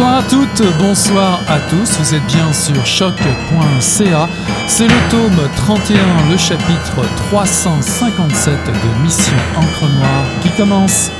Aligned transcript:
Bonsoir 0.00 0.18
à 0.18 0.22
toutes, 0.22 0.78
bonsoir 0.78 1.40
à 1.46 1.58
tous, 1.68 1.98
vous 1.98 2.14
êtes 2.14 2.24
bien 2.24 2.50
sur 2.54 2.86
choc.ca. 2.86 4.28
C'est 4.66 4.86
le 4.86 5.10
tome 5.10 5.46
31, 5.56 6.30
le 6.30 6.38
chapitre 6.38 7.02
357 7.28 8.54
de 8.54 9.02
Mission 9.02 9.36
Encre 9.58 9.90
Noire 9.98 10.24
qui 10.42 10.48
commence. 10.52 11.10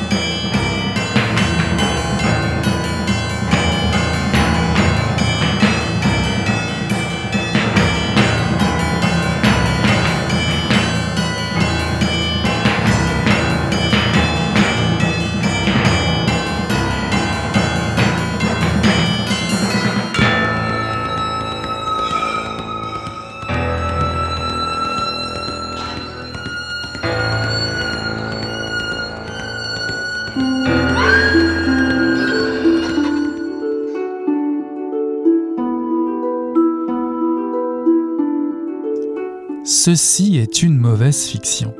Ceci 39.82 40.36
est 40.36 40.62
une 40.62 40.76
mauvaise 40.76 41.24
fiction. 41.24 41.74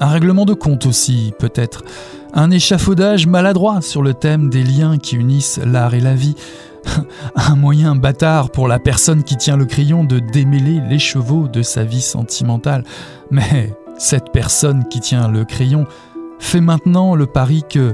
Un 0.00 0.08
règlement 0.08 0.44
de 0.44 0.54
compte 0.54 0.86
aussi, 0.86 1.32
peut-être. 1.38 1.84
Un 2.32 2.50
échafaudage 2.50 3.28
maladroit 3.28 3.80
sur 3.80 4.02
le 4.02 4.12
thème 4.12 4.50
des 4.50 4.64
liens 4.64 4.98
qui 4.98 5.14
unissent 5.14 5.60
l'art 5.64 5.94
et 5.94 6.00
la 6.00 6.16
vie. 6.16 6.34
Un 7.36 7.54
moyen 7.54 7.94
bâtard 7.94 8.50
pour 8.50 8.66
la 8.66 8.80
personne 8.80 9.22
qui 9.22 9.36
tient 9.36 9.56
le 9.56 9.66
crayon 9.66 10.02
de 10.02 10.18
démêler 10.18 10.80
les 10.90 10.98
chevaux 10.98 11.46
de 11.46 11.62
sa 11.62 11.84
vie 11.84 12.00
sentimentale. 12.00 12.82
Mais 13.30 13.72
cette 13.98 14.32
personne 14.32 14.88
qui 14.88 14.98
tient 14.98 15.28
le 15.28 15.44
crayon 15.44 15.86
fait 16.40 16.60
maintenant 16.60 17.14
le 17.14 17.26
pari 17.26 17.62
que 17.70 17.92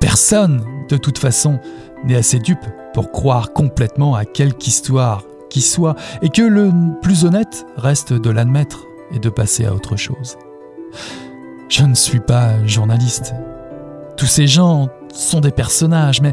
personne, 0.00 0.64
de 0.88 0.96
toute 0.96 1.18
façon, 1.18 1.60
n'est 2.06 2.16
assez 2.16 2.38
dupe 2.38 2.64
pour 2.94 3.12
croire 3.12 3.52
complètement 3.52 4.14
à 4.14 4.24
quelque 4.24 4.66
histoire 4.66 5.22
qui 5.50 5.60
soit, 5.60 5.96
et 6.22 6.30
que 6.30 6.42
le 6.42 6.72
plus 7.02 7.24
honnête 7.24 7.66
reste 7.76 8.12
de 8.12 8.30
l'admettre 8.30 8.86
et 9.12 9.18
de 9.18 9.28
passer 9.28 9.66
à 9.66 9.74
autre 9.74 9.96
chose. 9.96 10.38
Je 11.68 11.84
ne 11.84 11.94
suis 11.94 12.20
pas 12.20 12.64
journaliste. 12.66 13.34
Tous 14.16 14.26
ces 14.26 14.46
gens 14.46 14.88
sont 15.12 15.40
des 15.40 15.50
personnages, 15.50 16.20
mais, 16.20 16.32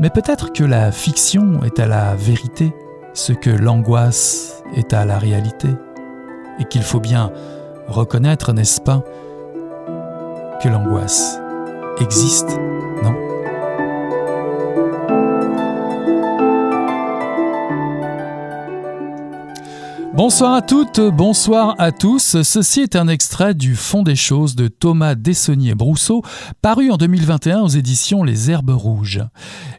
mais 0.00 0.10
peut-être 0.10 0.52
que 0.52 0.64
la 0.64 0.92
fiction 0.92 1.62
est 1.64 1.78
à 1.78 1.86
la 1.86 2.14
vérité, 2.14 2.72
ce 3.14 3.32
que 3.32 3.50
l'angoisse 3.50 4.62
est 4.74 4.92
à 4.92 5.04
la 5.04 5.18
réalité, 5.18 5.68
et 6.58 6.64
qu'il 6.64 6.82
faut 6.82 7.00
bien 7.00 7.30
reconnaître, 7.88 8.52
n'est-ce 8.52 8.80
pas, 8.80 9.04
que 10.62 10.68
l'angoisse 10.68 11.38
existe, 12.00 12.58
non? 13.02 13.21
Bonsoir 20.14 20.52
à 20.52 20.60
toutes, 20.60 21.00
bonsoir 21.00 21.74
à 21.78 21.90
tous. 21.90 22.42
Ceci 22.42 22.80
est 22.80 22.96
un 22.96 23.08
extrait 23.08 23.54
du 23.54 23.74
Fond 23.74 24.02
des 24.02 24.14
choses 24.14 24.54
de 24.54 24.68
Thomas 24.68 25.14
Dessonnier-Brousseau, 25.14 26.20
paru 26.60 26.90
en 26.90 26.98
2021 26.98 27.62
aux 27.62 27.68
éditions 27.68 28.22
Les 28.22 28.50
Herbes 28.50 28.76
Rouges. 28.76 29.22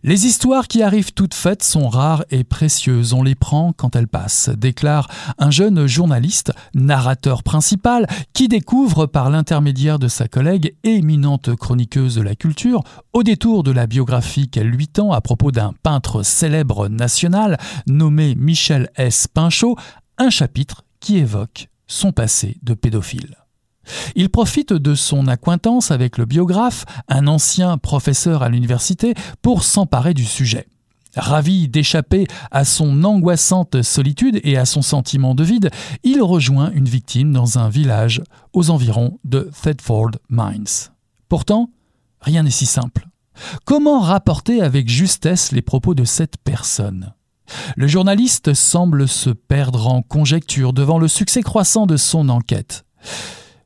Les 0.01 0.25
histoires 0.25 0.67
qui 0.67 0.81
arrivent 0.81 1.13
toutes 1.13 1.35
faites 1.35 1.61
sont 1.61 1.87
rares 1.87 2.25
et 2.31 2.43
précieuses. 2.43 3.13
On 3.13 3.21
les 3.21 3.35
prend 3.35 3.73
quand 3.73 3.95
elles 3.95 4.07
passent, 4.07 4.49
déclare 4.49 5.07
un 5.37 5.51
jeune 5.51 5.85
journaliste, 5.85 6.51
narrateur 6.73 7.43
principal, 7.43 8.07
qui 8.33 8.47
découvre 8.47 9.05
par 9.05 9.29
l'intermédiaire 9.29 9.99
de 9.99 10.07
sa 10.07 10.27
collègue, 10.27 10.75
éminente 10.83 11.55
chroniqueuse 11.55 12.15
de 12.15 12.23
la 12.23 12.33
culture, 12.33 12.83
au 13.13 13.21
détour 13.21 13.61
de 13.61 13.71
la 13.71 13.85
biographie 13.85 14.49
qu'elle 14.49 14.67
lui 14.67 14.87
tend 14.87 15.11
à 15.11 15.21
propos 15.21 15.51
d'un 15.51 15.73
peintre 15.83 16.23
célèbre 16.23 16.89
national 16.89 17.59
nommé 17.85 18.33
Michel 18.35 18.89
S. 18.95 19.27
Pinchot, 19.27 19.77
un 20.17 20.29
chapitre 20.29 20.83
qui 20.99 21.17
évoque 21.17 21.69
son 21.87 22.11
passé 22.11 22.57
de 22.63 22.73
pédophile. 22.73 23.37
Il 24.15 24.29
profite 24.29 24.73
de 24.73 24.95
son 24.95 25.27
acquaintance 25.27 25.91
avec 25.91 26.17
le 26.17 26.25
biographe, 26.25 26.85
un 27.09 27.27
ancien 27.27 27.77
professeur 27.77 28.41
à 28.43 28.49
l'université, 28.49 29.13
pour 29.41 29.63
s'emparer 29.63 30.13
du 30.13 30.25
sujet. 30.25 30.67
Ravi 31.15 31.67
d'échapper 31.67 32.25
à 32.49 32.65
son 32.65 33.03
angoissante 33.03 33.81
solitude 33.83 34.39
et 34.43 34.57
à 34.57 34.65
son 34.65 34.81
sentiment 34.81 35.35
de 35.35 35.43
vide, 35.43 35.69
il 36.03 36.21
rejoint 36.23 36.71
une 36.71 36.89
victime 36.89 37.31
dans 37.31 37.59
un 37.59 37.69
village 37.69 38.23
aux 38.53 38.71
environs 38.71 39.19
de 39.23 39.51
Thetford 39.61 40.11
Mines. 40.29 40.89
Pourtant, 41.29 41.69
rien 42.21 42.43
n'est 42.43 42.49
si 42.49 42.65
simple. 42.65 43.07
Comment 43.65 43.99
rapporter 43.99 44.61
avec 44.61 44.89
justesse 44.89 45.51
les 45.51 45.61
propos 45.61 45.93
de 45.93 46.03
cette 46.03 46.37
personne? 46.37 47.13
Le 47.75 47.87
journaliste 47.87 48.53
semble 48.53 49.07
se 49.07 49.29
perdre 49.29 49.87
en 49.87 50.01
conjecture 50.01 50.73
devant 50.73 50.99
le 50.99 51.07
succès 51.07 51.41
croissant 51.41 51.85
de 51.85 51.97
son 51.97 52.29
enquête. 52.29 52.85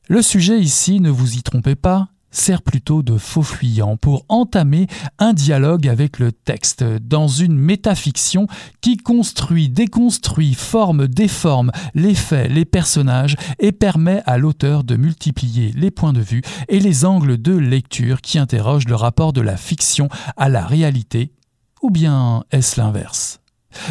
Le 0.08 0.22
sujet 0.22 0.60
ici, 0.60 1.00
ne 1.00 1.10
vous 1.10 1.36
y 1.36 1.44
trompez 1.44 1.76
pas, 1.76 2.10
sert 2.32 2.62
plutôt 2.62 3.04
de 3.04 3.18
faux 3.18 3.44
fuyant 3.44 3.98
pour 3.98 4.26
entamer 4.30 4.88
un 5.18 5.34
dialogue 5.34 5.88
avec 5.88 6.20
le 6.20 6.32
texte 6.32 6.84
dans 6.84 7.28
une 7.28 7.58
métafiction 7.58 8.48
qui 8.82 8.98
construit, 8.98 9.70
déconstruit, 9.70 10.54
forme, 10.54 11.08
déforme 11.08 11.72
les 11.96 12.16
faits, 12.16 12.52
les 12.52 12.66
personnages 12.66 13.36
et 13.60 13.72
permet 13.72 14.22
à 14.26 14.38
l'auteur 14.38 14.84
de 14.84 14.96
multiplier 14.96 15.72
les 15.76 15.92
points 15.92 16.14
de 16.14 16.22
vue 16.22 16.42
et 16.68 16.80
les 16.80 17.06
angles 17.06 17.42
de 17.42 17.54
lecture 17.54 18.22
qui 18.22 18.40
interrogent 18.40 18.88
le 18.88 18.96
rapport 18.96 19.34
de 19.34 19.42
la 19.42 19.58
fiction 19.58 20.10
à 20.36 20.50
la 20.50 20.66
réalité, 20.66 21.34
ou 21.82 21.90
bien 21.90 22.44
est-ce 22.52 22.80
l'inverse? 22.80 23.40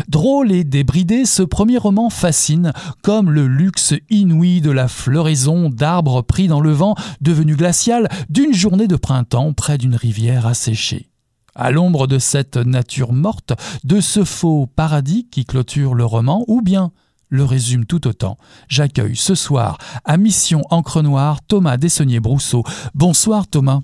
Drôle 0.09 0.53
et 0.53 0.65
débridé, 0.65 1.25
ce 1.25 1.43
premier 1.43 1.79
roman 1.79 2.11
fascine, 2.11 2.73
comme 3.03 3.31
le 3.31 3.47
luxe 3.47 3.95
inouï 4.11 4.61
de 4.61 4.71
la 4.71 4.89
floraison 4.89 5.69
d'arbres 5.69 6.23
pris 6.23 6.49
dans 6.49 6.61
le 6.61 6.73
vent, 6.73 6.95
devenu 7.21 7.57
glacial, 7.57 8.09
d'une 8.29 8.55
journée 8.55 8.89
de 8.89 8.97
printemps 8.97 9.53
près 9.53 9.79
d'une 9.79 9.97
rivière 9.97 10.47
asséchée. 10.47 11.11
À 11.55 11.71
l'ombre 11.71 12.07
de 12.07 12.19
cette 12.19 12.57
nature 12.57 13.13
morte, 13.13 13.55
de 13.85 14.01
ce 14.01 14.25
faux 14.25 14.67
paradis 14.67 15.27
qui 15.31 15.45
clôture 15.45 15.95
le 15.95 16.05
roman, 16.05 16.45
ou 16.49 16.61
bien 16.61 16.93
le 17.29 17.45
résume 17.45 17.87
tout 17.87 18.07
autant. 18.07 18.37
J'accueille 18.69 19.17
ce 19.17 19.35
soir 19.35 19.79
à 20.05 20.17
Mission 20.17 20.63
Encre 20.71 21.03
Noire 21.03 21.41
Thomas 21.47 21.77
Dessonnier-Brousseau. 21.77 22.63
Bonsoir 22.95 23.47
Thomas. 23.49 23.81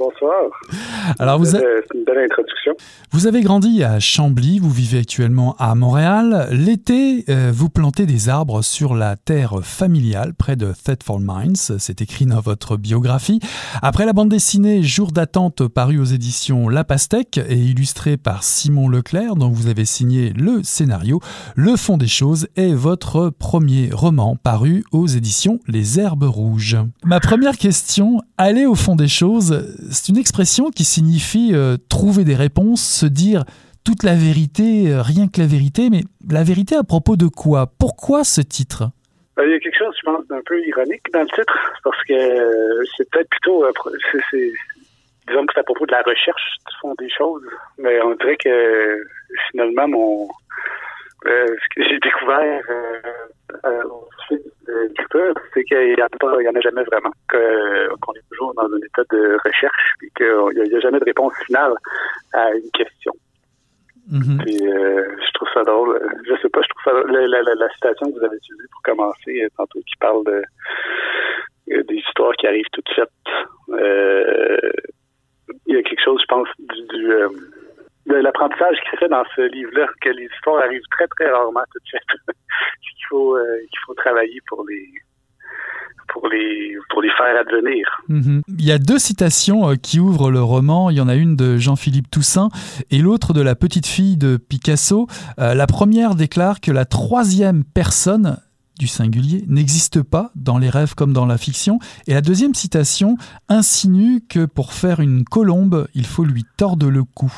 Bonsoir. 0.00 0.48
Alors 1.18 1.38
vous 1.38 1.44
C'est 1.44 1.58
une 1.94 2.04
belle 2.04 2.24
introduction. 2.24 2.72
Vous 3.10 3.26
avez 3.26 3.42
grandi 3.42 3.84
à 3.84 4.00
Chambly, 4.00 4.58
vous 4.58 4.70
vivez 4.70 5.00
actuellement 5.00 5.54
à 5.58 5.74
Montréal. 5.74 6.48
L'été, 6.52 7.26
euh, 7.28 7.50
vous 7.52 7.68
plantez 7.68 8.06
des 8.06 8.30
arbres 8.30 8.62
sur 8.62 8.94
la 8.94 9.16
terre 9.16 9.62
familiale 9.62 10.32
près 10.32 10.56
de 10.56 10.72
Thetford 10.72 11.20
Mines. 11.20 11.56
C'est 11.56 12.00
écrit 12.00 12.24
dans 12.24 12.40
votre 12.40 12.78
biographie. 12.78 13.40
Après 13.82 14.06
la 14.06 14.14
bande 14.14 14.30
dessinée 14.30 14.82
Jour 14.82 15.12
d'attente 15.12 15.68
parue 15.68 15.98
aux 15.98 16.04
éditions 16.04 16.70
La 16.70 16.84
Pastèque 16.84 17.38
et 17.48 17.58
illustrée 17.58 18.16
par 18.16 18.42
Simon 18.42 18.88
Leclerc, 18.88 19.36
dont 19.36 19.50
vous 19.50 19.66
avez 19.66 19.84
signé 19.84 20.32
le 20.32 20.62
scénario, 20.62 21.20
Le 21.56 21.76
fond 21.76 21.98
des 21.98 22.08
choses 22.08 22.48
est 22.56 22.72
votre 22.72 23.28
premier 23.28 23.90
roman 23.92 24.36
paru 24.36 24.82
aux 24.92 25.08
éditions 25.08 25.58
Les 25.66 26.00
Herbes 26.00 26.24
Rouges. 26.24 26.78
Ma 27.04 27.20
première 27.20 27.58
question, 27.58 28.22
aller 28.38 28.64
au 28.64 28.74
fond 28.74 28.96
des 28.96 29.08
choses, 29.08 29.62
c'est 29.90 30.08
une 30.08 30.18
expression 30.18 30.70
qui 30.70 30.84
signifie 30.84 31.50
euh, 31.52 31.76
trouver 31.88 32.24
des 32.24 32.34
réponses, 32.34 32.82
se 32.82 33.06
dire 33.06 33.44
toute 33.84 34.02
la 34.02 34.14
vérité, 34.14 34.90
euh, 34.92 35.02
rien 35.02 35.26
que 35.28 35.40
la 35.40 35.46
vérité, 35.46 35.90
mais 35.90 36.02
la 36.30 36.44
vérité 36.44 36.76
à 36.76 36.84
propos 36.84 37.16
de 37.16 37.26
quoi? 37.26 37.66
Pourquoi 37.78 38.24
ce 38.24 38.40
titre? 38.40 38.84
Ben, 39.36 39.44
Il 39.46 39.52
y 39.52 39.54
a 39.54 39.58
quelque 39.58 39.78
chose, 39.78 39.94
je 39.98 40.04
pense, 40.04 40.26
d'un 40.28 40.40
peu 40.46 40.64
ironique 40.64 41.02
dans 41.12 41.22
le 41.22 41.28
titre, 41.28 41.58
parce 41.82 42.02
que 42.04 42.12
euh, 42.12 42.84
c'est 42.96 43.08
peut-être 43.10 43.28
plutôt, 43.30 43.64
disons 45.28 45.46
que 45.46 45.52
c'est 45.54 45.60
à 45.60 45.64
propos 45.64 45.86
de 45.86 45.92
la 45.92 46.02
recherche 46.02 46.42
du 46.68 46.76
fond 46.80 46.94
des 46.98 47.10
choses, 47.10 47.42
mais 47.78 48.00
on 48.02 48.14
dirait 48.14 48.36
que 48.36 49.02
finalement, 49.50 49.88
mon, 49.88 50.28
euh, 51.26 51.46
ce 51.46 51.74
que 51.74 51.88
j'ai 51.88 51.98
découvert 51.98 52.62
euh, 52.70 53.00
euh, 53.66 53.82
au 53.84 54.08
fil 54.28 54.40
de 54.66 54.72
l'écriture, 54.88 55.34
c'est 55.52 55.64
qu'il 55.64 55.94
n'y 55.94 56.02
en, 56.02 56.06
a 56.06 56.08
pas- 56.18 56.36
il 56.40 56.44
y 56.44 56.48
en 56.48 56.54
a 56.54 56.60
jamais 56.60 56.82
vraiment, 56.84 57.10
qu'on 57.30 58.14
est 58.14 58.28
toujours 58.30 58.54
dans 58.54 58.64
un 58.64 58.78
état 58.78 59.02
de 59.10 59.36
recherche, 59.44 59.94
et 60.02 60.10
qu'il 60.16 60.62
n'y 60.64 60.74
a, 60.76 60.80
jamais 60.80 60.98
de 61.00 61.04
réponse 61.04 61.34
finale 61.46 61.74
à 62.32 62.50
une 62.52 62.70
question. 62.72 63.12
Mhm. 64.10 64.38
Puis 64.44 64.66
euh, 64.66 65.04
je 65.24 65.32
trouve 65.34 65.48
ça 65.54 65.62
drôle. 65.62 65.96
Euh, 65.96 66.08
Je 66.26 66.34
sais 66.40 66.48
pas, 66.48 66.60
je 66.62 66.68
trouve 66.68 66.82
ça 66.84 66.90
drôle. 66.92 67.12
La, 67.12 67.26
la, 67.28 67.42
la, 67.42 67.54
la 67.54 67.68
citation 67.70 68.10
que 68.10 68.18
vous 68.18 68.24
avez 68.24 68.36
utilisée 68.36 68.66
pour 68.72 68.82
commencer 68.82 69.42
euh, 69.44 69.48
tantôt 69.56 69.78
qui 69.80 69.96
parle 70.00 70.24
de 70.24 70.42
euh, 71.72 71.82
des 71.84 71.94
histoires 71.96 72.32
qui 72.34 72.46
arrivent 72.46 72.64
toutes 72.72 72.88
faites. 72.94 73.08
Euh, 73.68 74.58
il 75.66 75.76
y 75.76 75.78
a 75.78 75.82
quelque 75.82 76.02
chose, 76.02 76.20
je 76.22 76.26
pense, 76.26 76.48
du, 76.58 76.82
du, 76.98 77.12
euh, 78.10 78.22
l'apprentissage 78.22 78.76
qui 78.84 78.90
se 78.92 78.96
fait 78.96 79.08
dans 79.08 79.24
ce 79.36 79.42
livre-là, 79.42 79.86
que 80.00 80.10
les 80.10 80.28
histoires 80.34 80.62
arrivent 80.64 80.88
très, 80.90 81.06
très 81.08 81.30
rarement 81.30 81.64
tout 81.72 81.78
de 81.78 81.86
suite. 81.86 82.10
qu'il 82.82 83.06
faut, 83.08 83.36
euh, 83.36 83.58
qu'il 83.70 83.78
faut 83.86 83.94
travailler 83.94 84.40
pour 84.48 84.64
les, 84.68 84.88
pour 86.12 86.28
les, 86.28 86.76
pour 86.90 87.02
les 87.02 87.10
faire 87.10 87.40
advenir. 87.40 87.86
Mhm. 88.08 88.42
Il 88.48 88.64
y 88.64 88.72
a 88.72 88.78
deux 88.78 88.98
citations 88.98 89.70
euh, 89.70 89.74
qui 89.76 90.00
ouvrent 90.00 90.30
le 90.30 90.42
roman. 90.42 90.90
Il 90.90 90.96
y 90.96 91.00
en 91.00 91.08
a 91.08 91.14
une 91.14 91.36
de 91.36 91.56
Jean-Philippe 91.56 92.10
Toussaint 92.10 92.48
et 92.90 92.98
l'autre 92.98 93.32
de 93.32 93.40
la 93.40 93.54
petite 93.54 93.86
fille 93.86 94.16
de 94.16 94.36
Picasso. 94.36 95.06
Euh, 95.38 95.54
la 95.54 95.66
première 95.66 96.14
déclare 96.14 96.60
que 96.60 96.72
la 96.72 96.84
troisième 96.84 97.64
personne 97.64 98.38
du 98.80 98.86
singulier 98.86 99.44
n'existe 99.46 100.02
pas 100.02 100.30
dans 100.34 100.56
les 100.56 100.70
rêves 100.70 100.94
comme 100.94 101.12
dans 101.12 101.26
la 101.26 101.36
fiction. 101.36 101.78
Et 102.06 102.14
la 102.14 102.22
deuxième 102.22 102.54
citation 102.54 103.18
insinue 103.50 104.22
que 104.26 104.46
pour 104.46 104.72
faire 104.72 105.00
une 105.00 105.24
colombe, 105.24 105.86
il 105.94 106.06
faut 106.06 106.24
lui 106.24 106.46
tordre 106.56 106.88
le 106.88 107.04
cou. 107.04 107.30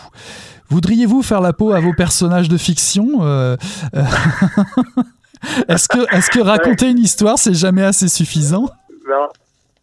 Voudriez-vous 0.68 1.20
faire 1.22 1.40
la 1.40 1.52
peau 1.52 1.72
à 1.72 1.80
vos 1.80 1.92
personnages 1.94 2.48
de 2.48 2.56
fiction 2.56 3.24
euh, 3.24 3.56
euh, 3.96 4.02
Est-ce 5.68 5.88
que, 5.88 5.98
est 6.16 6.30
que 6.30 6.40
raconter 6.40 6.88
une 6.88 7.00
histoire, 7.00 7.36
c'est 7.36 7.54
jamais 7.54 7.82
assez 7.82 8.06
suffisant? 8.06 8.68
Non. 9.08 9.28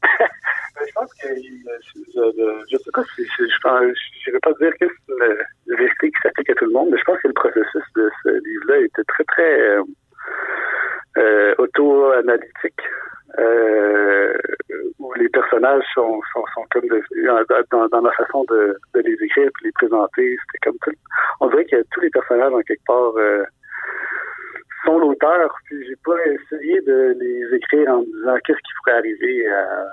je 0.82 0.88
je, 2.72 2.78
sais 2.78 2.92
pas 2.94 3.04
si 3.16 3.26
je 3.26 4.30
ne 4.30 4.34
vais 4.34 4.40
pas 4.40 4.54
dire 4.62 4.72
que 4.80 4.86
c'est 4.88 6.06
une 6.06 6.12
qui 6.12 6.20
s'applique 6.24 6.50
à 6.52 6.54
tout 6.56 6.66
le 6.66 6.72
monde, 6.72 6.88
mais 6.90 6.98
je 6.98 7.04
pense 7.04 7.20
que 7.20 7.28
le 7.28 7.34
processus 7.34 7.84
de 7.98 8.10
ce 8.24 8.30
livre-là 8.30 8.78
était 8.86 9.04
très 9.04 9.26
très 9.26 9.60
euh, 9.60 9.84
euh, 11.20 11.54
auto-analytique, 11.58 12.82
euh, 13.38 14.34
où 15.00 15.14
les 15.16 15.30
personnages 15.30 15.84
sont, 15.94 16.22
comme 16.72 16.88
dans, 17.72 17.88
dans, 17.88 18.02
la 18.02 18.12
façon 18.12 18.46
de, 18.50 18.78
les 18.96 19.18
écrire 19.22 19.48
et 19.48 19.66
les 19.66 19.72
présenter. 19.74 20.38
C'était 20.46 20.70
comme 20.70 20.78
tout. 20.82 20.92
On 21.42 21.48
dirait 21.50 21.66
que 21.66 21.84
tous 21.92 22.00
les 22.02 22.10
personnages, 22.10 22.54
en 22.54 22.62
quelque 22.62 22.86
part, 22.86 23.14
euh, 23.18 23.44
sont 24.86 25.00
l'auteur, 25.00 25.54
puis 25.66 25.86
j'ai 25.86 25.98
pas 26.06 26.18
essayé 26.26 26.82
de 26.82 27.18
les 27.20 27.56
écrire 27.56 27.90
en 27.90 28.00
me 28.00 28.06
disant 28.06 28.38
qu'est-ce 28.46 28.60
qui 28.60 28.74
pourrait 28.78 28.98
arriver 28.98 29.48
à, 29.48 29.90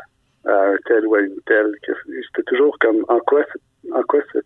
à, 0.47 0.67
un 0.71 0.77
tel 0.87 1.07
ou 1.07 1.15
à 1.17 1.21
une 1.21 1.41
telle. 1.47 1.73
C'était 1.85 2.43
toujours 2.47 2.77
comme 2.81 3.05
en 3.09 3.19
quoi, 3.21 3.45
en 3.93 4.03
quoi 4.05 4.21
ce 4.33 4.39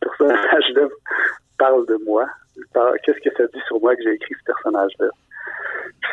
personnage-là 0.00 0.88
parle 1.58 1.86
de 1.86 1.96
moi? 2.04 2.26
Qu'est-ce 3.04 3.20
que 3.20 3.34
ça 3.36 3.46
dit 3.54 3.60
sur 3.66 3.80
moi 3.80 3.96
que 3.96 4.02
j'ai 4.02 4.12
écrit 4.12 4.34
ce 4.38 4.44
personnage-là? 4.44 5.08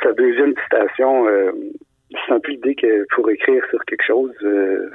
Sa 0.04 0.14
deuxième 0.14 0.54
citation, 0.64 1.28
euh, 1.28 1.52
c'est 2.12 2.34
un 2.34 2.40
peu 2.40 2.52
l'idée 2.52 2.76
que 2.76 3.06
pour 3.16 3.30
écrire 3.30 3.64
sur 3.70 3.84
quelque 3.86 4.06
chose, 4.06 4.34
euh, 4.44 4.90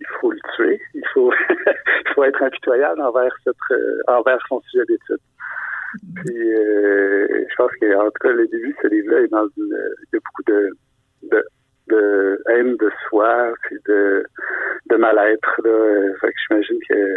il 0.00 0.06
faut 0.20 0.30
le 0.30 0.38
tuer. 0.54 0.80
Il 0.94 1.04
faut, 1.12 1.32
il 1.50 2.14
faut 2.14 2.24
être 2.24 2.42
impitoyable 2.42 3.00
envers, 3.00 3.34
cette, 3.44 3.54
euh, 3.70 4.00
envers 4.08 4.38
son 4.48 4.60
sujet 4.62 4.84
d'étude. 4.86 5.18
Puis, 6.16 6.54
euh, 6.54 7.44
je 7.48 7.54
pense 7.56 7.70
qu'en 7.80 8.04
tout 8.06 8.18
cas, 8.20 8.32
le 8.32 8.46
début 8.48 8.70
de 8.72 8.76
ce 8.82 8.88
livre-là 8.88 9.20
il 9.20 9.30
y 10.12 10.16
a 10.16 10.20
beaucoup 10.20 10.42
de, 10.46 10.70
de, 11.88 12.42
haine 12.50 12.76
de 12.76 12.90
soi, 13.08 13.52
puis 13.62 13.76
de, 13.86 14.26
mal-être. 14.98 15.60
Fait 16.20 16.28
que 16.28 16.34
j'imagine 16.48 16.78
que 16.88 17.16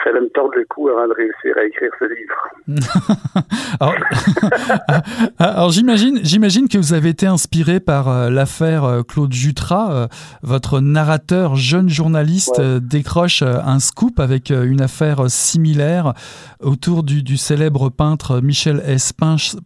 il 0.00 0.04
fallait 0.04 0.20
me 0.20 0.28
tordre 0.30 0.54
le 0.56 0.64
cou 0.64 0.88
avant 0.88 1.06
de 1.06 1.12
réussir 1.12 1.56
à 1.58 1.64
écrire 1.64 1.90
ce 1.98 2.04
livre. 2.04 2.48
alors, 5.38 5.70
j'imagine, 5.70 6.20
j'imagine 6.22 6.68
que 6.68 6.78
vous 6.78 6.94
avez 6.94 7.10
été 7.10 7.26
inspiré 7.26 7.80
par 7.80 8.08
euh, 8.08 8.30
l'affaire 8.30 8.84
euh, 8.84 9.02
Claude 9.02 9.32
Jutras. 9.32 9.92
Euh, 9.92 10.06
votre 10.42 10.80
narrateur, 10.80 11.56
jeune 11.56 11.88
journaliste, 11.88 12.60
décroche 12.60 13.42
un 13.42 13.78
scoop 13.78 14.20
avec 14.20 14.50
une 14.50 14.80
affaire 14.80 15.30
similaire 15.30 16.14
autour 16.60 17.02
du, 17.02 17.36
célèbre 17.36 17.90
peintre 17.90 18.40
Michel 18.40 18.82
S. 18.86 19.12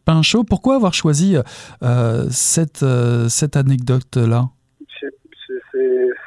Pinchot. 0.05 0.45
Pourquoi 0.45 0.77
avoir 0.77 0.95
choisi 0.95 1.37
cette, 2.31 2.85
cette 3.29 3.57
anecdote-là? 3.57 4.49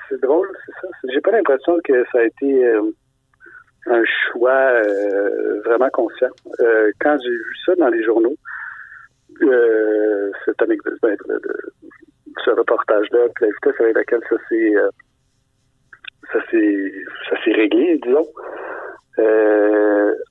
C'est 0.10 0.21
drôle. 0.21 0.48
J'ai 1.12 1.21
pas 1.21 1.31
l'impression 1.31 1.77
que 1.83 2.04
ça 2.12 2.19
a 2.19 2.24
été 2.24 2.65
un 3.89 4.04
choix 4.06 4.51
euh, 4.51 5.62
vraiment 5.65 5.89
conscient. 5.89 6.30
Euh, 6.59 6.92
quand 7.00 7.18
j'ai 7.24 7.30
vu 7.30 7.56
ça 7.65 7.75
dans 7.75 7.88
les 7.89 8.04
journaux, 8.04 8.36
euh, 9.42 10.31
cette 10.45 10.62
anecdote, 10.62 10.98
ben, 11.01 11.15
ce 12.44 12.51
reportage-là, 12.51 13.27
la 13.39 13.48
vitesse 13.48 13.81
avec 13.81 13.95
laquelle 13.95 14.21
ça 14.30 14.36
s'est 14.50 14.74
ça 16.31 16.39
s'est 16.51 16.94
ça 17.30 17.44
s'est 17.44 17.53
réglé, 17.53 18.00
disons. 18.03 18.27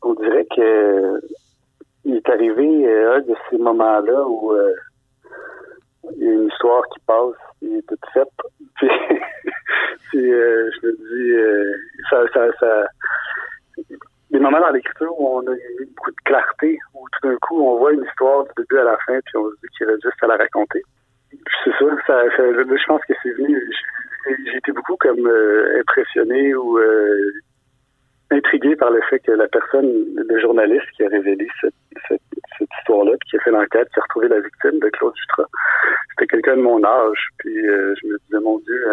on 0.02 0.14
dirait 0.14 0.46
que 0.54 1.20
il 2.04 2.16
est 2.16 2.28
arrivé 2.28 3.04
un 3.06 3.20
de 3.20 3.34
ces 3.50 3.58
moments-là 3.58 4.26
où 4.26 4.52
il 6.16 6.24
y 6.24 6.28
a 6.28 6.32
une 6.32 6.48
histoire 6.48 6.82
qui 6.92 7.00
passe, 7.06 7.34
il 7.62 7.76
est 7.76 7.86
toute 7.88 8.04
faite. 8.12 8.28
Puis, 8.76 8.88
puis 10.10 10.22
je 10.22 10.86
me 10.86 10.92
dis, 10.92 11.86
ça, 12.10 12.22
ça, 12.32 12.48
ça, 12.60 12.86
des 14.30 14.40
moments 14.40 14.60
dans 14.60 14.70
l'écriture 14.70 15.18
où 15.18 15.38
on 15.38 15.46
a 15.46 15.54
eu 15.54 15.86
beaucoup 15.96 16.10
de 16.10 16.22
clarté, 16.24 16.78
où 16.94 17.06
tout 17.12 17.28
d'un 17.28 17.36
coup, 17.36 17.60
on 17.62 17.78
voit 17.78 17.92
une 17.92 18.04
histoire 18.04 18.44
du 18.44 18.50
début 18.56 18.78
à 18.78 18.84
la 18.84 18.98
fin, 19.06 19.18
puis 19.24 19.36
on 19.36 19.48
se 19.50 19.54
dit 19.62 19.68
qu'il 19.76 19.86
reste 19.86 20.02
juste 20.02 20.22
à 20.22 20.26
la 20.26 20.36
raconter. 20.36 20.82
C'est 21.64 21.70
ça, 21.78 21.86
ça, 22.06 22.22
je 22.36 22.86
pense 22.86 23.04
que 23.04 23.14
c'est 23.22 23.32
venu. 23.32 23.62
J'ai 24.44 24.56
été 24.56 24.72
beaucoup 24.72 24.96
comme 24.96 25.26
euh, 25.26 25.80
impressionné 25.80 26.54
ou 26.54 26.78
euh, 26.78 27.30
intrigué 28.30 28.74
par 28.76 28.90
le 28.90 29.00
fait 29.02 29.20
que 29.20 29.32
la 29.32 29.46
personne, 29.48 29.90
le 30.16 30.40
journaliste 30.40 30.86
qui 30.96 31.04
a 31.04 31.08
révélé 31.08 31.46
cette, 31.60 31.74
cette, 32.08 32.20
histoire-là, 32.80 33.12
puis 33.20 33.30
qui 33.30 33.36
a 33.36 33.40
fait 33.40 33.50
l'enquête, 33.50 33.88
qui 33.92 34.00
a 34.00 34.02
retrouvé 34.02 34.28
la 34.28 34.40
victime 34.40 34.80
de 34.80 34.88
Claude 34.90 35.14
Jutras, 35.16 35.46
c'était 36.10 36.26
quelqu'un 36.26 36.56
de 36.56 36.62
mon 36.62 36.82
âge. 36.84 37.28
Puis 37.38 37.68
euh, 37.68 37.94
je 38.02 38.08
me 38.08 38.18
disais, 38.18 38.40
mon 38.40 38.58
Dieu, 38.58 38.84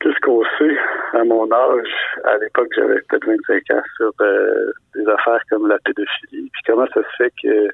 Qu'est-ce 0.00 0.20
qu'on 0.20 0.44
sait 0.58 0.76
à 1.12 1.24
mon 1.24 1.50
âge, 1.50 1.88
à 2.24 2.38
l'époque 2.38 2.68
j'avais 2.74 3.00
peut-être 3.08 3.26
25 3.26 3.70
ans, 3.72 3.82
sur 3.96 4.12
euh, 4.20 4.72
des 4.94 5.06
affaires 5.08 5.40
comme 5.50 5.66
la 5.66 5.78
pédophilie, 5.80 6.50
puis 6.52 6.62
comment 6.66 6.86
ça 6.94 7.00
se 7.02 7.16
fait 7.16 7.32
que 7.42 7.68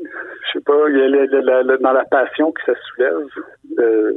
je 0.00 0.52
sais 0.52 0.64
pas, 0.64 0.88
il 0.88 0.96
y 0.96 1.02
a 1.02 1.62
dans 1.78 1.92
la 1.92 2.04
passion 2.04 2.52
que 2.52 2.62
ça 2.64 2.72
soulève, 2.88 3.26
euh, 3.78 4.12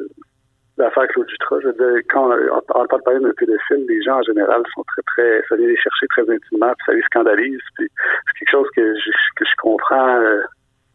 l'affaire 0.77 1.07
Claude 1.09 1.29
Jutras, 1.29 1.59
je 1.61 1.67
veux 1.67 1.73
dire, 1.73 2.01
quand 2.09 2.31
on 2.31 2.79
entend 2.79 2.99
parler 2.99 3.19
d'un 3.19 3.33
pédophile, 3.33 3.85
les 3.87 4.01
gens 4.03 4.17
en 4.19 4.23
général 4.23 4.61
sont 4.73 4.83
très 4.83 5.01
très, 5.03 5.41
ça 5.49 5.55
vient 5.55 5.67
les 5.67 5.77
chercher 5.77 6.07
très 6.07 6.29
intimement, 6.29 6.73
puis 6.77 6.85
ça 6.85 6.93
les 6.93 7.01
scandalise, 7.03 7.59
puis 7.75 7.87
c'est 8.27 8.39
quelque 8.39 8.51
chose 8.51 8.67
que 8.75 8.95
je, 8.95 9.11
que 9.35 9.45
je 9.45 9.55
comprends, 9.57 10.15
euh, 10.21 10.41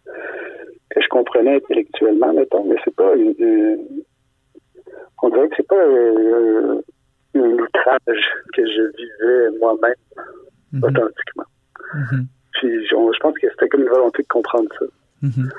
que 0.06 1.02
je 1.02 1.08
comprenais 1.08 1.56
intellectuellement, 1.56 2.32
mettons, 2.32 2.64
mais 2.64 2.76
c'est 2.84 2.94
pas 2.94 3.14
une 3.14 4.04
on 5.22 5.28
dirait 5.28 5.48
que 5.48 5.54
c'est 5.56 5.68
pas 5.68 5.76
euh, 5.76 6.82
un 7.34 7.40
outrage 7.40 8.24
que 8.54 8.66
je 8.66 8.82
vivais 8.96 9.58
moi-même 9.58 9.94
mhm. 10.72 10.84
authentiquement. 10.84 11.44
Mhm. 11.94 12.26
Puis 12.52 12.86
je 12.86 13.18
pense 13.20 13.38
que 13.38 13.48
c'était 13.50 13.68
comme 13.68 13.82
une 13.82 13.88
volonté 13.88 14.22
de 14.22 14.28
comprendre 14.28 14.68
ça. 14.78 14.84
Mhm. 15.22 15.50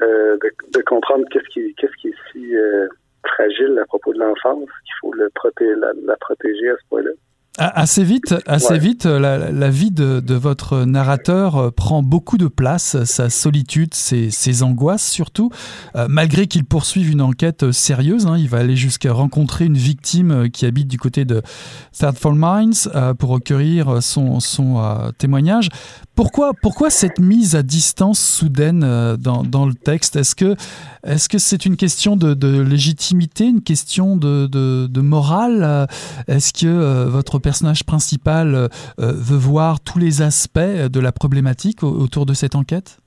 Euh, 0.00 0.36
de, 0.72 0.80
comprendre 0.82 1.24
qu'est-ce 1.30 1.48
qui, 1.48 1.74
qu'est-ce 1.74 1.96
qui 2.00 2.08
est 2.08 2.14
si 2.30 2.56
euh, 2.56 2.86
fragile 3.26 3.76
à 3.82 3.86
propos 3.86 4.12
de 4.12 4.20
l'enfance 4.20 4.68
qu'il 4.84 4.94
faut 5.00 5.12
le 5.12 5.28
protéger, 5.34 5.74
la 5.74 6.16
protéger 6.16 6.70
à 6.70 6.76
ce 6.76 6.88
point-là. 6.88 7.10
Assez 7.60 8.04
vite, 8.04 8.36
assez 8.46 8.78
vite, 8.78 9.04
la, 9.04 9.70
vie 9.70 9.90
de, 9.90 10.34
votre 10.34 10.84
narrateur 10.84 11.56
euh, 11.56 11.70
prend 11.72 12.04
beaucoup 12.04 12.38
de 12.38 12.46
place, 12.46 13.02
sa 13.02 13.30
solitude, 13.30 13.94
ses, 13.94 14.30
ses 14.30 14.62
angoisses 14.62 15.08
surtout, 15.08 15.50
euh, 15.96 16.06
malgré 16.08 16.46
qu'il 16.46 16.64
poursuive 16.64 17.10
une 17.10 17.20
enquête 17.20 17.64
euh, 17.64 17.72
sérieuse. 17.72 18.26
Hein, 18.26 18.38
il 18.38 18.48
va 18.48 18.58
aller 18.58 18.76
jusqu'à 18.76 19.12
rencontrer 19.12 19.64
une 19.64 19.76
victime 19.76 20.50
qui 20.50 20.66
habite 20.66 20.86
du 20.86 20.98
côté 20.98 21.24
de 21.24 21.42
Thirdfall 21.90 22.34
Mines 22.36 22.74
pour 23.18 23.30
recueillir 23.30 24.04
son, 24.04 24.38
son 24.38 24.80
témoignage. 25.18 25.68
Pourquoi, 26.14 26.52
pourquoi 26.62 26.90
cette 26.90 27.18
mise 27.18 27.56
à 27.56 27.62
distance 27.64 28.20
soudaine 28.20 28.80
dans, 29.16 29.42
dans 29.42 29.66
le 29.66 29.74
texte? 29.74 30.14
Est-ce 30.16 30.34
que 30.34 31.38
c'est 31.38 31.66
une 31.66 31.76
question 31.76 32.16
de, 32.16 32.34
de, 32.34 32.60
légitimité, 32.60 33.46
une 33.46 33.62
question 33.62 34.16
de, 34.16 34.46
de, 34.46 34.86
de 34.88 35.00
morale? 35.00 35.88
Est-ce 36.28 36.52
que 36.52 37.06
votre 37.08 37.38
personnage 37.48 37.84
principal 37.84 38.54
euh, 38.54 38.68
euh, 39.00 39.12
veut 39.30 39.42
voir 39.54 39.80
tous 39.80 39.98
les 39.98 40.20
aspects 40.20 40.74
de 40.96 41.00
la 41.00 41.12
problématique 41.12 41.82
autour 41.82 42.26
de 42.26 42.34
cette 42.34 42.54
enquête? 42.54 42.98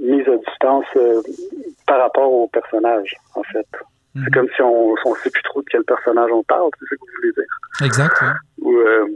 Mise 0.00 0.26
à 0.34 0.36
distance 0.48 0.86
euh, 0.96 1.20
par 1.86 1.98
rapport 2.00 2.32
au 2.32 2.48
personnage, 2.48 3.14
en 3.34 3.42
fait. 3.42 3.68
C'est 4.14 4.20
mhm. 4.20 4.30
comme 4.32 4.48
si 4.56 4.62
on 4.62 4.94
ne 4.94 5.16
sait 5.22 5.28
plus 5.28 5.42
trop 5.42 5.60
de 5.60 5.66
quel 5.70 5.84
personnage 5.84 6.30
on 6.32 6.42
parle, 6.44 6.70
c'est 6.78 6.86
ça 6.88 6.96
que 6.96 7.00
vous 7.02 7.16
voulez 7.16 7.34
dire? 7.40 7.86
Exact. 7.86 8.16
Euh, 8.64 9.06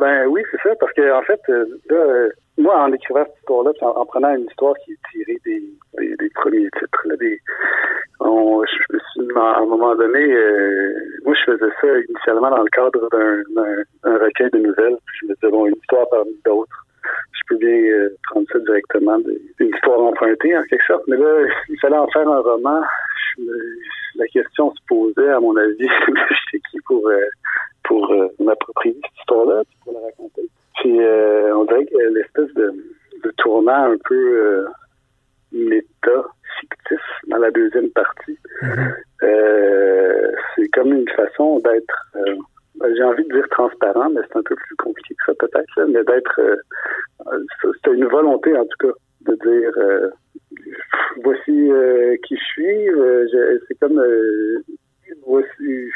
ben 0.00 0.26
oui, 0.32 0.42
c'est 0.50 0.60
ça, 0.64 0.74
parce 0.80 0.92
que 0.94 1.04
en 1.16 1.22
fait, 1.22 1.40
euh, 1.48 1.64
là, 1.88 2.28
moi, 2.58 2.82
en 2.82 2.92
écrivant 2.92 3.24
cette 3.24 3.36
histoire-là, 3.38 3.72
en, 3.82 4.06
prenant 4.06 4.34
une 4.34 4.46
histoire 4.46 4.74
qui 4.84 4.92
est 4.92 4.98
tirée 5.12 5.38
des, 5.44 6.16
des, 6.16 6.30
premiers 6.34 6.68
titres, 6.78 7.02
là, 7.04 7.16
des, 7.16 7.38
on, 8.20 8.64
je 8.64 8.94
me 8.94 8.98
suis 8.98 9.38
à 9.38 9.58
un 9.58 9.66
moment 9.66 9.94
donné, 9.94 10.26
moi 11.24 11.34
je 11.34 11.52
faisais 11.52 11.72
ça 11.80 11.86
initialement 12.08 12.50
dans 12.50 12.62
le 12.62 12.70
cadre 12.70 13.08
d'un 13.10 14.18
recueil 14.18 14.50
de 14.52 14.58
nouvelles. 14.58 14.96
Puis 15.06 15.18
je 15.20 15.26
me 15.26 15.34
disais 15.34 15.50
bon, 15.50 15.66
une 15.66 15.76
histoire 15.76 16.08
parmi 16.10 16.34
d'autres 16.44 16.86
je 17.32 17.40
peux 17.48 17.58
bien 17.58 17.92
euh, 17.92 18.08
prendre 18.24 18.46
ça 18.52 18.58
directement 18.58 19.18
d'une 19.18 19.68
histoire 19.74 20.00
empruntée 20.00 20.56
en 20.56 20.62
quelque 20.64 20.86
sorte. 20.86 21.04
Mais 21.08 21.16
là, 21.16 21.46
il 21.68 21.78
fallait 21.80 21.96
en 21.96 22.08
faire 22.08 22.28
un 22.28 22.40
roman. 22.40 22.80
la 24.16 24.26
question 24.28 24.72
se 24.72 24.80
posait, 24.88 25.28
à 25.28 25.40
mon 25.40 25.56
avis, 25.56 25.76
j'étais 25.78 26.62
qui 26.70 26.80
pour 26.86 27.06
euh, 27.08 27.28
pour 27.84 28.10
euh, 28.10 28.28
m'approprier 28.40 28.98
cette 29.02 29.18
histoire-là, 29.20 29.62
pour 29.84 29.92
la 29.92 30.00
raconter. 30.00 30.48
Puis 30.76 30.98
on 31.54 31.64
dirait 31.64 31.86
que 31.86 31.96
l'espèce 32.14 32.52
de, 32.54 32.72
de 33.24 33.30
tournant 33.38 33.92
un 33.92 33.96
peu 34.04 34.66
méta 35.52 36.24
fictif 36.60 37.00
dans 37.28 37.38
la 37.38 37.50
deuxième 37.50 37.90
partie, 37.90 38.38
mm-hmm. 38.62 40.32
c'est 40.54 40.68
comme 40.68 40.92
une 40.92 41.08
façon 41.08 41.60
d'être 41.60 42.06
ben, 42.78 42.94
j'ai 42.94 43.02
envie 43.02 43.24
de 43.24 43.32
dire 43.32 43.48
transparent, 43.50 44.10
mais 44.10 44.20
c'est 44.28 44.38
un 44.38 44.42
peu 44.42 44.54
plus 44.54 44.76
compliqué 44.76 45.14
que 45.14 45.24
ça 45.26 45.34
peut-être, 45.38 45.88
mais 45.88 46.04
d'être, 46.04 46.40
euh, 46.40 46.56
c'était 47.74 47.96
une 47.96 48.06
volonté 48.06 48.56
en 48.56 48.64
tout 48.64 48.88
cas 48.88 48.94
de 49.22 49.34
dire, 49.34 49.72
euh, 49.78 50.10
voici 51.24 51.72
euh, 51.72 52.16
qui 52.26 52.36
je 52.36 52.44
suis. 52.44 53.60
c'est 53.66 53.78
comme, 53.78 54.02
voici, 55.26 55.90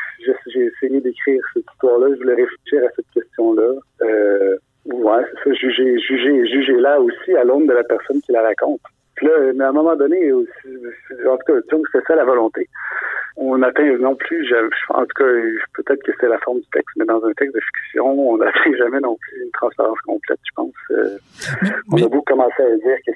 j'ai 0.47 0.65
essayé 0.65 1.01
d'écrire 1.01 1.43
cette 1.53 1.65
histoire-là, 1.73 2.09
je 2.15 2.21
voulais 2.21 2.35
réfléchir 2.35 2.83
à 2.85 2.91
cette 2.97 3.11
question-là. 3.13 3.75
Ouais, 4.87 5.25
c'est 5.45 5.51
ça, 5.51 5.55
juger, 5.55 5.99
juger, 5.99 6.47
juger 6.47 6.81
là 6.81 7.01
aussi 7.01 7.37
à 7.37 7.45
l'ombre 7.45 7.69
de 7.69 7.75
la 7.75 7.85
personne 7.85 8.21
qui 8.23 8.33
la 8.33 8.43
raconte. 8.43 8.81
Puis 9.17 9.27
là, 9.27 9.53
mais 9.55 9.65
à 9.65 9.69
un 9.69 9.73
moment 9.73 9.97
donné, 9.97 10.33
aussi, 10.33 10.51
en 11.29 11.37
tout 11.37 11.53
cas, 11.53 11.79
c'est 11.93 12.05
ça 12.07 12.15
la 12.15 12.25
volonté 12.25 12.69
on 13.41 13.63
atteint 13.63 13.97
non 13.99 14.15
plus, 14.17 14.53
en 14.91 15.01
tout 15.01 15.15
cas, 15.17 15.25
peut-être 15.75 16.03
que 16.03 16.13
c'est 16.21 16.29
la 16.29 16.39
forme 16.39 16.59
du 16.59 16.67
texte, 16.73 16.95
mais 16.97 17.07
dans 17.07 17.25
un 17.25 17.33
texte 17.33 17.55
de 17.55 17.61
fiction, 17.61 18.07
on 18.07 18.37
n'atteint 18.37 18.77
jamais 18.79 19.01
non 19.01 19.17
plus 19.17 19.43
une 19.43 19.51
transparence 19.53 19.99
complète, 20.01 20.39
je 20.45 20.53
pense. 20.55 20.75
Euh, 20.91 21.19
on 21.91 21.97
a 21.97 22.09
beaucoup 22.09 22.23
commencé 22.23 22.63
à 22.63 22.77
dire 22.77 22.97
que 23.07 23.13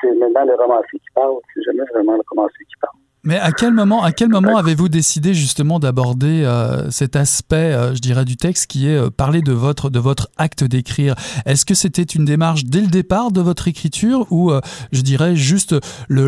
c'est 0.00 0.14
maintenant 0.14 0.44
le 0.44 0.54
romancier 0.54 0.98
qui 0.98 1.10
parle, 1.14 1.34
c'est 1.54 1.62
jamais 1.62 1.84
vraiment 1.92 2.14
le 2.14 2.22
romancier 2.30 2.64
qui 2.66 2.76
parle. 2.80 2.96
Mais 3.28 3.38
à 3.38 3.52
quel 3.52 3.74
moment, 3.74 4.02
à 4.02 4.10
quel 4.12 4.30
moment 4.30 4.56
avez-vous 4.56 4.88
décidé 4.88 5.34
justement 5.34 5.78
d'aborder 5.78 6.44
euh, 6.46 6.88
cet 6.88 7.14
aspect, 7.14 7.74
euh, 7.74 7.94
je 7.94 7.98
dirais, 7.98 8.24
du 8.24 8.38
texte 8.38 8.70
qui 8.70 8.88
est 8.88 8.96
euh, 8.96 9.10
parler 9.10 9.42
de 9.42 9.52
votre 9.52 9.90
de 9.90 9.98
votre 9.98 10.30
acte 10.38 10.64
d'écrire? 10.64 11.14
Est-ce 11.44 11.66
que 11.66 11.74
c'était 11.74 12.04
une 12.04 12.24
démarche 12.24 12.64
dès 12.64 12.80
le 12.80 12.86
départ 12.86 13.30
de 13.30 13.42
votre 13.42 13.68
écriture 13.68 14.26
ou, 14.32 14.50
je 14.92 15.02
dirais, 15.02 15.36
juste 15.36 15.74
le, 16.08 16.26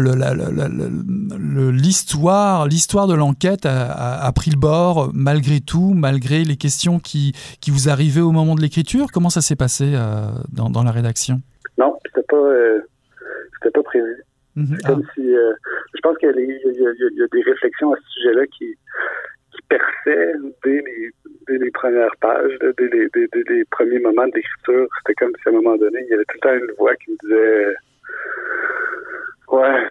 l'histoire 1.71 2.67
l'histoire 2.67 3.07
de 3.07 3.15
l'enquête 3.15 3.65
a, 3.65 4.21
a, 4.21 4.33
pris 4.33 4.51
le 4.51 4.59
bord 4.59 5.11
malgré 5.15 5.61
tout, 5.61 5.95
malgré 5.95 6.45
les 6.45 6.57
questions 6.57 6.99
qui 6.99 7.33
qui 7.63 7.71
vous 7.71 7.89
arrivaient 7.89 8.21
au 8.21 8.33
moment 8.33 8.55
de 8.55 8.61
l'écriture? 8.61 9.07
Comment 9.11 9.31
ça 9.31 9.41
s'est 9.41 9.57
passé 9.57 9.97
dans, 10.53 10.69
dans, 10.69 10.83
la 10.83 10.91
rédaction? 10.91 11.41
Non, 11.79 11.97
c'était 12.05 12.27
pas 12.29 12.45
c'était 13.55 13.71
pas 13.71 13.83
prévu. 13.85 14.23
Mhm. 14.57 14.79
comme 14.87 15.03
ah. 15.07 15.13
si, 15.15 15.35
euh, 15.35 15.53
je 15.95 16.01
pense 16.01 16.19
qu'il 16.19 16.29
y, 16.29 16.33
a 16.33 17.27
des 17.27 17.43
réflexions 17.43 17.93
à 17.93 17.97
ce 17.97 18.11
sujet-là 18.15 18.47
qui, 18.47 18.77
qui 19.53 19.63
perçaient 19.69 20.33
dès 20.65 20.83
les, 20.83 21.11
dès 21.47 21.59
les 21.59 21.71
premières 21.71 22.15
pages, 22.21 22.59
dès 22.61 22.89
les, 22.89 23.09
dès, 23.15 23.29
les 23.49 23.65
premiers 23.67 24.01
moments 24.01 24.27
d'écriture. 24.27 24.89
C'était 24.99 25.15
comme 25.15 25.33
si 25.41 25.49
à 25.49 25.53
un 25.53 25.55
moment 25.55 25.77
donné, 25.77 26.01
il 26.03 26.09
y 26.09 26.15
avait 26.15 26.25
tout 26.25 26.37
le 26.37 26.41
temps 26.41 26.55
une 26.55 26.73
voix 26.79 26.97
qui 26.97 27.13
me 27.13 27.17
disait 27.23 27.75
Ouais, 29.49 29.89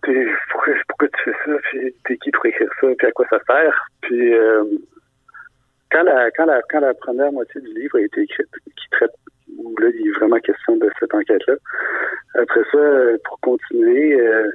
pourquoi, 0.51 0.73
pourquoi 0.87 1.07
tu 1.09 1.23
fais 1.23 1.37
ça? 1.45 1.57
Puis 1.63 1.93
t'es 2.05 2.17
qui 2.17 2.31
pour 2.31 2.45
écrire 2.45 2.69
ça? 2.79 2.87
Puis 2.97 3.07
à 3.07 3.11
quoi 3.11 3.25
ça 3.29 3.39
sert? 3.45 3.87
Puis 4.01 4.33
euh, 4.33 4.63
quand 5.91 6.03
la 6.03 6.31
quand 6.31 6.45
la 6.45 6.61
quand 6.69 6.79
la 6.79 6.93
première 6.93 7.31
moitié 7.31 7.59
du 7.61 7.73
livre 7.73 7.97
a 7.97 8.01
été 8.01 8.21
écrite, 8.21 8.47
qui 8.63 8.89
traite 8.91 9.11
où 9.63 9.75
là, 9.79 9.89
il 9.93 10.07
est 10.07 10.11
vraiment 10.11 10.39
question 10.39 10.77
de 10.77 10.89
cette 10.99 11.13
enquête-là. 11.13 11.55
Après 12.35 12.63
ça, 12.71 13.17
pour 13.25 13.39
continuer, 13.41 14.19
euh, 14.19 14.49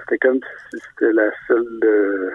c'était 0.00 0.18
comme 0.18 0.40
si 0.70 0.78
c'était 0.90 1.12
la 1.12 1.30
seule 1.46 1.80
euh, 1.84 2.30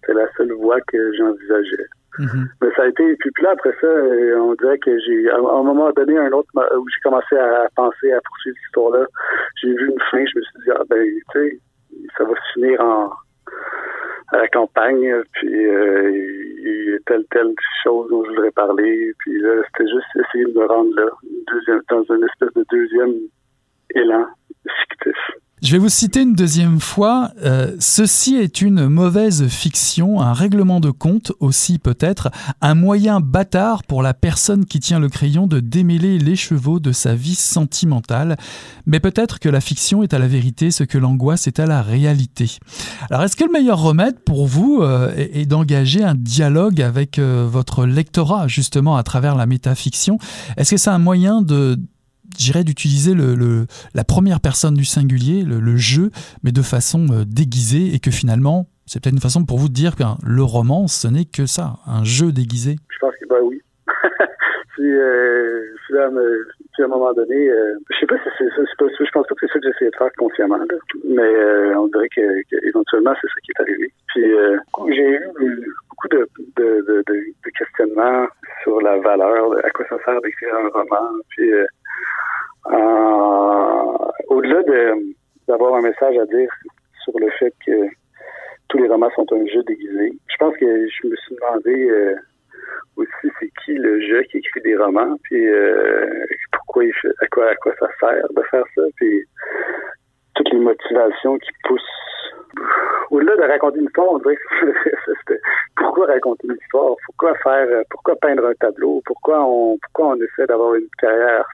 c'était 0.00 0.14
la 0.14 0.26
seule 0.36 0.52
voie 0.52 0.80
que 0.88 1.12
j'envisageais. 1.16 1.86
Mm-hmm. 2.18 2.46
Mais 2.60 2.68
ça 2.76 2.82
a 2.82 2.88
été, 2.88 3.16
puis, 3.16 3.30
puis 3.30 3.44
là, 3.44 3.52
après 3.52 3.74
ça, 3.80 3.86
euh, 3.86 4.36
on 4.38 4.54
dirait 4.54 4.78
que 4.78 4.98
j'ai, 5.00 5.30
à, 5.30 5.36
un 5.36 5.62
moment 5.62 5.90
donné, 5.92 6.18
un 6.18 6.30
autre, 6.32 6.48
où 6.76 6.88
j'ai 6.88 7.00
commencé 7.02 7.36
à 7.36 7.68
penser 7.74 8.12
à 8.12 8.20
poursuivre 8.20 8.56
cette 8.56 8.66
histoire-là, 8.66 9.06
j'ai 9.62 9.72
vu 9.72 9.86
une 9.86 10.00
fin, 10.10 10.24
je 10.26 10.38
me 10.38 10.42
suis 10.42 10.58
dit, 10.64 10.70
ah 10.74 10.82
ben, 10.90 11.06
tu 11.06 11.22
sais, 11.32 11.58
ça 12.18 12.24
va 12.24 12.34
se 12.34 12.52
finir 12.52 12.80
en, 12.80 13.10
à 14.32 14.38
la 14.38 14.48
campagne, 14.48 15.14
puis 15.32 15.66
euh, 15.66 16.10
il 16.10 16.90
y 16.90 16.94
a 16.94 16.98
telle, 17.06 17.24
telle 17.30 17.54
chose 17.84 18.08
dont 18.10 18.24
je 18.24 18.30
voudrais 18.30 18.50
parler, 18.52 19.12
puis 19.18 19.38
là, 19.40 19.62
c'était 19.66 19.90
juste 19.90 20.06
essayer 20.16 20.44
de 20.44 20.58
me 20.58 20.66
rendre 20.66 20.94
là, 20.96 21.06
dans 21.90 22.02
une 22.14 22.24
espèce 22.24 22.52
de 22.54 22.64
deuxième 22.70 23.14
élan 23.94 24.26
fictif. 24.66 25.16
Je 25.62 25.70
vais 25.70 25.78
vous 25.78 25.88
citer 25.88 26.22
une 26.22 26.34
deuxième 26.34 26.80
fois. 26.80 27.30
Euh, 27.44 27.76
ceci 27.78 28.34
est 28.34 28.62
une 28.62 28.88
mauvaise 28.88 29.46
fiction, 29.46 30.20
un 30.20 30.32
règlement 30.32 30.80
de 30.80 30.90
compte 30.90 31.30
aussi 31.38 31.78
peut-être, 31.78 32.32
un 32.60 32.74
moyen 32.74 33.20
bâtard 33.20 33.84
pour 33.84 34.02
la 34.02 34.12
personne 34.12 34.66
qui 34.66 34.80
tient 34.80 34.98
le 34.98 35.08
crayon 35.08 35.46
de 35.46 35.60
démêler 35.60 36.18
les 36.18 36.34
chevaux 36.34 36.80
de 36.80 36.90
sa 36.90 37.14
vie 37.14 37.36
sentimentale. 37.36 38.36
Mais 38.86 38.98
peut-être 38.98 39.38
que 39.38 39.48
la 39.48 39.60
fiction 39.60 40.02
est 40.02 40.12
à 40.14 40.18
la 40.18 40.26
vérité 40.26 40.72
ce 40.72 40.82
que 40.82 40.98
l'angoisse 40.98 41.46
est 41.46 41.60
à 41.60 41.66
la 41.66 41.80
réalité. 41.80 42.56
Alors 43.08 43.22
est-ce 43.22 43.36
que 43.36 43.44
le 43.44 43.52
meilleur 43.52 43.80
remède 43.80 44.18
pour 44.18 44.48
vous 44.48 44.80
euh, 44.82 45.14
est, 45.16 45.46
d'engager 45.46 46.02
un 46.02 46.16
dialogue 46.16 46.82
avec 46.82 47.20
euh, 47.20 47.46
votre 47.48 47.86
lectorat 47.86 48.48
justement 48.48 48.96
à 48.96 49.04
travers 49.04 49.36
la 49.36 49.46
métafiction? 49.46 50.18
Est-ce 50.56 50.72
que 50.72 50.76
c'est 50.76 50.90
un 50.90 50.98
moyen 50.98 51.40
de 51.40 51.78
j'irais 52.38 52.64
d'utiliser 52.64 53.14
le, 53.14 53.66
la 53.94 54.04
première 54.04 54.40
personne 54.40 54.74
du 54.74 54.84
singulier, 54.84 55.42
le, 55.42 55.76
jeu, 55.76 56.10
mais 56.42 56.52
de 56.52 56.62
façon 56.62 57.06
euh, 57.12 57.24
déguisée 57.26 57.94
et 57.94 57.98
que 57.98 58.10
finalement, 58.10 58.66
c'est 58.86 59.02
peut-être 59.02 59.14
une 59.14 59.20
façon 59.20 59.44
pour 59.44 59.58
vous 59.58 59.68
de 59.68 59.74
dire 59.74 59.96
que 59.96 60.02
le 60.24 60.42
roman, 60.42 60.86
ce 60.86 61.08
n'est 61.08 61.24
que 61.24 61.46
ça, 61.46 61.76
un 61.86 62.04
jeu 62.04 62.32
déguisé. 62.32 62.76
Je 62.88 62.98
pense 62.98 63.14
que 63.20 63.26
bah 63.28 63.36
oui. 63.42 63.60
puis, 64.74 64.92
euh, 64.92 65.62
à 65.98 66.84
un 66.84 66.88
moment 66.88 67.12
donné, 67.12 67.48
euh, 67.48 67.74
je 67.90 68.00
sais 68.00 68.06
pas 68.06 68.16
si 68.18 68.30
c'est 68.38 68.44
je 68.46 69.10
pense 69.12 69.26
que 69.26 69.34
c'est 69.40 69.46
ça 69.46 69.58
que 69.58 69.66
j'essayais 69.66 69.90
de 69.90 69.96
faire 69.96 70.10
consciemment, 70.18 70.58
mais 71.04 71.22
euh, 71.22 71.78
on 71.78 71.86
dirait 71.88 72.08
que, 72.08 72.66
éventuellement 72.66 73.14
c'est 73.20 73.28
ça 73.28 73.40
qui 73.44 73.52
est 73.52 73.60
arrivé. 73.60 73.92
Puis 74.08 74.94
j'ai 74.94 75.10
eu 75.10 75.20
beaucoup 75.90 76.08
de, 76.08 76.28
de, 76.56 77.04
questionnements 77.58 78.26
sur 78.62 78.80
la 78.80 78.98
valeur, 78.98 79.52
à 79.64 79.70
quoi 79.70 79.84
ça 79.88 79.96
sert 80.04 80.20
d'écrire 80.22 80.54
un 80.54 80.68
roman, 80.68 81.10
puis 81.30 81.52
euh, 81.52 81.66
au-delà 84.28 84.62
de, 84.62 85.14
d'avoir 85.48 85.74
un 85.74 85.82
message 85.82 86.16
à 86.18 86.26
dire 86.26 86.50
sur 87.04 87.18
le 87.18 87.30
fait 87.30 87.52
que 87.66 87.88
tous 88.68 88.78
les 88.78 88.88
romans 88.88 89.10
sont 89.14 89.26
un 89.32 89.46
jeu 89.46 89.62
déguisé, 89.64 90.12
je 90.28 90.36
pense 90.38 90.56
que 90.56 90.66
je 90.66 91.08
me 91.08 91.16
suis 91.16 91.34
demandé 91.34 91.90
euh, 91.90 92.14
aussi 92.96 93.28
c'est 93.38 93.50
qui 93.64 93.74
le 93.74 94.00
jeu 94.00 94.22
qui 94.24 94.38
écrit 94.38 94.60
des 94.62 94.76
romans, 94.76 95.16
puis 95.24 95.46
euh, 95.46 96.24
pourquoi 96.52 96.84
il 96.84 96.94
fait, 96.94 97.12
à 97.20 97.26
quoi 97.26 97.50
à 97.50 97.54
quoi 97.56 97.72
ça 97.78 97.88
sert 98.00 98.26
de 98.30 98.42
faire 98.50 98.64
ça, 98.74 98.82
puis 98.96 99.24
toutes 100.34 100.52
les 100.52 100.58
motivations 100.58 101.38
qui 101.38 101.50
poussent. 101.64 101.82
Au-delà 103.10 103.36
de 103.36 103.42
raconter 103.42 103.78
une 103.78 103.86
histoire, 103.86 104.12
on 104.12 104.18
dirait 104.18 104.36
que 105.26 105.34
pourquoi 105.76 106.06
raconter 106.06 106.46
une 106.46 106.56
histoire, 106.60 106.94
pourquoi 107.06 107.34
faire, 107.42 107.68
pourquoi 107.90 108.16
peindre 108.16 108.46
un 108.46 108.54
tableau, 108.54 109.02
pourquoi 109.04 109.44
on 109.44 109.78
pourquoi 109.78 110.14
on 110.14 110.16
essaie 110.16 110.46
d'avoir 110.46 110.74
une 110.74 110.88
carrière 110.98 111.46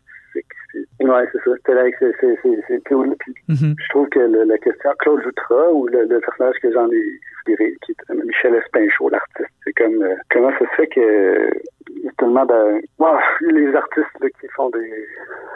Ouais, 0.75 1.25
c'est 1.32 1.38
ça. 1.44 1.56
C'était 1.56 1.75
là, 1.75 1.84
c'est, 1.98 2.12
c'est, 2.20 2.38
c'est, 2.42 2.90
mm-hmm. 2.90 3.75
Je 3.78 3.88
trouve 3.88 4.08
que 4.10 4.20
la 4.20 4.58
question 4.58 4.90
Claude 4.98 5.22
Joutra 5.22 5.72
ou 5.72 5.87
le, 5.87 6.06
personnage 6.20 6.56
que 6.62 6.72
j'en 6.72 6.90
ai 6.90 7.02
inspiré, 7.38 7.75
qui 7.82 7.92
est 7.92 8.14
Michel 8.14 8.54
Espinchot, 8.54 9.08
l'artiste, 9.08 9.48
c'est 9.64 9.72
comme 9.72 10.02
euh, 10.02 10.14
comment 10.30 10.50
ça 10.58 10.66
se 10.70 10.75
fait 10.76 10.87
que 10.88 11.50
a 12.06 12.10
tellement 12.18 12.44
de 12.44 12.80
les 13.52 13.75
artistes 13.75 14.20
là, 14.20 14.28
qui 14.40 14.48
font 14.54 14.70
des 14.70 15.06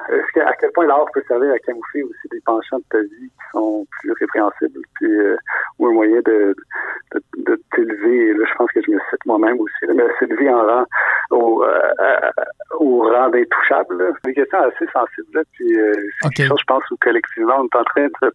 est-ce 0.09 0.33
que, 0.35 0.41
à 0.41 0.53
quel 0.61 0.71
point 0.73 0.87
l'art 0.87 1.07
peut 1.13 1.23
servir 1.29 1.53
à 1.53 1.59
camoufler 1.61 2.03
aussi 2.03 2.29
des 2.31 2.41
penchants 2.41 2.79
de 2.79 2.85
ta 2.91 3.01
vie 3.01 3.29
qui 3.29 3.51
sont 3.53 3.87
plus 4.01 4.13
répréhensibles, 4.13 4.81
puis 4.97 5.11
euh, 5.11 5.37
ou 5.79 5.87
un 5.87 5.93
moyen 5.93 6.21
de, 6.25 6.55
de, 7.15 7.23
de 7.39 7.61
t'élever. 7.73 8.35
Là, 8.35 8.45
je 8.49 8.55
pense 8.57 8.71
que 8.73 8.83
je 8.83 8.91
me 8.91 8.99
cite 9.11 9.27
moi-même 9.27 9.61
aussi, 9.61 9.87
là, 9.87 9.95
mais 9.95 10.05
s'élever 10.19 10.51
en 10.51 10.67
rang 10.67 10.85
au, 11.31 11.65
euh, 11.65 12.31
au 12.81 13.01
rang 13.03 13.31
d'intouchable. 13.31 14.13
C'est 14.25 14.31
une 14.31 14.35
question 14.35 14.59
assez 14.59 14.87
sensible. 15.07 15.29
Là, 15.35 15.43
puis 15.53 15.79
euh, 15.79 15.93
c'est 16.23 16.35
quelque 16.35 16.49
chose, 16.49 16.61
je 16.61 16.67
pense, 16.67 16.91
où 16.91 16.97
collectivement, 17.01 17.55
on 17.59 17.65
est 17.65 17.77
en 17.77 17.85
train 17.85 18.07
de 18.07 18.33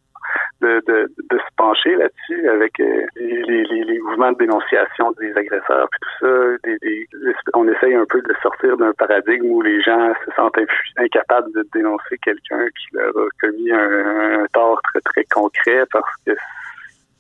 de, 0.61 0.81
de, 0.87 1.11
de 1.29 1.37
se 1.37 1.55
pencher 1.55 1.95
là-dessus 1.95 2.49
avec 2.49 2.79
euh, 2.79 3.05
les, 3.15 3.63
les, 3.63 3.83
les, 3.83 3.99
mouvements 3.99 4.31
de 4.31 4.37
dénonciation 4.37 5.11
des 5.19 5.31
agresseurs 5.37 5.87
puis 5.89 5.99
tout 6.01 6.25
ça. 6.25 6.57
Des, 6.63 6.77
des, 6.79 7.07
on 7.53 7.67
essaye 7.67 7.95
un 7.95 8.05
peu 8.09 8.21
de 8.21 8.33
sortir 8.41 8.77
d'un 8.77 8.93
paradigme 8.93 9.45
où 9.45 9.61
les 9.61 9.81
gens 9.81 10.13
se 10.25 10.31
sentent 10.35 10.57
incapables 10.97 11.51
de 11.53 11.65
dénoncer 11.73 12.17
quelqu'un 12.23 12.65
qui 12.65 12.87
leur 12.93 13.15
a 13.15 13.27
commis 13.39 13.71
un, 13.71 14.41
un 14.41 14.45
tort 14.53 14.81
très 14.83 15.01
très 15.01 15.23
concret 15.25 15.83
parce 15.91 16.11
que 16.25 16.31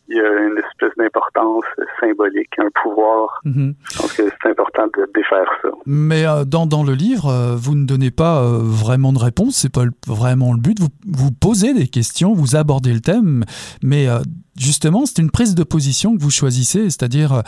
il 0.09 0.17
y 0.17 0.19
a 0.19 0.47
une 0.47 0.57
espèce 0.57 0.95
d'importance 0.97 1.65
symbolique, 1.99 2.49
un 2.57 2.69
pouvoir. 2.81 3.41
Mhm. 3.43 3.75
Je 3.91 3.97
pense 3.97 4.13
que 4.13 4.23
c'est 4.41 4.49
important 4.49 4.87
de 4.87 5.11
défaire 5.13 5.49
ça. 5.61 5.69
Mais 5.85 6.25
euh, 6.25 6.45
dans, 6.45 6.65
dans 6.65 6.83
le 6.83 6.93
livre, 6.93 7.27
euh, 7.27 7.55
vous 7.55 7.75
ne 7.75 7.85
donnez 7.85 8.11
pas 8.11 8.41
euh, 8.41 8.59
vraiment 8.61 9.11
de 9.11 9.19
réponse, 9.19 9.57
c'est 9.57 9.71
pas 9.71 9.85
vraiment 10.07 10.53
le 10.53 10.59
but. 10.59 10.79
Vous, 10.79 10.89
vous 11.07 11.31
posez 11.31 11.73
des 11.73 11.87
questions, 11.87 12.33
vous 12.33 12.55
abordez 12.55 12.93
le 12.93 13.01
thème, 13.01 13.43
mais 13.83 14.07
justement, 14.57 15.05
c'est 15.05 15.21
une 15.21 15.31
prise 15.31 15.55
de 15.55 15.63
position 15.63 16.15
que 16.15 16.21
vous 16.21 16.31
choisissez, 16.31 16.83
c'est-à-dire 16.89 17.43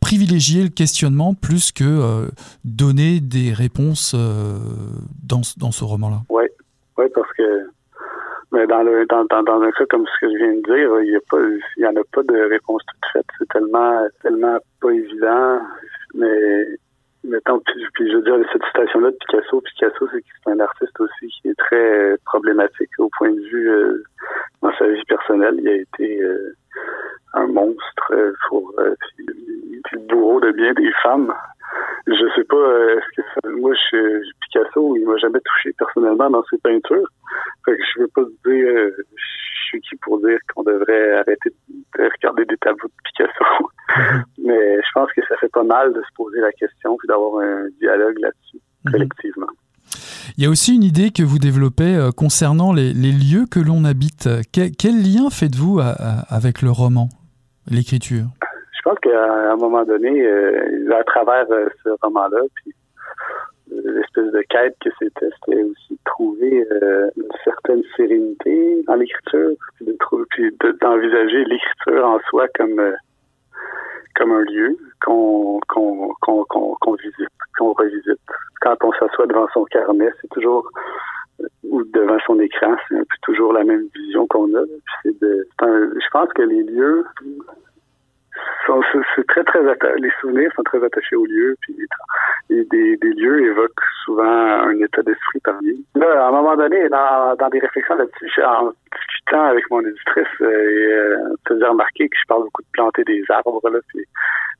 privilégier 0.00 0.62
le 0.64 0.68
questionnement 0.68 1.34
plus 1.34 1.72
que 1.72 2.28
donner 2.64 3.20
des 3.20 3.52
réponses 3.52 4.14
dans, 4.14 5.42
dans 5.56 5.72
ce 5.72 5.84
roman-là. 5.84 6.22
Oui, 6.28 6.44
ouais, 6.98 7.08
parce 7.14 7.28
que 7.36 7.42
mais 8.54 8.66
dans 8.66 8.82
le 8.82 9.04
dans, 9.06 9.24
dans, 9.24 9.62
un 9.62 9.70
cas 9.72 9.84
comme 9.86 10.06
ce 10.06 10.26
que 10.26 10.32
je 10.32 10.36
viens 10.36 10.54
de 10.54 10.62
dire, 10.62 11.00
il 11.00 11.10
y 11.10 11.16
a 11.16 11.20
pas 11.28 11.38
il 11.76 11.86
en 11.86 11.96
a 11.96 12.04
pas 12.12 12.22
de 12.22 12.48
réponse 12.48 12.82
toute 12.86 13.12
faite. 13.12 13.26
C'est 13.38 13.48
tellement 13.48 14.06
tellement 14.22 14.58
pas 14.80 14.90
évident. 14.90 15.60
Mais 16.14 16.66
mettons, 17.24 17.58
puis, 17.60 17.84
puis 17.94 18.10
je 18.10 18.16
veux 18.16 18.22
dire 18.22 18.36
cette 18.52 18.64
citation-là 18.66 19.10
de 19.10 19.16
Picasso, 19.16 19.60
Picasso, 19.60 20.08
c'est 20.12 20.50
un 20.50 20.60
artiste 20.60 21.00
aussi 21.00 21.28
qui 21.28 21.48
est 21.48 21.58
très 21.58 22.16
problématique 22.24 22.90
au 22.98 23.08
point 23.18 23.30
de 23.30 23.40
vue 23.40 23.70
euh, 23.70 24.04
dans 24.62 24.72
sa 24.78 24.86
vie 24.86 25.04
personnelle. 25.08 25.56
Il 25.58 25.68
a 25.68 25.74
été 25.74 26.22
euh, 26.22 26.54
un 27.34 27.46
monstre 27.48 28.14
pour 28.48 28.72
euh, 28.78 28.94
le 29.18 29.98
bourreau 30.08 30.40
de 30.40 30.52
bien 30.52 30.72
des 30.74 30.92
femmes. 31.02 31.34
Je 32.06 32.34
sais 32.36 32.44
pas, 32.44 32.56
est-ce 32.56 33.40
que 33.40 33.48
moi, 33.60 33.72
je, 33.74 34.22
Picasso, 34.40 34.96
il 34.96 35.06
m'a 35.06 35.16
jamais 35.16 35.40
touché 35.40 35.72
personnellement 35.78 36.30
dans 36.30 36.44
ses 36.50 36.58
peintures. 36.58 37.08
Fait 37.64 37.76
que 37.76 37.82
je 37.94 38.00
veux 38.00 38.08
pas 38.08 38.22
dire, 38.22 38.66
euh, 38.66 38.90
je 39.16 39.64
suis 39.68 39.80
qui 39.80 39.96
pour 39.96 40.18
dire 40.20 40.38
qu'on 40.54 40.62
devrait 40.62 41.12
arrêter 41.14 41.50
de 41.68 42.04
regarder 42.04 42.44
des 42.44 42.56
tableaux 42.58 42.88
de 42.88 43.02
Picasso. 43.04 43.44
Mhm. 43.96 44.24
Mais 44.38 44.76
je 44.76 44.88
pense 44.94 45.12
que 45.12 45.20
ça 45.28 45.36
fait 45.36 45.50
pas 45.50 45.62
mal 45.62 45.92
de 45.92 46.00
se 46.00 46.14
poser 46.16 46.40
la 46.40 46.50
question 46.52 46.96
puis 46.96 47.06
d'avoir 47.06 47.44
un 47.44 47.68
dialogue 47.78 48.18
là-dessus, 48.18 48.58
mhm. 48.84 48.92
collectivement. 48.92 49.46
Il 50.38 50.42
y 50.42 50.46
a 50.46 50.50
aussi 50.50 50.74
une 50.74 50.82
idée 50.82 51.10
que 51.10 51.22
vous 51.22 51.38
développez 51.38 51.94
euh, 51.94 52.10
concernant 52.10 52.72
les, 52.72 52.92
lieux 52.92 53.44
que 53.48 53.60
l'on 53.60 53.84
habite. 53.84 54.28
quel 54.52 55.02
lien 55.02 55.28
faites-vous 55.30 55.80
avec 55.80 56.62
le 56.62 56.70
roman, 56.70 57.10
l'écriture? 57.70 58.24
Je 58.40 58.53
pense 58.84 58.98
qu'à 59.00 59.52
un 59.52 59.56
moment 59.56 59.84
donné, 59.84 60.26
euh, 60.26 60.90
à 60.94 61.04
travers 61.04 61.46
ce 61.48 61.88
roman-là, 62.02 62.40
puis 62.56 62.74
l'espèce 63.70 64.30
de 64.32 64.42
quête 64.48 64.76
que 64.80 64.90
c'était, 64.98 65.30
c'était 65.44 65.62
aussi 65.62 65.94
de 65.94 65.98
trouver 66.04 66.66
euh, 66.70 67.10
une 67.16 67.28
certaine 67.42 67.82
sérénité 67.96 68.82
dans 68.86 68.94
l'écriture, 68.94 69.50
puis 69.76 69.86
de 69.86 69.96
puis 70.30 70.52
d'envisager 70.80 71.44
l'écriture 71.44 72.04
en 72.04 72.18
soi 72.30 72.46
comme 72.56 72.78
euh, 72.78 72.94
comme 74.16 74.32
un 74.32 74.42
lieu 74.42 74.76
qu'on 75.04 75.60
qu'on 75.68 76.14
qu'on 76.20 76.44
qu'on 76.44 76.94
visite, 76.94 77.28
qu'on 77.58 77.72
revisite. 77.72 78.20
Quand 78.60 78.76
on 78.82 78.92
s'assoit 78.92 79.26
devant 79.26 79.48
son 79.52 79.64
carnet, 79.64 80.10
c'est 80.20 80.30
toujours 80.30 80.68
euh, 81.40 81.46
ou 81.64 81.82
devant 81.84 82.18
son 82.26 82.38
écran, 82.38 82.76
c'est 82.88 82.96
un 82.96 83.02
toujours 83.22 83.52
la 83.52 83.64
même 83.64 83.88
vision 83.94 84.26
qu'on 84.26 84.54
a. 84.54 84.62
c'est 85.02 85.18
de, 85.20 85.48
je 85.60 86.08
pense 86.12 86.32
que 86.34 86.42
les 86.42 86.62
lieux 86.62 87.04
c'est 89.14 89.26
très 89.26 89.44
très 89.44 89.60
les 89.98 90.10
souvenirs 90.20 90.50
sont 90.56 90.62
très 90.62 90.82
attachés 90.84 91.16
aux 91.16 91.26
lieux 91.26 91.56
puis 91.60 91.76
des, 92.50 92.96
des 92.96 93.12
lieux 93.12 93.46
évoquent 93.46 93.80
souvent 94.04 94.24
un 94.24 94.78
état 94.80 95.02
d'esprit 95.02 95.40
parmi. 95.44 95.84
Là, 95.94 96.24
à 96.24 96.28
un 96.28 96.30
moment 96.30 96.56
donné, 96.56 96.88
dans, 96.88 97.34
dans 97.36 97.48
des 97.48 97.58
réflexions 97.58 97.96
là-dessus, 97.96 98.42
en 98.42 98.72
discutant 98.96 99.44
avec 99.46 99.68
mon 99.70 99.80
éditrice, 99.80 100.26
euh, 100.40 100.70
et, 100.70 100.92
euh, 100.92 101.34
faisait 101.48 101.66
remarquer 101.66 102.08
que 102.08 102.16
je 102.20 102.26
parle 102.26 102.44
beaucoup 102.44 102.62
de 102.62 102.68
planter 102.72 103.04
des 103.04 103.24
arbres 103.28 103.60
là. 103.70 103.78
Puis, 103.88 104.04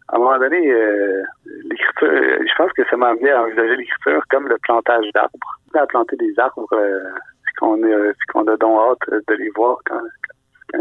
à 0.09 0.16
un 0.16 0.18
moment 0.18 0.38
donné, 0.38 0.70
euh, 0.70 1.22
l'écriture, 1.64 2.09
je 2.11 2.55
pense 2.57 2.72
que 2.72 2.85
ça 2.88 2.96
m'a 2.96 3.09
amené 3.09 3.31
à 3.31 3.42
envisager 3.42 3.77
l'écriture 3.77 4.22
comme 4.31 4.49
le 4.49 4.59
plantage 4.59 5.07
d'arbres. 5.14 5.61
À 5.75 5.87
planter 5.87 6.16
des 6.16 6.38
arbres, 6.38 6.66
euh, 6.72 7.01
qu'on 7.59 7.81
qu'on 8.33 8.46
a 8.46 8.57
donc 8.57 8.81
hâte 8.81 9.25
de 9.29 9.35
les 9.35 9.51
voir 9.57 9.79
quand, 9.87 10.01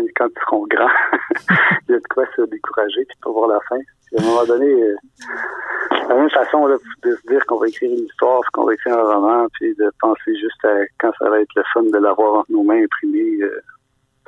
ils 0.02 0.42
seront 0.46 0.66
grands, 0.68 0.88
il 1.88 1.92
y 1.92 1.96
a 1.96 2.00
de 2.00 2.08
quoi 2.14 2.26
se 2.36 2.42
décourager 2.44 3.06
puis 3.06 3.18
pour 3.22 3.34
voir 3.34 3.48
la 3.50 3.60
fin. 3.68 3.78
à 3.78 4.22
un 4.22 4.26
moment 4.26 4.46
donné, 4.46 4.72
euh, 4.72 4.96
la 6.10 6.16
même 6.16 6.30
façon 6.30 6.68
de 6.68 6.78
se 7.04 7.28
dire 7.28 7.46
qu'on 7.46 7.58
va 7.58 7.68
écrire 7.68 7.92
une 7.92 8.06
histoire, 8.06 8.42
qu'on 8.54 8.66
va 8.66 8.74
écrire 8.74 8.98
un 8.98 9.14
roman, 9.16 9.48
puis 9.54 9.74
de 9.76 9.92
penser 10.00 10.36
juste 10.36 10.66
à 10.66 10.74
quand 11.00 11.12
ça 11.20 11.30
va 11.30 11.40
être 11.40 11.54
le 11.56 11.64
fun 11.74 11.84
de 11.84 11.98
l'avoir 11.98 12.36
entre 12.40 12.52
nos 12.52 12.64
mains 12.64 12.84
imprimé. 12.84 13.42
Euh, 13.42 13.62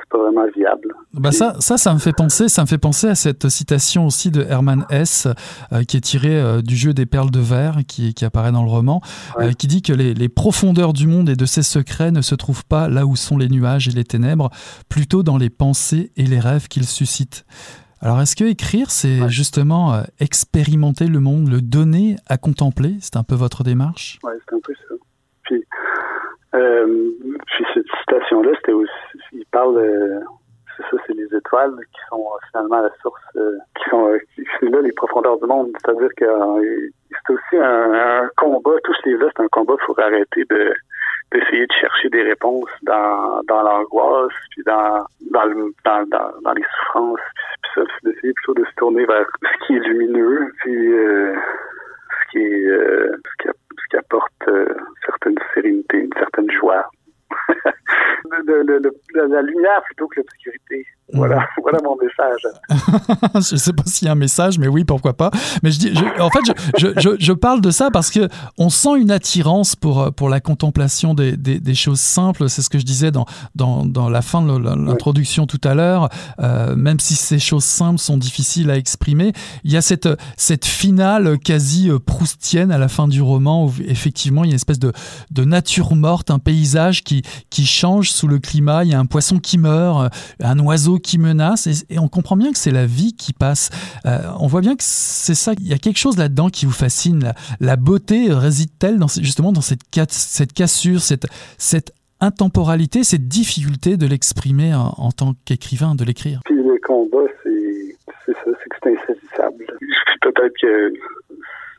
c'est 0.05 0.17
pas 0.17 0.23
vraiment 0.23 0.45
viable. 0.55 0.93
Bah 1.13 1.31
ça, 1.31 1.55
ça, 1.59 1.77
ça 1.77 1.93
me 1.93 1.99
fait 1.99 2.13
penser, 2.13 2.47
ça 2.47 2.61
me 2.61 2.67
fait 2.67 2.77
penser 2.77 3.07
à 3.07 3.15
cette 3.15 3.49
citation 3.49 4.05
aussi 4.05 4.31
de 4.31 4.41
Hermann 4.41 4.85
Hesse, 4.89 5.27
euh, 5.73 5.83
qui 5.83 5.97
est 5.97 6.01
tirée 6.01 6.39
euh, 6.39 6.61
du 6.61 6.75
jeu 6.75 6.93
des 6.93 7.05
perles 7.05 7.31
de 7.31 7.39
verre, 7.39 7.77
qui, 7.87 8.13
qui 8.13 8.25
apparaît 8.25 8.51
dans 8.51 8.63
le 8.63 8.69
roman, 8.69 9.01
euh, 9.39 9.51
qui 9.53 9.67
dit 9.67 9.81
que 9.81 9.93
les, 9.93 10.13
les, 10.13 10.29
profondeurs 10.29 10.93
du 10.93 11.07
monde 11.07 11.29
et 11.29 11.35
de 11.35 11.45
ses 11.45 11.63
secrets 11.63 12.11
ne 12.11 12.21
se 12.21 12.35
trouvent 12.35 12.65
pas 12.65 12.87
là 12.87 13.05
où 13.05 13.15
sont 13.15 13.37
les 13.37 13.49
nuages 13.49 13.87
et 13.87 13.91
les 13.91 14.03
ténèbres, 14.03 14.49
plutôt 14.89 15.23
dans 15.23 15.37
les 15.37 15.49
pensées 15.49 16.11
et 16.17 16.23
les 16.23 16.39
rêves 16.39 16.67
qu'ils 16.67 16.85
suscitent. 16.85 17.45
Alors, 18.01 18.21
est-ce 18.21 18.35
que 18.35 18.43
écrire, 18.43 18.91
c'est 18.91 19.29
justement 19.29 20.03
expérimenter 20.19 21.07
le 21.07 21.19
monde, 21.19 21.49
le 21.49 21.61
donner 21.61 22.17
à 22.27 22.37
contempler? 22.37 22.97
C'est 22.99 23.15
un 23.15 23.23
peu 23.23 23.35
votre 23.35 23.63
démarche? 23.63 24.19
Oui, 24.23 24.33
c'est 24.47 24.55
un 24.55 24.59
peu 24.59 24.73
ça. 24.87 24.95
Puis, 25.43 25.63
euh, 26.55 27.11
puis 27.45 27.65
cette 27.73 27.85
citation-là, 27.99 28.51
c'était 28.57 28.71
aussi, 28.71 28.91
il 29.35 29.45
parle, 29.51 30.23
c'est 30.77 30.83
ça, 30.83 31.03
c'est 31.05 31.13
les 31.13 31.35
étoiles 31.35 31.75
qui 31.93 32.01
sont 32.09 32.25
finalement 32.51 32.81
la 32.81 32.91
source, 33.01 33.21
euh, 33.35 33.57
qui 33.77 33.89
sont, 33.89 34.09
euh, 34.09 34.19
c'est 34.59 34.69
là 34.69 34.81
les 34.81 34.91
profondeurs 34.91 35.37
du 35.39 35.45
monde. 35.45 35.71
C'est-à-dire 35.79 36.09
que 36.17 36.25
c'est 37.09 37.33
aussi 37.33 37.57
un, 37.57 38.29
combat, 38.37 38.71
tout 38.83 38.93
ce 38.93 39.09
livre-là, 39.09 39.31
c'est 39.35 39.43
un 39.43 39.47
combat 39.49 39.75
pour 39.85 39.99
arrêter 39.99 40.43
de 40.49 40.73
d'essayer 41.31 41.65
de 41.65 41.73
chercher 41.81 42.07
des 42.09 42.21
réponses 42.21 42.69
dans, 42.83 43.41
dans 43.47 43.63
l'angoisse, 43.63 44.31
puis 44.51 44.61
dans, 44.63 45.03
dans, 45.31 45.47
dans, 45.83 46.31
dans, 46.43 46.53
les 46.53 46.63
souffrances, 46.63 47.19
puis, 47.63 47.71
ça, 47.73 47.81
d'essayer 48.03 48.31
plutôt 48.33 48.53
de 48.53 48.63
se 48.63 48.75
tourner 48.77 49.05
vers 49.05 49.25
ce 49.41 49.65
qui 49.65 49.75
est 49.75 49.79
lumineux, 49.79 50.53
puis 50.59 50.71
ce 50.71 52.31
qui 52.31 52.37
est 52.37 53.09
ce 53.09 53.43
qui, 53.43 53.49
ce 53.91 53.97
apporte 53.97 54.49
certaine 55.03 55.35
sérénité, 55.53 55.97
une 55.97 56.13
certaine 56.13 56.49
joie. 56.51 56.89
la 59.29 59.41
lumière 59.41 59.83
plutôt 59.83 60.07
que 60.07 60.19
l'obscurité. 60.19 60.85
Voilà, 61.13 61.45
voilà 61.61 61.79
mon 61.83 61.95
message. 61.95 62.41
je 63.47 63.55
ne 63.55 63.59
sais 63.59 63.73
pas 63.73 63.83
s'il 63.85 64.07
y 64.07 64.09
a 64.09 64.13
un 64.13 64.15
message, 64.15 64.57
mais 64.57 64.67
oui, 64.67 64.83
pourquoi 64.83 65.13
pas. 65.13 65.29
Mais 65.61 65.71
je 65.71 65.79
dis, 65.79 65.93
en 66.19 66.29
fait, 66.29 66.39
je, 66.77 66.87
je, 66.97 67.09
je, 67.19 67.33
parle 67.33 67.61
de 67.61 67.69
ça 67.69 67.91
parce 67.91 68.09
que 68.09 68.27
on 68.57 68.69
sent 68.69 68.97
une 68.97 69.11
attirance 69.11 69.75
pour, 69.75 70.11
pour 70.13 70.29
la 70.29 70.39
contemplation 70.39 71.13
des, 71.13 71.37
des, 71.37 71.59
des 71.59 71.75
choses 71.75 71.99
simples. 71.99 72.49
C'est 72.49 72.63
ce 72.63 72.69
que 72.69 72.79
je 72.79 72.85
disais 72.85 73.11
dans, 73.11 73.25
dans, 73.53 73.85
dans 73.85 74.09
la 74.09 74.23
fin 74.23 74.41
de 74.41 74.57
l'introduction 74.57 75.45
tout 75.45 75.61
à 75.63 75.75
l'heure. 75.75 76.09
Euh, 76.39 76.75
même 76.75 76.99
si 76.99 77.15
ces 77.15 77.39
choses 77.39 77.65
simples 77.65 77.99
sont 77.99 78.17
difficiles 78.17 78.71
à 78.71 78.77
exprimer, 78.77 79.33
il 79.63 79.71
y 79.71 79.77
a 79.77 79.81
cette, 79.81 80.09
cette 80.37 80.65
finale 80.65 81.37
quasi 81.37 81.89
euh, 81.89 81.99
proustienne 81.99 82.71
à 82.71 82.79
la 82.79 82.87
fin 82.87 83.07
du 83.07 83.21
roman 83.21 83.65
où 83.65 83.73
effectivement 83.85 84.43
il 84.43 84.47
y 84.47 84.49
a 84.49 84.53
une 84.53 84.55
espèce 84.55 84.79
de, 84.79 84.91
de 85.29 85.45
nature 85.45 85.95
morte, 85.95 86.31
un 86.31 86.39
paysage 86.39 87.03
qui, 87.03 87.21
qui 87.51 87.67
change 87.67 88.09
sous 88.09 88.27
le 88.27 88.39
climat. 88.39 88.83
Il 88.83 88.91
y 88.91 88.95
a 88.95 88.99
un 88.99 89.05
poisson 89.05 89.37
qui 89.37 89.59
meurt, 89.59 90.11
un 90.41 90.59
oiseau 90.59 90.94
qui 90.97 91.17
menace, 91.17 91.67
et, 91.89 91.99
on 91.99 92.07
comprend 92.07 92.35
bien 92.35 92.51
que 92.51 92.57
c'est 92.57 92.71
la 92.71 92.85
vie 92.85 93.15
qui 93.15 93.33
passe. 93.33 93.69
Euh, 94.05 94.19
on 94.39 94.47
voit 94.47 94.61
bien 94.61 94.75
que 94.75 94.83
c'est 94.83 95.35
ça. 95.35 95.53
Il 95.59 95.67
y 95.67 95.73
a 95.73 95.77
quelque 95.77 95.97
chose 95.97 96.17
là-dedans 96.17 96.49
qui 96.49 96.65
vous 96.65 96.71
fascine. 96.71 97.33
La, 97.59 97.75
beauté 97.75 98.27
réside-t-elle 98.31 98.99
justement 99.21 99.51
dans 99.51 99.61
cette, 99.61 99.81
cette 100.09 100.53
cassure, 100.53 100.99
cette, 100.99 101.27
cette 101.57 101.91
intemporalité, 102.21 103.03
cette 103.03 103.27
difficulté 103.27 103.97
de 103.97 104.07
l'exprimer 104.07 104.73
en, 104.73 105.11
tant 105.11 105.33
qu'écrivain, 105.45 105.95
de 105.95 106.03
l'écrire? 106.03 106.39
Puis 106.45 106.55
le 106.55 106.79
combat, 106.85 107.27
c'est 107.43 108.33
ça, 108.33 108.39
c'est 108.45 108.69
que 108.69 108.75
c'est 108.83 108.97
insaisissable. 108.97 109.65
Peut-être 110.21 110.53
que 110.61 110.93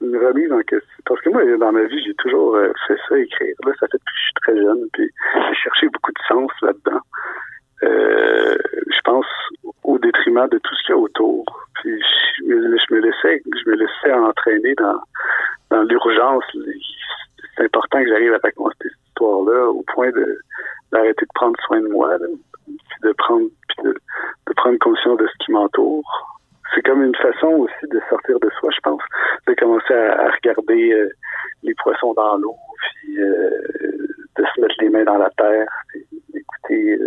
une 0.01 0.17
remise 0.17 0.53
en 0.53 0.61
question. 0.61 0.97
Parce 1.07 1.21
que 1.21 1.31
moi, 1.31 1.43
dans 1.59 1.73
ma 1.73 1.85
vie, 1.85 2.03
j'ai 2.05 2.15
toujours 2.15 2.55
euh, 2.55 2.73
fait 2.87 2.97
ça, 3.09 3.19
écrire. 3.19 3.55
Là, 3.65 3.73
ça 3.81 3.87
fait 3.89 3.99
que 3.99 4.05
je 4.15 4.23
suis 4.23 4.35
très 4.43 4.57
jeune, 4.57 4.89
puis 4.93 5.11
j'ai 5.49 5.55
cherché 5.55 5.89
beaucoup 5.89 6.13
de 6.13 6.23
sens 6.29 6.51
là-dedans. 6.63 7.01
Euh, 7.83 8.57
je 8.87 9.01
pense 9.05 9.27
au 9.85 9.99
détriment 9.99 10.49
de 10.49 10.59
tout 10.59 10.75
ce 10.75 10.87
qu'il 10.87 10.95
y 10.95 10.99
a 10.99 11.01
autour. 11.01 11.45
Puis 11.75 12.03
je 12.39 12.45
me, 12.95 13.01
laissais, 13.01 13.43
je 13.45 13.71
me 13.71 13.77
laissais 13.77 14.13
entraîner 14.13 14.75
dans, 14.75 15.01
dans 15.71 15.83
l'urgence. 15.83 16.45
C'est 17.57 17.65
important 17.65 18.03
que 18.03 18.09
j'arrive 18.09 18.35
à 18.35 18.39
raconter 18.43 18.77
cette 18.83 19.09
histoire-là 19.09 19.69
au 19.71 19.83
point 19.95 20.11
de 20.11 20.39
d'arrêter 20.93 21.25
de 21.25 21.31
prendre 21.35 21.59
soin 21.67 21.81
de 21.81 21.89
moi. 21.89 22.17
de 23.03 23.13
prendre 23.13 23.49
de, 23.83 23.95
prendre 24.57 24.79
conscience 24.79 25.19
de 25.19 25.27
ce 25.27 25.45
qui 25.45 25.53
m'entoure. 25.53 26.39
C'est 26.75 26.83
comme 26.83 27.03
une 27.03 27.15
façon 27.17 27.49
aussi 27.49 27.87
de 27.91 28.01
sortir 28.09 28.39
de 28.41 28.51
soi, 28.59 28.71
je 28.75 28.81
pense, 28.83 29.03
de 29.47 29.55
commencer 29.55 29.95
à, 29.95 30.31
regarder 30.31 30.93
euh, 30.93 31.11
les 31.63 31.75
poissons 31.75 32.13
dans 32.15 32.37
l'eau, 32.39 32.57
puis 32.81 33.21
euh, 33.21 33.51
de 34.39 34.45
se 34.55 34.61
mettre 34.61 34.75
les 34.81 34.89
mains 34.89 35.05
dans 35.05 35.19
la 35.19 35.31
terre, 35.31 35.69
d'écouter 36.33 36.99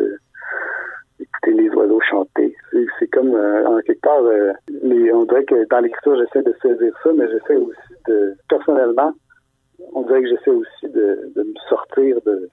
écouter 1.20 1.54
les 1.54 1.70
oiseaux 1.70 2.02
chanter. 2.10 2.56
C'est 3.00 3.08
comme 3.08 3.34
en 3.36 3.80
quelque 3.82 4.02
part, 4.02 4.22
on 4.22 5.24
dirait 5.26 5.46
que 5.46 5.68
dans 5.70 5.80
l'écriture 5.80 6.18
j'essaie 6.18 6.44
de 6.44 6.56
saisir 6.62 6.94
ça, 7.04 7.12
mais 7.14 7.28
j'essaie 7.30 7.58
aussi 7.58 7.94
de 8.08 8.36
personnellement 8.50 9.14
on 9.94 10.04
dirait 10.04 10.22
que 10.22 10.30
j'essaie 10.30 10.52
aussi 10.52 10.94
de, 10.94 11.32
me 11.36 11.54
sortir 11.70 12.18
de, 12.26 12.50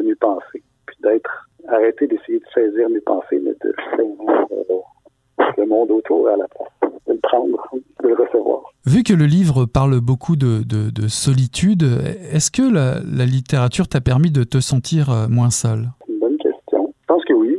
mes 0.00 0.14
pensées, 0.14 0.62
puis 0.86 0.96
d'être 1.02 1.48
arrêté 1.68 2.06
d'essayer 2.06 2.38
de 2.38 2.44
saisir 2.54 2.88
mes 2.88 3.00
pensées, 3.00 3.40
mais 3.42 3.52
de 3.62 3.74
saisir 3.96 4.46
euh, 4.52 5.44
le 5.56 5.66
monde 5.66 5.90
autour 5.90 6.28
à 6.28 6.36
la 6.36 6.46
place, 6.48 6.92
de 7.06 7.12
le 7.12 7.18
prendre, 7.20 7.58
de 8.02 8.08
le 8.08 8.14
recevoir. 8.14 8.62
Vu 8.86 9.02
que 9.02 9.12
le 9.12 9.26
livre 9.26 9.66
parle 9.66 10.00
beaucoup 10.00 10.36
de, 10.36 10.62
solitude, 11.08 11.82
est-ce 12.32 12.50
que 12.50 12.62
la, 12.62 13.24
littérature 13.24 13.88
t'a 13.88 14.00
permis 14.00 14.30
de 14.30 14.44
te 14.44 14.60
sentir 14.60 15.10
euh, 15.10 15.26
moins 15.28 15.50
seul 15.50 15.88
Une 16.08 16.20
bonne 16.20 16.38
question. 16.38 16.94
Je 17.00 17.06
pense 17.06 17.24
que 17.24 17.32
oui, 17.32 17.58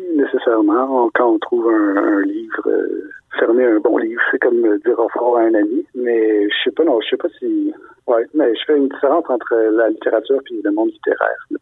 nécessairement. 0.50 1.10
Quand 1.14 1.34
on 1.34 1.40
trouve 1.40 1.68
un, 1.70 2.22
livre 2.22 2.68
euh, 2.68 3.10
fermé, 3.38 3.66
un 3.66 3.80
bon 3.80 3.98
livre, 3.98 4.22
c'est 4.32 4.40
comme 4.40 4.62
dire 4.86 5.00
au 5.00 5.08
revoir 5.08 5.42
à 5.42 5.46
un 5.46 5.54
ami. 5.54 5.86
Mais 5.96 6.50
je 6.50 6.56
sais 6.64 6.72
pas, 6.72 6.84
non, 6.84 7.00
je 7.02 7.10
sais 7.10 7.18
pas 7.18 7.30
si 7.40 7.74
oui, 8.10 8.24
mais 8.34 8.56
je 8.56 8.62
fais 8.66 8.76
une 8.76 8.90
différence 8.90 9.24
entre 9.30 9.54
la 9.72 9.90
littérature 9.90 10.40
et 10.50 10.62
le 10.64 10.72
monde 10.72 10.90
littéraire. 10.90 11.38
Je 11.52 11.58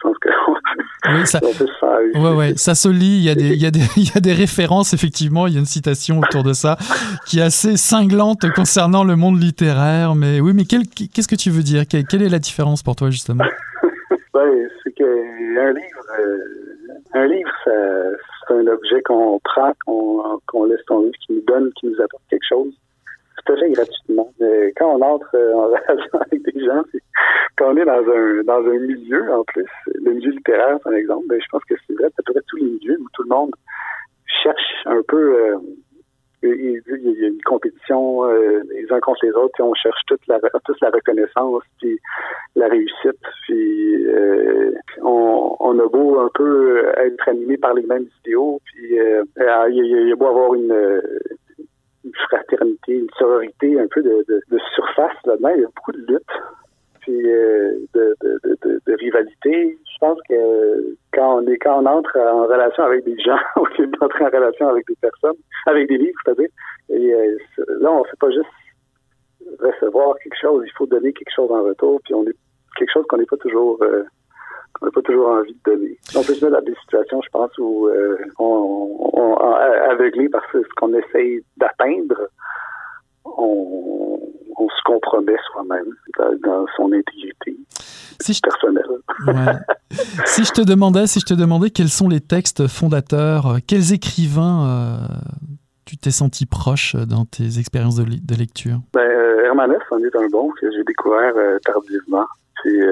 pense 0.00 0.16
que 0.18 0.28
oui, 1.08 1.26
ça, 1.26 1.40
ouais, 2.20 2.36
ouais, 2.36 2.52
ça 2.56 2.76
se 2.76 2.88
lit. 2.88 3.18
Il 3.18 3.24
y, 3.24 3.30
a 3.30 3.34
des, 3.34 3.48
il, 3.48 3.60
y 3.60 3.66
a 3.66 3.72
des, 3.72 3.80
il 3.96 4.04
y 4.04 4.16
a 4.16 4.20
des 4.20 4.32
références, 4.32 4.94
effectivement. 4.94 5.48
Il 5.48 5.54
y 5.54 5.56
a 5.56 5.58
une 5.58 5.66
citation 5.66 6.20
autour 6.20 6.44
de 6.44 6.52
ça 6.52 6.76
qui 7.26 7.40
est 7.40 7.42
assez 7.42 7.76
cinglante 7.76 8.48
concernant 8.54 9.02
le 9.02 9.16
monde 9.16 9.42
littéraire. 9.42 10.14
Mais 10.14 10.40
oui, 10.40 10.52
mais 10.54 10.64
qu'est-ce 10.64 11.26
que 11.26 11.34
tu 11.34 11.50
veux 11.50 11.64
dire? 11.64 11.82
Quelle, 11.88 12.22
est 12.22 12.28
la 12.28 12.38
différence 12.38 12.84
pour 12.84 12.94
toi, 12.94 13.10
justement? 13.10 13.44
Ouais, 14.34 14.68
C'est 14.84 14.92
qu'un 14.92 15.72
livre, 15.72 16.06
euh, 16.20 16.57
un 17.18 17.26
livre, 17.26 17.50
c'est 17.64 18.54
un 18.54 18.66
objet 18.66 19.02
qu'on 19.02 19.38
prend, 19.40 19.72
qu'on 20.46 20.64
laisse 20.64 20.84
tomber, 20.86 21.10
qui 21.26 21.34
nous 21.34 21.42
donne, 21.46 21.72
qui 21.74 21.86
nous 21.86 22.00
apporte 22.00 22.22
quelque 22.30 22.46
chose 22.48 22.72
tout 23.48 23.52
à 23.52 23.56
fait 23.56 23.70
gratuitement. 23.70 24.32
Mais 24.40 24.72
quand 24.76 24.96
on 24.96 25.02
entre 25.02 25.34
euh, 25.34 25.54
en 25.54 25.62
relation 25.68 26.18
avec 26.20 26.42
des 26.42 26.64
gens, 26.64 26.82
quand 27.56 27.72
on 27.72 27.76
est 27.76 27.84
dans 27.84 27.92
un 27.92 28.42
dans 28.44 28.70
un 28.70 28.78
milieu 28.78 29.32
en 29.32 29.44
plus, 29.44 29.66
le 29.86 30.12
milieu 30.12 30.30
littéraire 30.30 30.78
par 30.80 30.92
exemple, 30.92 31.26
ben, 31.28 31.40
je 31.40 31.48
pense 31.50 31.64
que 31.64 31.74
c'est 31.86 31.94
vrai 31.94 32.06
à 32.06 32.10
peu 32.10 32.32
près 32.32 32.42
tous 32.46 32.56
les 32.56 32.64
milieux 32.64 32.98
où 33.00 33.06
tout 33.14 33.22
le 33.22 33.28
monde 33.28 33.52
cherche 34.42 34.84
un 34.86 35.02
peu 35.06 35.16
euh, 35.16 35.58
il, 36.42 36.82
y 37.20 37.24
a 37.24 37.28
une 37.28 37.42
compétition 37.42 38.24
euh, 38.24 38.62
les 38.70 38.90
uns 38.92 39.00
contre 39.00 39.24
les 39.24 39.32
autres, 39.32 39.52
puis 39.54 39.62
on 39.62 39.74
cherche 39.74 40.00
toute 40.06 40.26
la 40.26 40.38
reconnaissance, 40.38 41.62
puis 41.80 41.98
la 42.56 42.68
réussite, 42.68 43.20
puis 43.46 44.06
on, 45.02 45.56
on, 45.60 45.78
a 45.78 45.88
beau 45.88 46.18
un 46.20 46.30
peu 46.34 46.88
être 46.96 47.28
animé 47.28 47.56
par 47.56 47.74
les 47.74 47.86
mêmes 47.86 48.08
idéaux, 48.24 48.60
puis 48.64 48.88
il, 48.90 48.96
y 48.96 50.12
a, 50.12 50.16
beau 50.16 50.26
avoir 50.26 50.54
une 50.54 51.02
fraternité, 52.28 52.94
une 52.94 53.10
sororité 53.18 53.78
un 53.78 53.86
peu 53.88 54.02
de, 54.02 54.24
surface 54.74 55.16
là-dedans. 55.24 55.52
Il 55.56 55.62
y 55.62 55.64
a 55.64 55.68
beaucoup 55.74 55.92
de 55.92 56.04
lutte, 56.06 56.22
euh, 57.12 57.78
de, 57.94 58.94
rivalité. 58.94 59.78
Je 59.84 59.98
pense 60.00 60.18
que 60.28 60.96
quand 61.12 61.38
on 61.38 61.46
est 61.46 61.58
quand 61.58 61.82
on 61.82 61.86
entre 61.86 62.18
en 62.18 62.46
relation 62.46 62.84
avec 62.84 63.04
des 63.04 63.18
gens, 63.20 63.38
au 63.56 63.66
lieu 63.78 63.86
d'entrer 63.86 64.24
en 64.24 64.30
relation 64.30 64.68
avec 64.68 64.86
des 64.88 64.96
personnes, 64.96 65.36
avec 65.66 65.88
des 65.88 65.98
livres, 65.98 66.18
c'est-à-dire, 66.24 66.48
euh, 66.90 67.38
là, 67.80 67.92
on 67.92 68.00
ne 68.00 68.04
fait 68.04 68.18
pas 68.20 68.30
juste 68.30 68.48
recevoir 69.60 70.16
quelque 70.22 70.38
chose, 70.40 70.64
il 70.66 70.72
faut 70.76 70.86
donner 70.86 71.12
quelque 71.12 71.34
chose 71.34 71.50
en 71.50 71.62
retour, 71.62 72.00
puis 72.04 72.14
on 72.14 72.24
est 72.24 72.36
quelque 72.76 72.92
chose 72.92 73.04
qu'on 73.08 73.18
n'est 73.18 73.26
pas 73.26 73.36
toujours 73.36 73.78
euh, 73.82 74.04
on 74.80 74.86
n'a 74.86 74.92
pas 74.92 75.02
toujours 75.02 75.28
envie 75.28 75.54
de 75.54 75.70
donner. 75.70 75.98
On 76.14 76.22
peut 76.22 76.34
se 76.34 76.44
mettre 76.44 76.56
dans 76.58 76.64
des 76.64 76.74
situations, 76.82 77.20
je 77.22 77.30
pense, 77.30 77.50
où 77.58 77.88
euh, 77.88 78.16
on, 78.38 79.10
on, 79.12 79.34
aveuglé 79.36 80.28
par 80.28 80.42
ce 80.52 80.58
qu'on 80.76 80.94
essaye 80.94 81.42
d'atteindre, 81.56 82.28
on, 83.24 84.17
on, 84.58 84.68
se 84.68 84.82
compromet 84.84 85.36
soi-même 85.52 85.86
dans, 86.44 86.66
son 86.76 86.92
intégrité 86.92 87.56
si 88.20 88.40
personnelle. 88.40 88.84
si 90.26 90.44
je 90.44 90.52
te 90.52 90.60
demandais, 90.60 91.06
si 91.06 91.20
je 91.20 91.24
te 91.24 91.34
demandais 91.34 91.70
quels 91.70 91.88
sont 91.88 92.08
les 92.08 92.20
textes 92.20 92.66
fondateurs, 92.66 93.58
quels 93.66 93.92
écrivains 93.92 94.66
euh, 94.66 94.96
tu 95.84 95.96
t'es 95.96 96.10
senti 96.10 96.44
proche 96.44 96.96
dans 96.96 97.24
tes 97.24 97.58
expériences 97.58 97.96
de, 97.96 98.04
de 98.04 98.34
lecture? 98.34 98.78
Ben, 98.92 99.00
euh, 99.02 99.44
Hermann 99.44 99.70
Hesse 99.70 99.92
en 99.92 99.98
est 99.98 100.16
un 100.16 100.28
bon 100.28 100.50
que 100.60 100.70
j'ai 100.72 100.84
découvert 100.84 101.32
tardivement. 101.64 102.26
C'est 102.62 102.82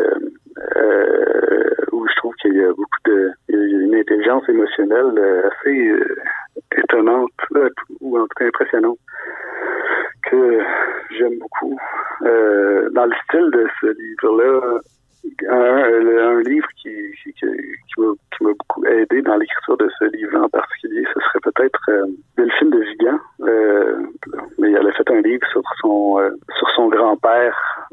euh, 0.76 1.64
où 1.92 2.06
je 2.08 2.14
trouve 2.16 2.34
qu'il 2.36 2.54
y 2.54 2.62
a 2.62 2.68
beaucoup 2.68 3.00
de 3.04 3.30
il 3.50 3.70
y 3.70 3.76
a 3.76 3.80
une 3.80 3.94
intelligence 3.94 4.48
émotionnelle 4.48 5.18
euh, 5.18 5.48
assez 5.48 5.88
euh, 5.88 6.16
étonnante 6.78 7.30
ou 8.00 8.18
en 8.18 8.22
tout 8.22 8.34
cas 8.36 8.46
impressionnante 8.46 8.98
que 10.30 10.60
j'aime 11.16 11.38
beaucoup. 11.38 11.78
dans 12.22 13.04
le 13.04 13.14
style 13.24 13.50
de 13.52 13.66
ce 13.80 13.86
livre-là, 13.86 14.80
un, 15.48 16.40
livre 16.40 16.66
qui, 16.80 16.90
qui, 17.22 17.32
qui, 17.34 18.00
m'a 18.00 18.52
beaucoup 18.52 18.84
aidé 18.86 19.22
dans 19.22 19.36
l'écriture 19.36 19.76
de 19.76 19.88
ce 19.98 20.04
livre 20.16 20.38
en 20.42 20.48
particulier, 20.48 21.04
ce 21.14 21.20
serait 21.20 21.40
peut-être 21.42 21.80
euh, 21.90 22.06
Delphine 22.36 22.70
de 22.70 22.80
Vigan. 22.80 23.18
mais 24.58 24.72
elle 24.72 24.88
a 24.88 24.92
fait 24.92 25.10
un 25.10 25.20
livre 25.20 25.46
sur 25.52 25.62
son 25.80 26.18
sur 26.56 26.70
son 26.70 26.88
grand-père 26.88 27.86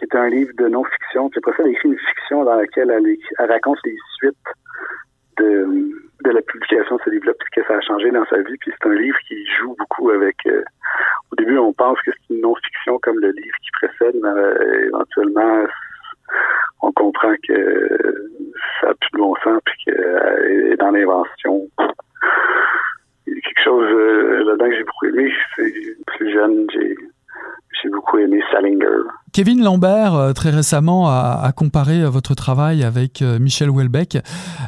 qui 0.00 0.06
est 0.06 0.18
un 0.18 0.28
livre 0.28 0.52
de 0.58 0.68
non-fiction. 0.68 1.28
Puis 1.28 1.38
après 1.38 1.52
ça, 1.56 1.62
elle 1.62 1.68
a 1.68 1.72
écrit 1.72 1.88
une 1.90 1.98
dans 2.84 2.94
laquelle 2.94 3.16
elle, 3.38 3.50
raconte 3.50 3.78
les 3.84 3.96
suites 4.16 4.36
de, 5.38 5.66
de 6.24 6.30
la 6.30 6.42
publication 6.42 6.96
de 6.96 7.00
ce 7.04 7.10
livre-là, 7.10 7.32
puis 7.38 7.48
que 7.62 7.66
ça 7.66 7.76
a 7.76 7.80
changé 7.80 8.10
dans 8.10 8.24
sa 8.26 8.38
vie. 8.42 8.56
Puis 8.60 8.72
c'est 8.72 8.88
un 8.88 8.94
livre 8.94 9.18
qui 9.26 9.46
joue 9.58 9.74
beaucoup 9.78 10.10
avec... 10.10 10.36
Euh, 10.46 10.62
au 11.32 11.36
début, 11.36 11.58
on 11.58 11.72
pense 11.72 12.00
que 12.02 12.10
c'est 12.10 12.34
une 12.34 12.42
non-fiction 12.42 12.98
comme 12.98 13.18
le 13.20 13.30
livre 13.30 13.56
qui 13.62 13.70
précède, 13.72 14.16
mais 14.20 14.28
euh, 14.28 14.86
éventuellement, 14.88 15.64
on 16.82 16.92
comprend 16.92 17.34
que 17.46 18.28
ça 18.80 18.90
a 18.90 18.94
plus 18.94 19.10
de 19.12 19.18
bon 19.18 19.34
sens, 19.44 19.60
puis 19.64 19.74
qu'elle 19.84 20.00
euh, 20.00 20.72
est 20.72 20.76
dans 20.76 20.90
l'invention. 20.90 21.68
Il 23.26 23.34
y 23.34 23.38
a 23.38 23.40
quelque 23.40 23.62
chose 23.62 24.46
là-dedans 24.46 24.68
que 24.68 24.76
j'ai 24.76 24.84
beaucoup 24.84 25.06
aimé. 25.06 25.32
C'est 25.56 25.72
plus 26.06 26.32
jeune, 26.32 26.66
j'ai 26.72 26.96
j'ai 27.82 27.88
beaucoup 27.88 28.18
aimé 28.18 28.42
Salinger. 28.50 29.02
Kevin 29.40 29.64
Lambert, 29.64 30.14
euh, 30.14 30.32
très 30.34 30.50
récemment, 30.50 31.08
a, 31.08 31.50
comparé 31.56 32.02
euh, 32.02 32.10
votre 32.10 32.34
travail 32.34 32.84
avec 32.84 33.22
euh, 33.22 33.38
Michel 33.38 33.70
Houellebecq. 33.70 34.18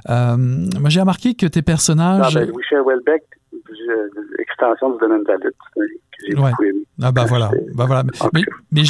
moi, 0.09 0.89
j'ai 0.89 1.01
remarqué 1.01 1.35
que 1.35 1.45
tes 1.45 1.61
personnages... 1.61 2.35
Ah, 2.35 2.41
ben, 2.41 2.51
Michel 2.57 2.81
Houellebecq, 2.81 3.23
extension 4.39 4.93
du 4.93 4.99
domaine 4.99 5.25
de 5.25 5.29
la 5.29 5.37
lutte 5.37 5.55
j'ai 6.27 6.35
beaucoup 6.35 6.63
aimé. 6.63 6.85
Ah 7.03 7.13
bah 7.13 7.25
voilà, 7.29 7.51
bah 7.75 7.85
voilà. 7.87 8.05
Mais, 8.05 8.13
mais, 8.33 8.43
mais, 8.71 8.83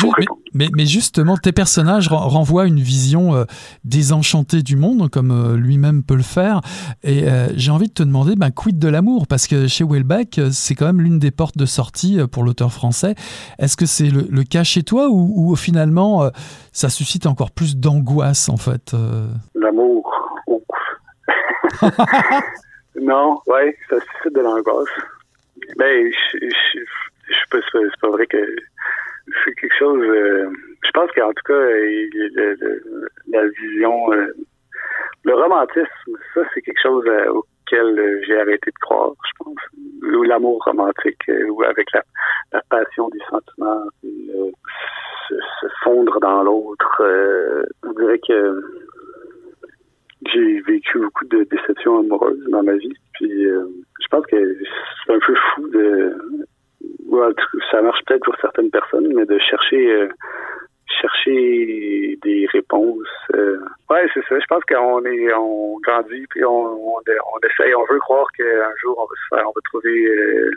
justement, 0.87 1.37
tes 1.37 1.53
personnages 1.53 2.09
renvoient 2.09 2.67
une 2.67 2.81
vision 2.81 3.35
euh, 3.35 3.45
désenchantée 3.85 4.63
du 4.63 4.77
monde, 4.77 5.11
comme 5.11 5.31
euh, 5.31 5.57
lui-même 5.57 6.03
peut 6.03 6.17
le 6.17 6.23
faire. 6.23 6.61
Et 7.03 7.29
euh, 7.29 7.49
j'ai 7.57 7.71
envie 7.71 7.89
de 7.89 7.93
te 7.93 8.03
demander, 8.03 8.35
ben, 8.37 8.51
quid 8.51 8.79
de 8.79 8.89
l'amour? 8.89 9.27
Parce 9.27 9.47
que 9.47 9.67
chez 9.67 9.85
Welbeck, 9.85 10.41
c'est 10.51 10.75
quand 10.75 10.87
même 10.87 11.01
l'une 11.01 11.19
des 11.19 11.31
portes 11.31 11.57
de 11.57 11.67
sortie 11.67 12.19
pour 12.31 12.45
l'auteur 12.45 12.73
français. 12.73 13.15
Est-ce 13.59 13.77
que 13.77 13.87
c'est 13.87 14.11
le, 14.11 14.43
cas 14.45 14.65
chez 14.65 14.83
toi 14.83 15.09
ou, 15.11 15.55
finalement 15.57 16.31
ça 16.73 16.89
suscite 16.89 17.27
encore 17.27 17.51
plus 17.51 17.77
d'angoisse 17.77 18.49
en 18.49 18.57
fait 18.57 18.95
L'amour. 19.55 20.11
non, 23.01 23.41
ouais, 23.47 23.77
ça 23.89 23.97
suscite 24.01 24.35
de 24.35 24.41
l'angoisse. 24.41 24.89
Ben, 25.77 26.11
je, 26.11 26.39
je, 26.41 26.81
je 27.29 27.51
pas, 27.51 27.59
c'est 27.73 28.01
pas 28.01 28.11
vrai 28.11 28.27
que 28.27 28.37
c'est 29.45 29.55
quelque 29.55 29.77
chose. 29.79 30.03
Euh, 30.03 30.51
je 30.85 30.91
pense 30.93 31.11
qu'en 31.13 31.33
tout 31.33 31.45
cas, 31.47 31.65
la 33.29 33.47
vision, 33.49 34.13
euh, 34.13 34.33
le 35.25 35.35
romantisme, 35.35 36.13
ça 36.35 36.43
c'est 36.53 36.63
quelque 36.63 36.83
chose 36.83 37.05
euh, 37.07 37.33
auquel 37.33 38.23
j'ai 38.27 38.39
arrêté 38.41 38.71
de 38.71 38.79
croire, 38.81 39.13
je 39.25 39.45
pense. 39.45 40.17
Ou 40.17 40.23
l'amour 40.25 40.63
romantique, 40.65 41.31
ou 41.49 41.63
avec 41.63 41.89
la, 41.93 42.03
passion 42.69 43.09
du 43.09 43.21
sentiment, 43.31 43.85
se, 44.03 45.67
fondre 45.85 46.21
dans 46.21 46.43
l'autre. 46.43 47.03
on 47.85 47.93
dirait 47.93 48.19
que 48.19 48.63
j'ai 50.27 50.61
vécu 50.61 50.99
beaucoup 50.99 51.25
de 51.27 51.45
déceptions 51.45 52.01
amoureuses 52.01 52.45
dans 52.49 52.63
ma 52.63 52.75
vie. 52.75 52.95
Puis 53.15 53.45
je 53.45 54.07
pense 54.11 54.27
que 54.27 54.59
c'est 55.07 55.15
un 55.15 55.19
peu 55.21 55.35
fou 55.35 55.69
de 55.69 56.17
ça 57.71 57.83
marche 57.83 58.01
peut-être 58.07 58.25
pour 58.25 58.37
certaines 58.41 58.71
personnes, 58.71 59.13
mais 59.15 59.27
de 59.27 59.39
chercher 59.39 59.93
euh, 59.93 60.09
chercher 61.01 62.19
des 62.23 62.47
réponses. 62.53 63.09
Euh, 63.35 63.59
ouais, 63.91 64.07
c'est 64.15 64.25
ça. 64.29 64.39
Je 64.39 64.47
pense 64.47 64.63
qu'on 64.65 65.05
est, 65.05 65.33
on 65.35 65.79
grandit, 65.81 66.27
puis 66.31 66.45
on, 66.45 66.51
on, 66.51 66.97
on, 66.97 67.47
essaye, 67.47 67.75
on 67.75 67.85
veut 67.93 67.99
croire 68.01 68.27
qu'un 68.37 68.75
jour 68.81 68.97
on 68.99 69.03
va 69.03 69.15
se 69.17 69.37
faire, 69.37 69.49
on 69.49 69.53
va 69.53 69.61
trouver 69.65 70.07
euh, 70.07 70.51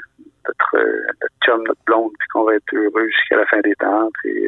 notre, 0.48 0.78
euh, 0.78 1.08
notre 1.22 1.36
chum, 1.46 1.64
notre 1.68 1.82
blonde, 1.86 2.12
puis 2.20 2.28
qu'on 2.30 2.44
va 2.44 2.56
être 2.56 2.74
heureux 2.74 3.08
jusqu'à 3.08 3.38
la 3.38 3.46
fin 3.48 3.62
des 3.62 3.76
temps. 3.76 4.10
Puis, 4.22 4.48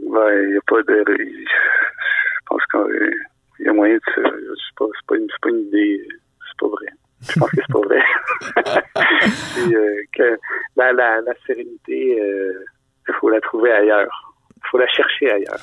ouais, 0.00 0.44
il 0.48 0.56
a 0.56 0.60
pas 0.66 0.82
de, 0.82 1.04
je 1.08 2.46
pense 2.46 2.62
qu'il 2.66 3.66
y 3.66 3.68
a 3.68 3.72
moyen 3.72 3.94
de, 3.94 4.00
c'est 4.14 4.76
pas, 4.76 4.86
pas, 5.08 5.16
pas 5.42 5.48
une 5.50 5.60
idée, 5.60 6.06
c'est 6.08 6.58
pas 6.60 6.68
vrai. 6.68 6.86
Je 7.28 7.38
pense 7.38 7.50
que 7.50 7.56
c'est 7.56 7.72
pas 7.72 7.80
vrai. 7.80 8.02
puis, 9.54 9.76
euh, 9.76 10.02
que 10.12 10.38
la, 10.76 10.92
la, 10.92 11.20
la 11.20 11.32
sérénité, 11.46 12.20
euh, 12.20 12.64
il 13.08 13.14
faut 13.14 13.28
la 13.28 13.40
trouver 13.40 13.72
ailleurs. 13.72 14.34
Il 14.56 14.68
faut 14.70 14.78
la 14.78 14.88
chercher 14.88 15.30
ailleurs. 15.30 15.60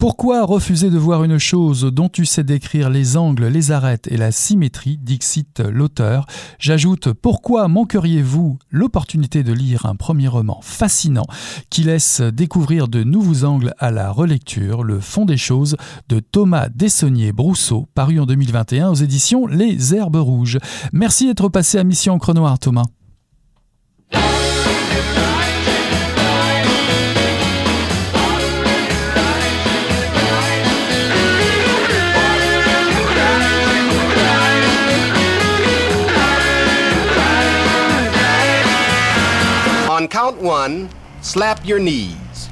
Pourquoi 0.00 0.46
refuser 0.46 0.88
de 0.88 0.96
voir 0.96 1.24
une 1.24 1.36
chose 1.36 1.82
dont 1.84 2.08
tu 2.08 2.24
sais 2.24 2.42
décrire 2.42 2.88
les 2.88 3.18
angles, 3.18 3.48
les 3.48 3.70
arêtes 3.70 4.08
et 4.10 4.16
la 4.16 4.32
symétrie 4.32 4.96
dixit 4.96 5.60
l'auteur? 5.60 6.24
J'ajoute 6.58 7.12
pourquoi 7.12 7.68
manqueriez-vous 7.68 8.58
l'opportunité 8.70 9.42
de 9.42 9.52
lire 9.52 9.84
un 9.84 9.96
premier 9.96 10.26
roman 10.26 10.60
fascinant 10.62 11.26
qui 11.68 11.82
laisse 11.82 12.22
découvrir 12.22 12.88
de 12.88 13.04
nouveaux 13.04 13.44
angles 13.44 13.74
à 13.78 13.90
la 13.90 14.10
relecture, 14.10 14.84
Le 14.84 15.00
fond 15.00 15.26
des 15.26 15.36
choses 15.36 15.76
de 16.08 16.18
Thomas 16.18 16.70
Dessonnier-Brousseau, 16.74 17.86
paru 17.94 18.20
en 18.20 18.24
2021 18.24 18.88
aux 18.88 18.94
éditions 18.94 19.46
Les 19.46 19.94
Herbes 19.94 20.16
Rouges. 20.16 20.56
Merci 20.94 21.26
d'être 21.26 21.50
passé 21.50 21.76
à 21.76 21.84
Mission 21.84 22.18
Chronoir, 22.18 22.58
Thomas. 22.58 22.86
One, 40.40 40.88
slap 41.20 41.64
your 41.66 41.78
knees. 41.78 42.48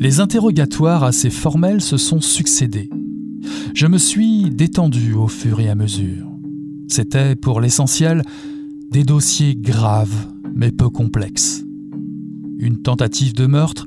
Les 0.00 0.20
interrogatoires 0.20 1.02
assez 1.02 1.28
formels 1.28 1.80
se 1.80 1.96
sont 1.96 2.20
succédés. 2.20 2.88
Je 3.74 3.88
me 3.88 3.98
suis 3.98 4.48
détendu 4.48 5.14
au 5.14 5.26
fur 5.26 5.58
et 5.58 5.68
à 5.68 5.74
mesure. 5.74 6.30
C'était, 6.86 7.34
pour 7.34 7.60
l'essentiel, 7.60 8.22
des 8.92 9.02
dossiers 9.02 9.56
graves, 9.56 10.28
mais 10.54 10.70
peu 10.70 10.88
complexes. 10.88 11.64
Une 12.60 12.80
tentative 12.80 13.32
de 13.34 13.46
meurtre, 13.46 13.86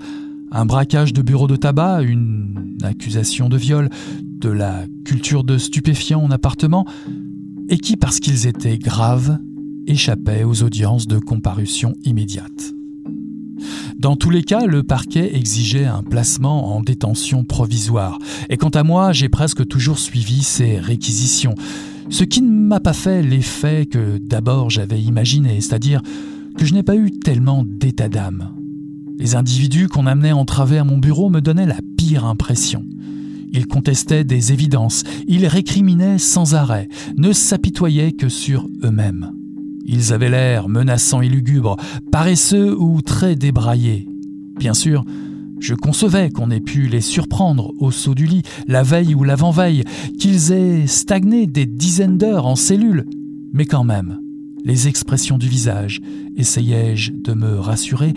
un 0.52 0.66
braquage 0.66 1.14
de 1.14 1.22
bureau 1.22 1.48
de 1.48 1.56
tabac, 1.56 2.02
une 2.02 2.78
accusation 2.84 3.48
de 3.48 3.56
viol, 3.56 3.90
de 4.22 4.50
la 4.50 4.84
culture 5.06 5.46
de 5.46 5.58
stupéfiants 5.58 6.22
en 6.22 6.30
appartement, 6.30 6.86
et 7.70 7.78
qui, 7.78 7.96
parce 7.96 8.20
qu'ils 8.20 8.48
étaient 8.48 8.78
graves, 8.78 9.40
échappaient 9.88 10.44
aux 10.44 10.62
audiences 10.62 11.08
de 11.08 11.20
comparution 11.20 11.94
immédiate. 12.04 12.74
Dans 13.98 14.16
tous 14.16 14.30
les 14.30 14.44
cas, 14.44 14.66
le 14.66 14.84
parquet 14.84 15.36
exigeait 15.36 15.86
un 15.86 16.04
placement 16.04 16.76
en 16.76 16.82
détention 16.82 17.44
provisoire. 17.44 18.18
Et 18.50 18.58
quant 18.58 18.70
à 18.70 18.84
moi, 18.84 19.12
j'ai 19.12 19.30
presque 19.30 19.68
toujours 19.68 20.00
suivi 20.00 20.44
ces 20.44 20.78
réquisitions. 20.78 21.56
Ce 22.10 22.24
qui 22.24 22.42
ne 22.42 22.52
m'a 22.52 22.80
pas 22.80 22.94
fait 22.94 23.22
l'effet 23.22 23.86
que 23.86 24.18
d'abord 24.18 24.70
j'avais 24.70 25.02
imaginé, 25.02 25.62
c'est-à-dire 25.62 26.02
que 26.58 26.66
je 26.66 26.74
n'ai 26.74 26.84
pas 26.84 26.96
eu 26.96 27.12
tellement 27.12 27.64
d'état 27.66 28.10
d'âme. 28.10 28.50
Les 29.18 29.36
individus 29.36 29.88
qu'on 29.88 30.08
amenait 30.08 30.32
entraver 30.32 30.78
à 30.78 30.84
mon 30.84 30.98
bureau 30.98 31.30
me 31.30 31.42
donnaient 31.42 31.66
la 31.66 31.80
pire 31.98 32.26
impression. 32.26 32.84
Ils 33.54 33.68
contestaient 33.68 34.24
des 34.24 34.52
évidences, 34.54 35.04
ils 35.28 35.46
récriminaient 35.46 36.18
sans 36.18 36.56
arrêt, 36.56 36.88
ne 37.18 37.34
s'apitoyaient 37.34 38.14
que 38.14 38.30
sur 38.30 38.68
eux-mêmes. 38.84 39.32
Ils 39.86 40.14
avaient 40.14 40.30
l'air 40.30 40.70
menaçants 40.70 41.22
et 41.22 41.30
lugubres, 41.30 41.78
paresseux 42.12 42.76
ou 42.80 43.02
très 43.02 43.36
débraillés. 43.36 44.08
Bien 44.58 44.74
sûr, 44.74 45.04
je 45.60 45.76
concevais 45.76 46.30
qu'on 46.30 46.50
ait 46.52 46.60
pu 46.60 46.88
les 46.88 47.02
surprendre 47.02 47.72
au 47.80 47.92
saut 47.92 48.16
du 48.16 48.26
lit, 48.26 48.42
la 48.68 48.84
veille 48.84 49.14
ou 49.14 49.24
l'avant-veille, 49.24 49.84
qu'ils 50.20 50.52
aient 50.52 50.88
stagné 50.88 51.48
des 51.48 51.66
dizaines 51.66 52.18
d'heures 52.18 52.48
en 52.48 52.56
cellule. 52.56 53.06
Mais 53.54 53.66
quand 53.66 53.84
même, 53.84 54.20
les 54.66 54.88
expressions 54.88 55.38
du 55.38 55.48
visage, 55.48 56.02
essayai-je 56.36 57.12
de 57.12 57.34
me 57.34 57.60
rassurer, 57.60 58.14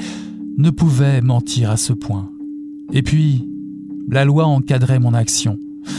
ne 0.56 0.70
pouvaient 0.70 1.20
mentir 1.20 1.70
à 1.70 1.76
ce 1.76 1.92
point. 1.92 2.30
Et 2.92 3.02
puis, 3.02 3.46
la 4.10 4.24
loi 4.24 4.46
encadrait 4.46 5.00
mon 5.00 5.14
action. 5.14 5.58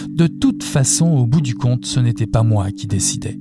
De 0.10 0.28
toute 0.28 0.63
façon, 0.63 1.08
au 1.08 1.25
bout 1.25 1.41
du 1.41 1.56
compte, 1.56 1.86
ce 1.86 1.99
n'était 1.99 2.28
pas 2.28 2.43
moi 2.43 2.71
qui 2.71 2.88
décidais. 2.88 3.38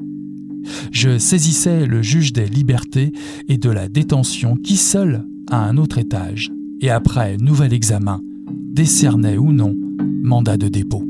Je 0.92 1.18
saisissais 1.18 1.86
le 1.86 2.02
juge 2.02 2.32
des 2.32 2.46
libertés 2.46 3.12
et 3.48 3.58
de 3.58 3.70
la 3.70 3.88
détention 3.88 4.56
qui 4.56 4.76
seul, 4.76 5.24
à 5.50 5.58
un 5.58 5.76
autre 5.76 5.98
étage, 5.98 6.50
et 6.80 6.90
après 6.90 7.36
nouvel 7.36 7.72
examen, 7.72 8.20
décernait 8.72 9.36
ou 9.36 9.52
non 9.52 9.74
mandat 10.22 10.56
de 10.56 10.68
dépôt. 10.68 11.04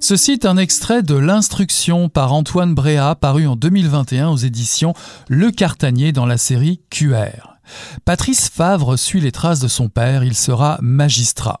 Ceci 0.00 0.32
est 0.32 0.44
un 0.44 0.58
extrait 0.58 1.02
de 1.02 1.14
L'instruction 1.14 2.10
par 2.10 2.34
Antoine 2.34 2.74
Bréa 2.74 3.14
paru 3.14 3.46
en 3.46 3.56
2021 3.56 4.28
aux 4.28 4.36
éditions 4.36 4.92
Le 5.28 5.50
Cartanier 5.50 6.12
dans 6.12 6.26
la 6.26 6.36
série 6.36 6.82
QR. 6.90 7.56
Patrice 8.04 8.50
Favre 8.50 8.98
suit 8.98 9.22
les 9.22 9.32
traces 9.32 9.60
de 9.60 9.68
son 9.68 9.88
père, 9.88 10.22
il 10.22 10.34
sera 10.34 10.78
magistrat. 10.82 11.58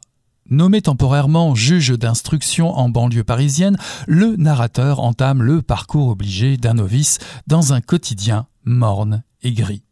Nommé 0.50 0.82
temporairement 0.82 1.54
juge 1.54 1.90
d'instruction 1.98 2.76
en 2.76 2.90
banlieue 2.90 3.24
parisienne, 3.24 3.78
le 4.06 4.36
narrateur 4.36 5.00
entame 5.00 5.42
le 5.42 5.62
parcours 5.62 6.08
obligé 6.08 6.58
d'un 6.58 6.74
novice 6.74 7.18
dans 7.46 7.72
un 7.72 7.80
quotidien 7.80 8.46
morne 8.64 9.22
et 9.42 9.52
gris. 9.52 9.84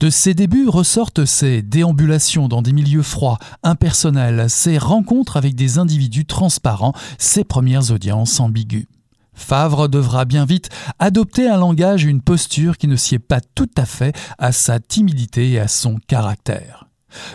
De 0.00 0.08
ses 0.08 0.34
débuts 0.34 0.68
ressortent 0.68 1.26
ses 1.26 1.62
déambulations 1.62 2.48
dans 2.48 2.62
des 2.62 2.72
milieux 2.72 3.02
froids, 3.02 3.38
impersonnels, 3.62 4.48
ses 4.48 4.78
rencontres 4.78 5.36
avec 5.36 5.54
des 5.54 5.78
individus 5.78 6.26
transparents, 6.26 6.94
ses 7.18 7.44
premières 7.44 7.90
audiences 7.90 8.40
ambiguës. 8.40 8.86
Favre 9.34 9.88
devra 9.88 10.24
bien 10.24 10.46
vite 10.46 10.70
adopter 10.98 11.48
un 11.48 11.58
langage 11.58 12.06
et 12.06 12.08
une 12.08 12.22
posture 12.22 12.78
qui 12.78 12.88
ne 12.88 12.96
sied 12.96 13.18
pas 13.18 13.40
tout 13.40 13.70
à 13.76 13.84
fait 13.84 14.16
à 14.38 14.52
sa 14.52 14.80
timidité 14.80 15.50
et 15.50 15.60
à 15.60 15.68
son 15.68 15.98
caractère. 16.06 16.83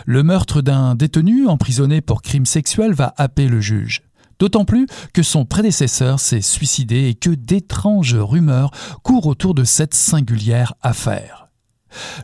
Le 0.06 0.22
meurtre 0.22 0.62
d'un 0.62 0.94
détenu 0.94 1.48
emprisonné 1.48 2.00
pour 2.00 2.22
crime 2.22 2.46
sexuel 2.46 2.92
va 2.92 3.14
happer 3.16 3.48
le 3.48 3.60
juge. 3.60 4.02
D'autant 4.38 4.64
plus 4.64 4.86
que 5.12 5.22
son 5.22 5.44
prédécesseur 5.44 6.18
s'est 6.18 6.40
suicidé 6.40 7.08
et 7.08 7.14
que 7.14 7.30
d'étranges 7.30 8.14
rumeurs 8.14 8.70
courent 9.02 9.26
autour 9.26 9.54
de 9.54 9.64
cette 9.64 9.94
singulière 9.94 10.72
affaire. 10.82 11.50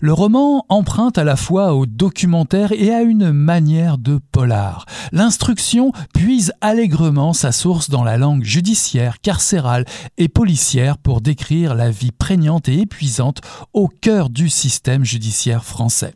Le 0.01 0.12
roman 0.12 0.64
emprunte 0.69 1.19
à 1.19 1.25
la 1.25 1.37
fois 1.37 1.75
au 1.75 1.87
documentaire 1.87 2.73
et 2.73 2.95
à 2.95 3.03
une 3.03 3.33
manière 3.33 3.99
de 3.99 4.21
polar. 4.33 4.87
L'instruction 5.12 5.92
puise 6.14 6.53
allègrement 6.61 7.33
sa 7.33 7.53
source 7.53 7.90
dans 7.90 8.05
la 8.05 8.16
langue 8.16 8.45
judiciaire, 8.45 9.21
carcérale 9.21 9.85
et 10.19 10.29
policière 10.29 10.99
pour 10.99 11.21
décrire 11.21 11.75
la 11.75 11.90
vie 11.90 12.12
prégnante 12.12 12.69
et 12.69 12.81
épuisante 12.81 13.40
au 13.73 13.88
cœur 13.88 14.31
du 14.31 14.49
système 14.49 15.05
judiciaire 15.05 15.64
français. 15.64 16.14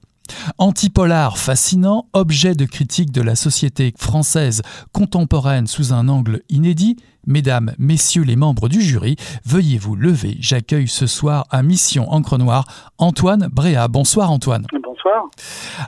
Antipolar 0.59 1.39
fascinant, 1.39 2.07
objet 2.13 2.55
de 2.55 2.65
critique 2.65 3.13
de 3.13 3.23
la 3.23 3.35
société 3.35 3.95
française 3.99 4.63
contemporaine 4.93 5.67
sous 5.67 5.93
un 5.93 6.09
angle 6.09 6.43
inédit, 6.49 6.97
Mesdames, 7.27 7.75
Messieurs 7.79 8.23
les 8.23 8.37
membres 8.37 8.69
du 8.69 8.81
jury, 8.81 9.17
veuillez 9.45 9.77
vous 9.77 9.95
lever. 9.95 10.39
J'accueille 10.41 10.89
ce 10.89 11.07
soir 11.07 11.47
à 11.51 11.63
Mission 11.63 12.11
Encre 12.11 12.39
Noire 12.39 12.65
Antoine 12.97 13.49
Bréa. 13.53 13.89
Bonsoir 13.89 14.31
Antoine. 14.31 14.67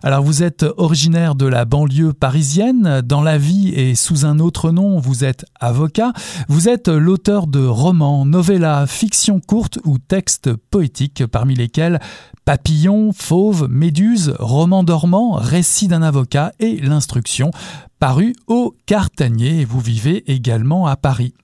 Alors 0.03 0.23
vous 0.23 0.43
êtes 0.43 0.65
originaire 0.77 1.35
de 1.35 1.47
la 1.47 1.65
banlieue 1.65 2.13
parisienne. 2.13 3.01
Dans 3.03 3.23
la 3.23 3.39
vie 3.39 3.69
et 3.75 3.95
sous 3.95 4.25
un 4.25 4.39
autre 4.39 4.71
nom, 4.71 4.99
vous 4.99 5.25
êtes 5.25 5.45
avocat. 5.61 6.13
Vous 6.49 6.69
êtes 6.69 6.89
l'auteur 6.89 7.47
de 7.47 7.65
romans, 7.65 8.25
novellas, 8.25 8.87
fictions 8.87 9.41
courtes 9.41 9.79
ou 9.85 9.99
textes 9.99 10.55
poétiques, 10.55 11.27
parmi 11.27 11.55
lesquels 11.55 12.01
Papillon, 12.45 13.13
Fauve, 13.13 13.69
Méduse, 13.71 14.35
Roman 14.39 14.83
dormant, 14.83 15.33
Récit 15.33 15.89
d'un 15.89 16.03
avocat 16.03 16.53
et 16.59 16.77
L'instruction, 16.77 17.51
paru 17.99 18.35
au 18.47 18.75
Cartanier. 18.87 19.65
Vous 19.65 19.81
vivez 19.81 20.31
également 20.31 20.87
à 20.87 20.97
Paris. 20.97 21.35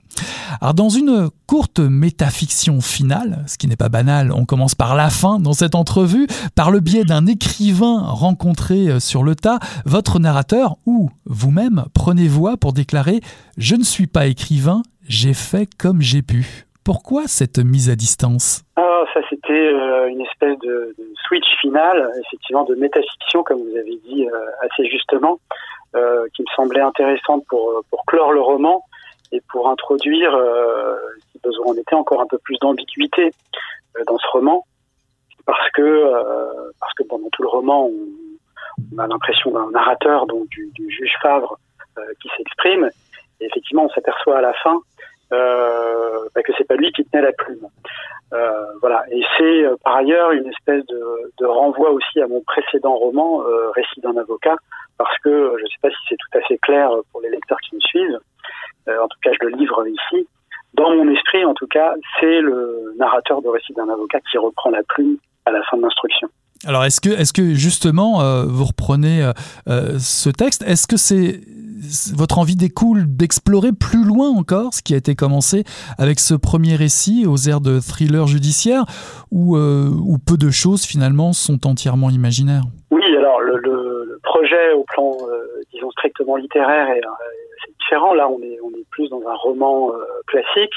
Alors 0.61 0.73
dans 0.73 0.89
une 0.89 1.29
courte 1.47 1.79
métafiction 1.79 2.81
finale, 2.81 3.43
ce 3.47 3.57
qui 3.57 3.67
n'est 3.67 3.77
pas 3.77 3.89
banal, 3.89 4.31
on 4.33 4.45
commence 4.45 4.75
par 4.75 4.95
la 4.95 5.09
fin 5.09 5.39
dans 5.39 5.53
cette 5.53 5.75
entrevue, 5.75 6.27
par 6.55 6.69
le 6.69 6.79
biais 6.79 7.05
d'un 7.05 7.25
écrivain 7.27 8.01
rencontré 8.01 8.89
euh, 8.89 8.99
sur 8.99 9.23
le 9.23 9.35
tas, 9.35 9.59
votre 9.85 10.19
narrateur 10.19 10.75
ou 10.85 11.09
vous-même 11.25 11.85
prenez 11.93 12.27
voix 12.27 12.57
pour 12.57 12.73
déclarer⁇ 12.73 13.17
Je 13.57 13.75
ne 13.75 13.83
suis 13.83 14.07
pas 14.07 14.27
écrivain, 14.27 14.81
j'ai 15.07 15.33
fait 15.33 15.67
comme 15.77 16.01
j'ai 16.01 16.21
pu⁇ 16.21 16.39
Pourquoi 16.83 17.27
cette 17.27 17.59
mise 17.59 17.89
à 17.89 17.95
distance? 17.95 18.63
Ah, 18.75 19.03
Ça 19.13 19.21
c'était 19.29 19.53
euh, 19.53 20.07
une 20.09 20.21
espèce 20.21 20.57
de, 20.59 20.95
switch 21.25 21.47
final, 21.61 22.11
effectivement 22.27 22.65
de 22.65 22.75
métafiction 22.75 23.43
comme 23.43 23.59
vous 23.59 23.77
avez 23.77 23.99
dit 24.07 24.27
euh, 24.27 24.65
assez 24.65 24.89
justement. 24.89 25.39
Qui 26.35 26.43
me 26.43 26.47
semblait 26.55 26.81
intéressante 26.81 27.43
pour, 27.49 27.81
pour 27.89 28.05
clore 28.05 28.31
le 28.31 28.41
roman 28.41 28.83
et 29.31 29.41
pour 29.49 29.69
introduire, 29.69 30.33
euh, 30.35 30.95
si 31.31 31.39
besoin 31.39 31.67
en 31.67 31.75
était, 31.75 31.95
encore 31.95 32.21
un 32.21 32.27
peu 32.27 32.37
plus 32.39 32.57
d'ambiguïté 32.59 33.31
euh, 33.97 34.03
dans 34.05 34.17
ce 34.17 34.27
roman, 34.27 34.65
parce 35.45 35.69
que 35.71 35.81
euh, 35.81 36.71
parce 36.79 36.93
que 36.93 37.03
pendant 37.03 37.29
tout 37.31 37.43
le 37.43 37.49
roman, 37.49 37.85
on, 37.85 38.07
on 38.95 38.97
a 38.97 39.07
l'impression 39.07 39.51
d'un 39.51 39.69
narrateur, 39.71 40.25
donc 40.25 40.47
du, 40.49 40.71
du 40.73 40.89
juge 40.89 41.13
Favre, 41.21 41.57
euh, 41.97 42.01
qui 42.21 42.29
s'exprime, 42.37 42.89
et 43.39 43.45
effectivement, 43.45 43.85
on 43.85 43.89
s'aperçoit 43.89 44.37
à 44.37 44.41
la 44.41 44.53
fin 44.53 44.79
euh, 45.31 46.27
bah 46.33 46.41
que 46.41 46.51
c'est 46.57 46.67
pas 46.67 46.75
lui 46.75 46.91
qui 46.91 47.05
tenait 47.05 47.23
la 47.23 47.31
plume. 47.31 47.67
Euh, 48.33 48.65
voilà, 48.81 49.05
et 49.11 49.21
c'est 49.37 49.63
par 49.83 49.97
ailleurs 49.97 50.31
une 50.31 50.47
espèce 50.47 50.85
de, 50.85 51.31
de, 51.39 51.45
renvoi 51.45 51.91
aussi 51.91 52.21
à 52.21 52.27
mon 52.27 52.41
précédent 52.41 52.95
roman, 52.95 53.43
euh, 53.43 53.71
Récit 53.71 54.01
d'un 54.01 54.15
avocat, 54.17 54.55
parce 54.97 55.17
que 55.19 55.55
je 55.57 55.63
ne 55.63 55.67
sais 55.67 55.79
pas 55.81 55.89
si 55.89 55.97
c'est 56.09 56.17
tout 56.17 56.37
à 56.37 56.41
fait 56.41 56.57
clair 56.59 56.91
pour 57.11 57.21
les 57.21 57.29
lecteurs 57.29 57.59
qui 57.61 57.75
me 57.75 57.79
suivent. 57.81 58.19
Euh, 58.87 58.99
en 59.01 59.07
tout 59.07 59.17
cas, 59.21 59.31
je 59.39 59.45
le 59.47 59.57
livre 59.57 59.85
ici. 59.87 60.27
Dans 60.73 60.95
mon 60.95 61.11
esprit, 61.11 61.43
en 61.45 61.53
tout 61.53 61.67
cas, 61.67 61.93
c'est 62.19 62.41
le 62.41 62.93
narrateur 62.97 63.41
de 63.41 63.49
récit 63.49 63.73
d'un 63.73 63.89
avocat 63.89 64.19
qui 64.31 64.37
reprend 64.37 64.69
la 64.69 64.83
plume 64.83 65.17
à 65.45 65.51
la 65.51 65.63
fin 65.63 65.77
de 65.77 65.81
l'instruction. 65.81 66.29
Alors, 66.67 66.83
est-ce 66.83 66.99
que, 66.99 67.09
est-ce 67.09 67.31
que 67.31 67.53
justement, 67.53 68.21
euh, 68.21 68.43
vous 68.45 68.65
reprenez 68.65 69.23
euh, 69.23 69.31
euh 69.69 69.97
ce 69.97 70.29
texte 70.29 70.61
Est-ce 70.63 70.87
que 70.87 70.97
c'est 70.97 71.39
votre 72.13 72.37
envie 72.37 72.57
découle 72.57 73.05
d'explorer 73.07 73.71
plus 73.71 74.03
loin 74.03 74.27
encore 74.29 74.73
ce 74.73 74.81
qui 74.81 74.93
a 74.93 74.97
été 74.97 75.15
commencé 75.15 75.63
avec 75.97 76.19
ce 76.19 76.33
premier 76.33 76.75
récit 76.75 77.25
aux 77.25 77.37
airs 77.47 77.61
de 77.61 77.79
thriller 77.79 78.27
judiciaire, 78.27 78.83
où 79.31 79.55
peu 79.55 80.35
de 80.37 80.49
choses 80.49 80.83
finalement 80.83 81.31
sont 81.31 81.65
entièrement 81.65 82.09
imaginaires? 82.09 82.63
Oui, 82.91 83.03
alors 83.17 83.39
le, 83.39 84.19
projet 84.23 84.73
au 84.73 84.83
plan, 84.83 85.15
disons 85.73 85.89
strictement 85.91 86.35
littéraire, 86.35 86.89
est, 86.89 87.01
c'est 87.63 87.71
différent. 87.79 88.13
Là, 88.13 88.27
est, 88.43 88.59
on 88.61 88.69
est 88.77 88.85
plus 88.91 89.09
dans 89.09 89.21
un 89.25 89.35
roman 89.35 89.91
classique 90.27 90.73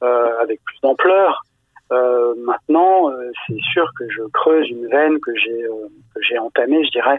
avec 0.00 0.60
plus 0.64 0.78
d'ampleur. 0.82 1.44
Euh, 1.90 2.34
maintenant, 2.44 3.10
euh, 3.10 3.30
c'est 3.46 3.60
sûr 3.72 3.90
que 3.98 4.08
je 4.10 4.22
creuse 4.32 4.68
une 4.68 4.86
veine 4.88 5.18
que 5.20 5.34
j'ai 5.36 5.64
euh, 5.64 5.88
j'ai 6.20 6.38
entamée, 6.38 6.84
je 6.84 6.90
dirais, 6.90 7.18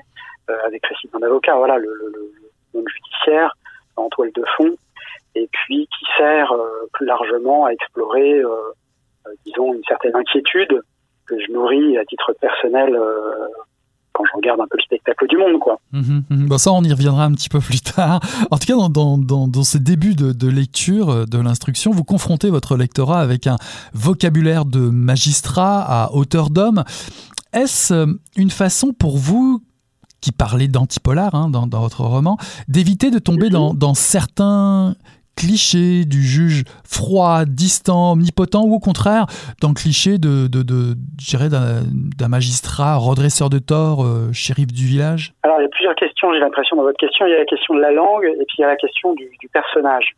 avec 0.66 0.86
Récit 0.86 1.10
d'un 1.14 1.26
avocat. 1.26 1.56
Voilà, 1.56 1.78
le, 1.78 1.88
le, 1.88 2.12
le 2.14 2.32
monde 2.74 2.88
judiciaire 2.88 3.56
en 3.96 4.10
toile 4.10 4.32
de 4.34 4.44
fond, 4.58 4.76
et 5.36 5.48
puis 5.52 5.88
qui 5.88 6.06
sert 6.18 6.54
plus 6.94 7.06
largement 7.06 7.66
à 7.66 7.72
explorer, 7.72 8.42
disons, 9.46 9.74
une 9.74 9.84
certaine 9.84 10.16
inquiétude 10.16 10.82
que 11.28 11.40
je 11.40 11.52
nourris 11.52 11.98
à 11.98 12.06
titre 12.06 12.34
personnel 12.40 13.00
quand 14.20 14.26
je 14.30 14.36
regarde 14.36 14.60
un 14.60 14.68
peu 14.70 14.78
le 14.78 14.84
spectacle 14.84 15.28
du 15.28 15.38
monde. 15.38 15.60
Quoi. 15.62 15.80
Mmh, 15.94 16.20
mmh. 16.30 16.46
Bon, 16.48 16.58
ça, 16.58 16.74
on 16.74 16.84
y 16.84 16.92
reviendra 16.92 17.24
un 17.24 17.32
petit 17.32 17.48
peu 17.48 17.60
plus 17.60 17.80
tard. 17.80 18.20
En 18.52 18.58
tout 18.58 18.68
cas, 18.68 18.76
dans, 18.76 18.90
dans, 18.90 19.18
dans, 19.18 19.48
dans 19.48 19.64
ces 19.64 19.80
débuts 19.80 20.16
de, 20.16 20.34
de 20.34 20.48
lecture 20.50 21.10
euh, 21.10 21.26
de 21.26 21.38
l'instruction, 21.40 21.92
vous 21.92 22.04
confrontez 22.04 22.50
votre 22.50 22.76
lectorat 22.76 23.22
avec 23.22 23.48
un 23.48 23.56
vocabulaire 23.94 24.66
de 24.66 24.80
magistrat 24.80 25.82
à 25.82 26.12
hauteur 26.14 26.50
d'homme. 26.50 26.84
Est-ce 27.54 27.94
euh, 27.94 28.14
une 28.36 28.52
façon 28.52 28.92
pour 28.92 29.18
vous 29.18 29.64
qui 30.20 30.34
parlez 30.34 30.68
d'antipolar 30.68 31.34
hein, 31.34 31.50
dans, 31.50 31.66
dans, 31.66 31.80
votre 31.80 32.04
roman, 32.04 32.38
d'éviter 32.68 33.10
de 33.10 33.20
tomber 33.20 33.50
dans, 33.50 33.74
dans 33.74 33.94
certains 33.94 34.96
cliché 35.40 36.04
du 36.04 36.22
juge 36.22 36.64
froid, 36.84 37.46
distant, 37.46 38.12
omnipotent, 38.12 38.64
ou 38.68 38.76
au 38.76 38.80
contraire, 38.80 39.26
dans 39.62 39.70
le 39.70 39.74
cliché 39.74 40.18
de, 40.18 40.48
de, 40.48 40.64
d'un 42.18 42.28
magistrat 42.28 42.98
redresseur 42.98 43.50
de 43.50 43.60
tort, 43.60 44.04
euh, 44.04 44.34
shérif 44.34 44.68
du 44.68 44.84
village? 44.84 45.34
Alors, 45.44 45.60
il 45.60 45.64
y 45.64 45.66
a 45.66 45.70
plusieurs 45.70 45.96
questions, 45.96 46.34
j'ai 46.34 46.40
l'impression, 46.40 46.76
dans 46.76 46.84
votre 46.84 47.00
question. 47.00 47.26
Il 47.26 47.32
y 47.32 47.36
a 47.36 47.40
la 47.40 47.46
question 47.46 47.74
de 47.74 47.80
la 47.80 47.92
langue, 47.92 48.26
et 48.26 48.46
puis 48.48 48.56
il 48.60 48.62
y 48.62 48.66
a 48.66 48.68
la 48.68 48.76
question 48.76 49.14
du, 49.14 49.30
personnage. 49.54 50.12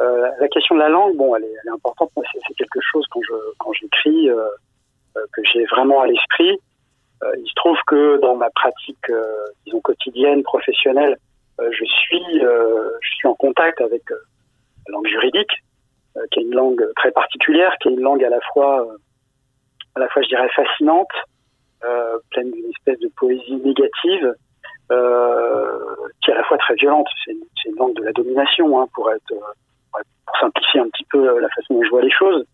Euh, 0.00 0.28
la 0.40 0.48
question 0.48 0.74
de 0.74 0.80
la 0.80 0.88
langue, 0.88 1.16
bon, 1.16 1.36
elle 1.36 1.44
est, 1.44 1.70
importante, 1.70 2.10
mais 2.16 2.24
c'est, 2.32 2.54
quelque 2.54 2.80
chose 2.80 3.04
quand, 3.10 3.20
je, 3.28 3.34
quand 3.58 3.72
j'écris 3.74 4.30
euh, 4.30 4.48
que 5.34 5.42
j'ai 5.52 5.66
vraiment 5.66 6.00
à 6.00 6.06
l'esprit. 6.06 6.58
Il 7.38 7.48
se 7.48 7.54
trouve 7.54 7.76
que 7.86 8.20
dans 8.20 8.34
ma 8.34 8.50
pratique, 8.50 9.06
disons, 9.64 9.80
quotidienne, 9.80 10.42
professionnelle, 10.42 11.16
je 11.60 11.84
suis, 11.84 12.40
je 12.40 13.08
suis 13.14 13.28
en 13.28 13.34
contact 13.34 13.80
avec 13.80 14.02
la 14.86 14.92
langue 14.92 15.06
juridique, 15.06 15.52
euh, 16.16 16.20
qui 16.30 16.40
est 16.40 16.42
une 16.42 16.54
langue 16.54 16.84
très 16.96 17.10
particulière, 17.12 17.74
qui 17.80 17.88
est 17.88 17.92
une 17.92 18.00
langue 18.00 18.24
à 18.24 18.30
la 18.30 18.40
fois, 18.52 18.82
euh, 18.82 18.96
à 19.94 20.00
la 20.00 20.08
fois, 20.08 20.22
je 20.22 20.28
dirais, 20.28 20.48
fascinante, 20.54 21.12
euh, 21.84 22.18
pleine 22.30 22.50
d'une 22.50 22.70
espèce 22.70 22.98
de 23.00 23.08
poésie 23.16 23.56
négative, 23.56 24.34
qui 26.22 26.30
est 26.30 26.34
à 26.34 26.36
la 26.36 26.44
fois 26.44 26.58
très 26.58 26.74
violente. 26.74 27.06
C'est 27.24 27.32
une, 27.32 27.44
une, 27.64 27.76
langue 27.76 27.94
de 27.94 28.04
la 28.04 28.12
domination, 28.12 28.78
hein, 28.78 28.86
pour 28.94 29.10
être, 29.10 29.32
pour 29.32 30.36
simplifier 30.38 30.80
un 30.80 30.88
petit 30.90 31.06
peu 31.10 31.40
la 31.40 31.48
façon 31.48 31.74
dont 31.74 31.82
je 31.82 31.88
vois 31.88 32.02
les 32.02 32.10
choses. 32.10 32.44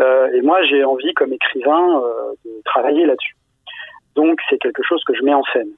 et 0.00 0.42
moi, 0.42 0.62
j'ai 0.64 0.84
envie, 0.84 1.14
comme 1.14 1.32
écrivain, 1.32 2.02
de 2.44 2.62
travailler 2.66 3.06
là-dessus. 3.06 3.36
Donc, 4.16 4.38
c'est 4.50 4.58
quelque 4.58 4.82
chose 4.82 5.02
que 5.04 5.14
je 5.14 5.22
mets 5.22 5.32
en 5.32 5.44
scène. 5.44 5.72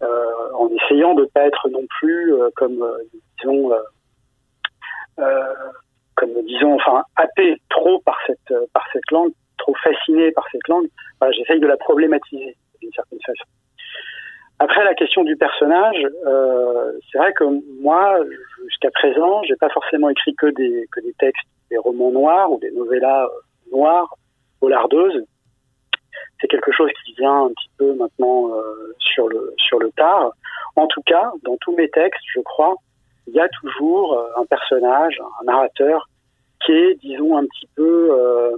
Euh, 0.00 0.52
en 0.54 0.68
essayant 0.68 1.14
de 1.14 1.22
ne 1.22 1.26
pas 1.26 1.44
être 1.44 1.68
non 1.70 1.84
plus 1.98 2.32
euh, 2.32 2.50
comme, 2.54 2.80
euh, 2.82 2.98
disons, 3.40 3.72
comme 6.14 6.30
disons, 6.46 6.74
enfin, 6.74 7.02
happé 7.16 7.56
trop 7.70 8.00
par 8.00 8.18
cette, 8.26 8.54
par 8.72 8.84
cette 8.92 9.10
langue, 9.10 9.32
trop 9.58 9.74
fasciné 9.82 10.32
par 10.32 10.46
cette 10.50 10.66
langue, 10.68 10.88
voilà, 11.20 11.32
j'essaye 11.32 11.60
de 11.60 11.66
la 11.66 11.76
problématiser 11.76 12.56
d'une 12.80 12.92
certaine 12.92 13.20
façon. 13.24 13.44
Après 14.60 14.82
la 14.84 14.94
question 14.94 15.22
du 15.22 15.36
personnage, 15.36 16.04
euh, 16.26 16.92
c'est 17.10 17.18
vrai 17.18 17.32
que 17.32 17.44
moi, 17.80 18.18
jusqu'à 18.64 18.90
présent, 18.90 19.42
j'ai 19.44 19.54
pas 19.54 19.68
forcément 19.68 20.08
écrit 20.08 20.34
que 20.34 20.46
des 20.46 20.88
que 20.90 21.00
des 21.00 21.12
textes, 21.18 21.46
des 21.70 21.78
romans 21.78 22.10
noirs 22.10 22.50
ou 22.50 22.58
des 22.58 22.72
novellas 22.72 23.24
euh, 23.24 23.70
noirs, 23.72 24.16
polardeuses. 24.58 25.24
C'est 26.40 26.48
quelque 26.48 26.72
chose 26.72 26.90
qui 27.04 27.14
vient 27.14 27.44
un 27.44 27.48
petit 27.50 27.70
peu 27.78 27.94
maintenant 27.94 28.52
euh, 28.52 28.94
sur 28.98 29.28
le 29.28 29.54
sur 29.58 29.78
le 29.78 29.92
tard. 29.92 30.32
En 30.74 30.88
tout 30.88 31.02
cas, 31.02 31.30
dans 31.44 31.56
tous 31.58 31.76
mes 31.76 31.88
textes, 31.90 32.24
je 32.34 32.40
crois, 32.40 32.74
il 33.28 33.34
y 33.34 33.40
a 33.40 33.48
toujours 33.60 34.26
un 34.36 34.44
personnage, 34.46 35.20
un 35.40 35.44
narrateur 35.44 36.08
qui 36.64 36.72
est, 36.72 36.94
disons, 36.96 37.36
un 37.36 37.44
petit 37.44 37.68
peu 37.76 38.08
euh, 38.10 38.56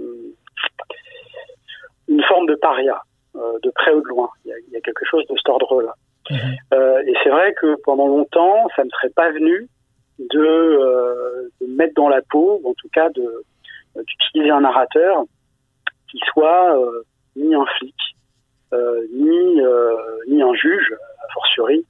une 2.07 2.23
forme 2.23 2.47
de 2.47 2.55
paria. 2.55 3.03
Euh, 3.37 3.59
de 3.63 3.69
près 3.69 3.93
ou 3.93 4.01
de 4.01 4.07
loin. 4.09 4.29
Il 4.43 4.51
y 4.73 4.75
a, 4.75 4.81
quelque 4.81 5.05
chose 5.05 5.25
de 5.27 5.35
cet 5.37 5.47
ordre-là. 5.47 5.95
Mhm. 6.29 6.37
Euh, 6.73 7.01
et 7.07 7.13
c'est 7.23 7.29
vrai 7.29 7.53
que 7.53 7.77
pendant 7.85 8.07
longtemps, 8.07 8.67
ça 8.75 8.83
ne 8.83 8.89
serait 8.89 9.11
pas 9.11 9.31
venu 9.31 9.69
de, 10.19 10.37
euh, 10.37 11.49
de 11.61 11.67
mettre 11.67 11.93
dans 11.93 12.09
la 12.09 12.21
peau, 12.29 12.59
ou 12.61 12.71
en 12.71 12.73
tout 12.73 12.89
cas 12.93 13.09
de 13.09 13.43
d'utiliser 13.95 14.49
un 14.49 14.61
narrateur 14.61 15.23
qui 16.09 16.19
soit 16.31 16.77
ni 17.35 17.53
un 17.55 17.65
flic, 17.77 17.95
ni 19.13 19.61
ni 20.27 20.41
un 20.41 20.53
juge, 20.53 20.93
a 20.93 21.33
fortiori, 21.33 21.85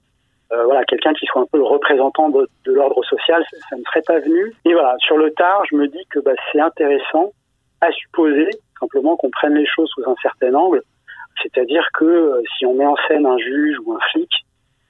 voilà, 0.50 0.84
quelqu'un 0.86 1.14
qui 1.14 1.28
soit 1.28 1.42
un 1.42 1.46
peu 1.46 1.60
le 1.60 1.64
représentant 1.64 2.30
de, 2.30 2.48
de 2.72 2.76
l'ordre 2.76 3.04
social, 3.04 3.44
ça, 3.70 3.76
ne 3.76 3.84
serait 3.84 4.04
pas 4.06 4.20
venu. 4.20 4.54
Et 4.66 4.74
voilà, 4.74 4.96
sur 5.00 5.18
le 5.18 5.32
tard, 5.32 5.64
je 5.70 5.76
me 5.76 5.88
dis 5.88 6.06
que 6.10 6.20
bah, 6.20 6.32
c'est 6.52 6.62
intéressant 6.62 7.32
à 7.82 7.92
supposer 7.92 8.50
simplement 8.80 9.16
qu'on 9.18 9.30
prenne 9.30 9.56
les 9.56 9.66
choses 9.66 9.90
sous 9.90 10.10
un 10.10 10.16
certain 10.22 10.54
angle 10.54 10.82
c'est-à-dire 11.42 11.88
que 11.94 12.06
euh, 12.06 12.42
si 12.58 12.66
on 12.66 12.74
met 12.74 12.86
en 12.86 12.96
scène 13.08 13.26
un 13.26 13.38
juge 13.38 13.78
ou 13.86 13.94
un 13.94 14.00
flic, 14.12 14.30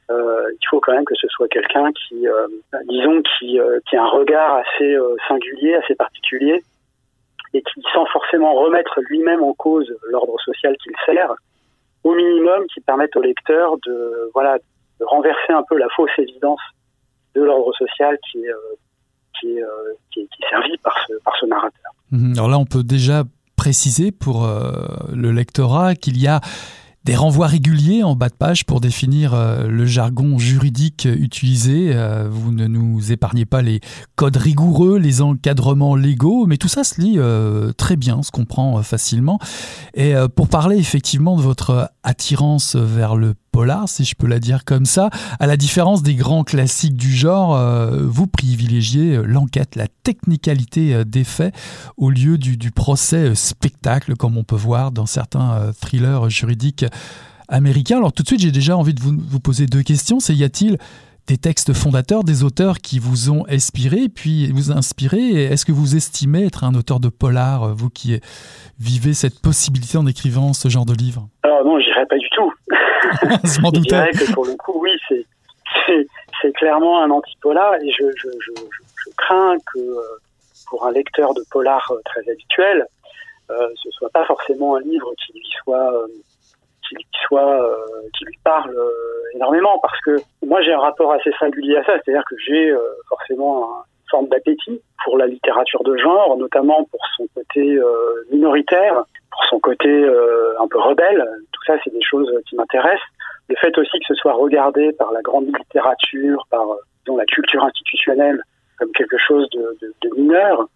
euh, 0.09 0.51
il 0.51 0.67
faut 0.69 0.79
quand 0.79 0.93
même 0.93 1.05
que 1.05 1.15
ce 1.15 1.27
soit 1.29 1.47
quelqu'un 1.47 1.91
qui, 1.93 2.27
euh, 2.27 2.47
disons, 2.89 3.21
qui, 3.21 3.59
qui 3.87 3.95
a 3.95 4.03
un 4.03 4.09
regard 4.09 4.55
assez 4.55 4.97
singulier, 5.27 5.75
assez 5.75 5.95
particulier, 5.95 6.63
et 7.53 7.61
qui, 7.61 7.81
sans 7.93 8.05
forcément 8.07 8.53
remettre 8.53 8.99
lui-même 9.09 9.41
en 9.43 9.53
cause 9.53 9.93
l'ordre 10.09 10.37
social 10.41 10.75
qu'il 10.77 10.93
sert, 11.05 11.33
au 12.03 12.13
minimum 12.13 12.65
qui 12.73 12.81
permette 12.81 13.15
au 13.15 13.21
lecteur 13.21 13.77
de, 13.85 14.29
voilà, 14.33 14.57
de 14.99 15.05
renverser 15.05 15.53
un 15.53 15.63
peu 15.63 15.77
la 15.77 15.87
fausse 15.89 16.11
évidence 16.17 16.61
de 17.35 17.41
l'ordre 17.41 17.73
social 17.77 18.17
qui 18.29 18.39
est, 18.39 18.51
qui 19.39 19.47
est, 19.47 19.63
qui 20.11 20.19
est, 20.21 20.23
qui 20.23 20.43
est 20.43 20.49
servi 20.49 20.77
par 20.83 20.95
ce, 21.07 21.13
par 21.23 21.33
ce 21.39 21.45
narrateur. 21.45 21.91
Mhm. 22.11 22.33
Alors 22.33 22.49
là, 22.49 22.59
on 22.59 22.65
peut 22.65 22.83
déjà 22.83 23.23
préciser 23.61 24.11
pour 24.11 24.43
euh, 24.43 24.71
le 25.13 25.31
lectorat 25.31 25.93
qu'il 25.93 26.19
y 26.19 26.27
a 26.27 26.41
des 27.03 27.15
renvois 27.15 27.45
réguliers 27.45 28.01
en 28.01 28.15
bas 28.15 28.29
de 28.29 28.33
page 28.33 28.65
pour 28.65 28.81
définir 28.81 29.35
euh, 29.35 29.67
le 29.67 29.85
jargon 29.85 30.39
juridique 30.39 31.05
utilisé. 31.05 31.91
Euh, 31.93 32.27
vous 32.27 32.51
ne 32.51 32.65
nous 32.65 33.11
épargnez 33.11 33.45
pas 33.45 33.61
les 33.61 33.79
codes 34.15 34.37
rigoureux, 34.37 34.97
les 34.97 35.21
encadrements 35.21 35.95
légaux, 35.95 36.47
mais 36.47 36.57
tout 36.57 36.67
ça 36.67 36.83
se 36.83 36.99
lit 36.99 37.19
très 37.77 37.97
bien, 37.97 38.23
se 38.23 38.31
comprend 38.31 38.81
facilement. 38.81 39.37
Et 39.93 40.15
pour 40.35 40.49
parler 40.49 40.77
effectivement 40.77 41.37
de 41.37 41.41
votre 41.43 41.91
attirance 42.01 42.75
vers 42.75 43.15
le 43.15 43.35
polar, 43.51 43.87
si 43.87 44.05
je 44.05 44.15
peux 44.15 44.27
la 44.27 44.39
dire 44.39 44.65
comme 44.65 44.85
ça. 44.85 45.09
À 45.39 45.47
la 45.47 45.57
différence 45.57 46.03
des 46.03 46.15
grands 46.15 46.43
classiques 46.43 46.95
du 46.95 47.13
genre, 47.13 47.55
euh, 47.55 48.05
vous 48.05 48.27
privilégiez 48.27 49.17
euh, 49.17 49.23
l'enquête, 49.23 49.75
la 49.75 49.87
technicalité 50.03 50.93
euh, 50.93 51.03
des 51.03 51.23
faits 51.23 51.53
au 51.97 52.09
lieu 52.09 52.37
du, 52.37 52.71
procès 52.71 53.35
spectacle, 53.35 54.15
comme 54.15 54.37
on 54.37 54.43
peut 54.43 54.55
voir 54.55 54.91
dans 54.91 55.05
certains 55.05 55.71
thrillers 55.79 56.29
juridiques 56.29 56.85
américains. 57.49 57.97
Alors 57.97 58.13
tout 58.13 58.23
de 58.23 58.27
suite, 58.27 58.39
j'ai 58.39 58.51
déjà 58.51 58.77
envie 58.77 58.93
de 58.93 59.01
vous, 59.01 59.15
vous 59.17 59.39
poser 59.39 59.65
deux 59.65 59.83
questions. 59.83 60.19
C'est 60.19 60.35
y 60.35 60.43
a-t-il 60.43 60.77
des 61.31 61.37
textes 61.37 61.71
fondateurs, 61.71 62.25
des 62.25 62.43
auteurs 62.43 62.79
qui 62.79 62.99
vous 62.99 63.29
ont 63.29 63.45
inspiré, 63.47 64.09
puis 64.13 64.51
vous 64.51 64.69
inspiré. 64.69 65.45
Est-ce 65.45 65.65
que 65.65 65.71
vous 65.71 65.95
estimez 65.95 66.45
être 66.45 66.65
un 66.65 66.75
auteur 66.75 66.99
de 66.99 67.07
polar, 67.07 67.73
vous 67.73 67.89
qui 67.89 68.19
vivez 68.81 69.13
cette 69.13 69.39
possibilité 69.41 69.97
en 69.97 70.05
écrivant 70.05 70.51
ce 70.51 70.67
genre 70.67 70.85
de 70.85 70.93
livre? 70.93 71.29
Alors 71.43 71.63
non, 71.63 71.79
j'irai 71.79 72.05
pas 72.05 72.17
du 72.17 72.27
tout. 72.31 72.51
je 73.47 73.61
m'en 73.61 73.71
doutais. 73.71 74.11
que 74.11 74.33
pour 74.33 74.45
le 74.45 74.55
coup, 74.57 74.77
oui, 74.81 74.91
c'est 76.41 76.51
clairement 76.51 77.01
un 77.01 77.09
anti-polar 77.09 77.75
et 77.75 77.89
je, 77.97 78.05
je, 78.17 78.27
je, 78.27 78.51
je, 78.51 79.09
crains 79.15 79.55
que 79.73 79.79
euh, 79.79 80.01
pour 80.67 80.85
un 80.85 80.91
lecteur 80.91 81.33
de 81.33 81.43
polar 81.49 81.89
euh, 81.91 82.01
très 82.03 82.29
habituel, 82.29 82.85
euh, 83.51 83.69
ce 83.81 83.89
soit 83.91 84.09
pas 84.09 84.25
forcément 84.25 84.75
un 84.75 84.81
livre 84.81 85.13
qui 85.25 85.31
lui 85.31 85.47
soit 85.63 85.93
euh, 85.93 86.07
qui 86.95 87.19
soit 87.27 87.61
euh, 87.61 87.75
lui 88.21 88.37
parle 88.43 88.75
énormément 89.33 89.79
parce 89.81 89.99
que 90.01 90.17
moi 90.45 90.61
j'ai 90.61 90.73
un 90.73 90.79
rapport 90.79 91.11
assez 91.13 91.31
singulier 91.39 91.77
à 91.77 91.83
ça, 91.83 91.93
c'est-à-dire 92.03 92.23
que 92.29 92.35
j'ai 92.45 92.73
forcément 93.09 93.63
une 93.63 94.09
forme 94.09 94.27
d'appétit 94.27 94.81
pour 95.05 95.17
la 95.17 95.27
littérature 95.27 95.83
de 95.83 95.97
genre, 95.97 96.37
notamment 96.37 96.83
pour 96.91 96.99
son 97.17 97.25
côté 97.33 97.79
minoritaire, 98.31 99.03
pour 99.31 99.43
son 99.45 99.59
côté 99.59 99.89
un 100.59 100.67
peu 100.67 100.79
rebelle. 100.79 101.25
Tout 101.51 101.61
ça, 101.65 101.75
c'est 101.83 101.93
des 101.93 102.03
choses 102.03 102.31
qui 102.47 102.55
m'intéressent. 102.55 103.07
Le 103.49 103.55
fait 103.55 103.75
aussi 103.77 103.99
que 103.99 104.05
ce 104.07 104.15
soit 104.15 104.33
regardé 104.33 104.91
par 104.93 105.11
la 105.11 105.21
grande 105.21 105.47
littérature, 105.47 106.45
par 106.49 106.65
disons, 107.05 107.17
la 107.17 107.25
culture 107.25 107.63
institutionnelle 107.63 108.41
comme 108.77 108.91
quelque 108.91 109.17
chose 109.17 109.47
de 109.51 110.09
mineur, 110.15 110.67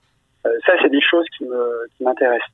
ça, 0.66 0.74
c'est 0.82 0.90
des 0.90 1.02
choses 1.02 1.26
qui 1.38 1.46
m'intéressent. 2.04 2.50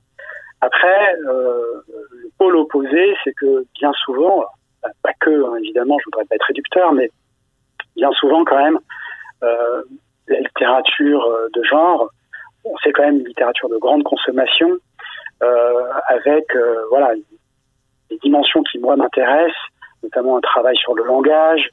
Après, 0.62 1.16
euh, 1.28 1.82
le 1.88 2.30
pôle 2.38 2.56
opposé, 2.56 3.16
c'est 3.24 3.34
que 3.34 3.66
bien 3.80 3.92
souvent, 4.06 4.46
pas 5.02 5.14
que, 5.20 5.46
hein, 5.46 5.56
évidemment, 5.58 5.98
je 6.00 6.06
voudrais 6.06 6.26
pas 6.26 6.36
être 6.36 6.46
réducteur, 6.46 6.94
mais 6.94 7.10
bien 7.96 8.12
souvent 8.12 8.44
quand 8.44 8.62
même, 8.62 8.80
euh, 9.44 9.82
la 10.28 10.40
littérature 10.40 11.26
euh, 11.26 11.48
de 11.54 11.64
genre, 11.64 12.10
c'est 12.84 12.92
quand 12.92 13.04
même 13.04 13.20
une 13.20 13.28
littérature 13.28 13.70
de 13.70 13.78
grande 13.78 14.04
consommation, 14.04 14.78
euh, 15.44 15.84
avec 16.08 16.56
euh, 16.56 16.86
voilà 16.90 17.14
des 18.10 18.18
dimensions 18.18 18.62
qui 18.64 18.78
moi 18.78 18.96
m'intéressent, 18.96 19.56
notamment 20.04 20.38
un 20.38 20.42
travail 20.42 20.78
sur 20.78 20.94
le 20.94 21.04
langage, 21.04 21.70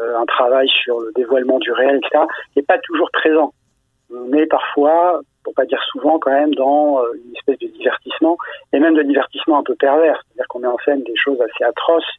euh, 0.00 0.18
un 0.18 0.24
travail 0.24 0.68
sur 0.68 0.98
le 1.00 1.12
dévoilement 1.14 1.58
du 1.58 1.72
réel, 1.72 1.96
etc., 1.96 2.24
n'est 2.56 2.62
pas 2.62 2.78
toujours 2.78 3.10
présent. 3.12 3.52
On 4.12 4.32
est 4.32 4.46
parfois 4.46 5.20
pour 5.44 5.54
pas 5.54 5.64
dire 5.64 5.82
souvent 5.90 6.18
quand 6.18 6.30
même, 6.30 6.54
dans 6.54 7.00
euh, 7.00 7.12
une 7.24 7.36
espèce 7.36 7.58
de 7.58 7.68
divertissement, 7.68 8.36
et 8.72 8.78
même 8.78 8.94
de 8.94 9.02
divertissement 9.02 9.58
un 9.58 9.62
peu 9.62 9.74
pervers, 9.74 10.22
c'est-à-dire 10.26 10.48
qu'on 10.48 10.60
met 10.60 10.68
en 10.68 10.78
scène 10.84 11.02
des 11.02 11.16
choses 11.16 11.40
assez 11.40 11.64
atroces, 11.64 12.12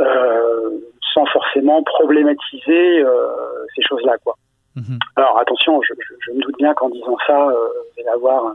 euh, 0.00 0.70
sans 1.14 1.26
forcément 1.26 1.82
problématiser 1.82 3.02
euh, 3.02 3.28
ces 3.74 3.82
choses-là, 3.82 4.16
quoi. 4.24 4.34
Mhm. 4.76 4.98
Alors 5.16 5.38
attention, 5.38 5.82
je, 5.82 5.94
je, 5.98 6.14
je, 6.20 6.32
me 6.32 6.40
doute 6.40 6.56
bien 6.58 6.72
qu'en 6.74 6.88
disant 6.88 7.16
ça, 7.26 7.48
euh, 7.48 7.68
il 7.98 8.04
va 8.04 8.10
y 8.10 8.14
avoir 8.14 8.54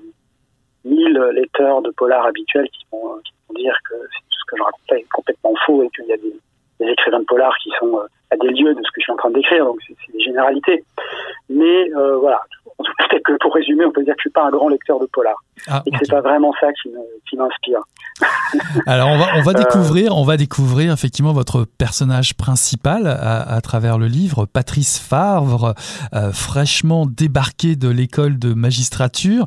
mille 0.85 1.19
lecteurs 1.33 1.81
de 1.81 1.91
polar 1.91 2.25
habituels 2.25 2.69
qui 2.69 2.85
vont, 2.91 3.17
qui 3.25 3.33
vont 3.47 3.55
dire 3.55 3.77
que 3.89 3.95
tout 3.95 4.39
ce 4.39 4.45
que 4.47 4.57
je 4.57 4.63
racontais 4.63 4.99
est 4.99 5.09
complètement 5.13 5.53
faux 5.65 5.83
et 5.83 5.89
qu'il 5.89 6.05
y 6.05 6.13
a 6.13 6.17
des, 6.17 6.33
des, 6.79 6.91
écrivains 6.91 7.19
de 7.19 7.25
polar 7.25 7.53
qui 7.57 7.69
sont 7.79 7.99
à 8.31 8.37
des 8.37 8.49
lieux 8.49 8.73
de 8.73 8.81
ce 8.83 8.91
que 8.91 8.99
je 8.99 9.03
suis 9.03 9.11
en 9.11 9.17
train 9.17 9.29
de 9.29 9.35
décrire, 9.35 9.65
donc 9.65 9.79
c'est 9.87 10.13
des 10.13 10.23
généralités. 10.23 10.83
Mais 11.49 11.89
voilà, 12.19 12.41
peut-être 12.77 13.23
que 13.23 13.37
pour 13.39 13.53
résumer, 13.53 13.85
on 13.85 13.91
peut 13.91 14.03
dire 14.03 14.13
que 14.15 14.21
je 14.21 14.29
suis 14.29 14.31
pas 14.31 14.45
un 14.45 14.51
grand 14.51 14.69
lecteur 14.69 14.99
de 14.99 15.05
polar 15.05 15.35
ah, 15.67 15.83
et 15.85 15.91
que 15.91 15.97
c'est 16.01 16.11
pas 16.11 16.21
vraiment 16.21 16.53
ça 16.59 16.67
qui 16.73 17.37
m'inspire. 17.37 17.81
Alors 18.85 19.09
on 19.09 19.17
va, 19.17 19.27
on 19.35 19.41
va 19.41 19.51
euh, 19.51 19.55
découvrir, 19.55 20.15
on 20.15 20.23
va 20.23 20.37
découvrir 20.37 20.93
effectivement 20.93 21.33
votre 21.33 21.65
personnage 21.65 22.33
principal 22.35 23.07
à, 23.07 23.41
à 23.41 23.61
travers 23.61 23.97
le 23.97 24.07
livre, 24.07 24.45
Patrice 24.45 24.99
Favre, 24.99 25.75
euh, 26.13 26.31
fraîchement 26.31 27.05
débarqué 27.05 27.75
de 27.75 27.89
l'école 27.89 28.39
de 28.39 28.53
magistrature 28.53 29.45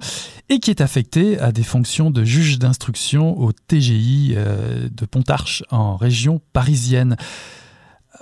et 0.50 0.58
qui 0.60 0.70
est 0.70 0.82
affecté 0.82 1.38
à 1.38 1.50
des 1.50 1.62
fonctions 1.62 2.10
de 2.10 2.24
juge 2.24 2.58
d'instruction 2.58 3.38
au 3.38 3.52
TGI 3.52 4.34
euh, 4.36 4.88
de 4.90 5.06
Pontarche 5.06 5.62
en 5.70 5.96
région 5.96 6.40
parisienne. 6.52 7.16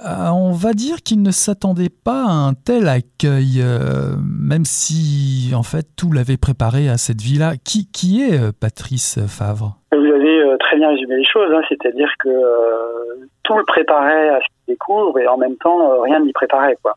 Euh, 0.04 0.28
on 0.30 0.52
va 0.52 0.72
dire 0.72 0.96
qu'il 1.02 1.22
ne 1.22 1.30
s'attendait 1.30 1.88
pas 1.88 2.24
à 2.24 2.32
un 2.48 2.52
tel 2.52 2.88
accueil, 2.88 3.60
euh, 3.60 4.16
même 4.20 4.64
si 4.64 5.54
en 5.54 5.62
fait 5.62 5.86
tout 5.96 6.12
l'avait 6.12 6.36
préparé 6.36 6.88
à 6.88 6.98
cette 6.98 7.22
vie-là. 7.22 7.56
Qui, 7.64 7.90
qui 7.90 8.22
est 8.22 8.38
euh, 8.38 8.52
Patrice 8.52 9.18
Favre? 9.26 9.76
Vous 9.92 9.98
avez 9.98 10.56
très 10.60 10.76
bien 10.76 10.88
résumé 10.90 11.16
les 11.16 11.24
choses, 11.24 11.50
hein, 11.52 11.62
c'est-à-dire 11.68 12.12
que 12.18 12.28
tout 13.42 13.56
le 13.56 13.64
préparait 13.64 14.28
à 14.28 14.40
ce 14.40 14.46
qu'il 14.46 14.74
découvre 14.74 15.18
et 15.18 15.26
en 15.26 15.38
même 15.38 15.56
temps 15.56 16.02
rien 16.02 16.20
n'y 16.20 16.32
préparait. 16.32 16.76
Quoi. 16.82 16.94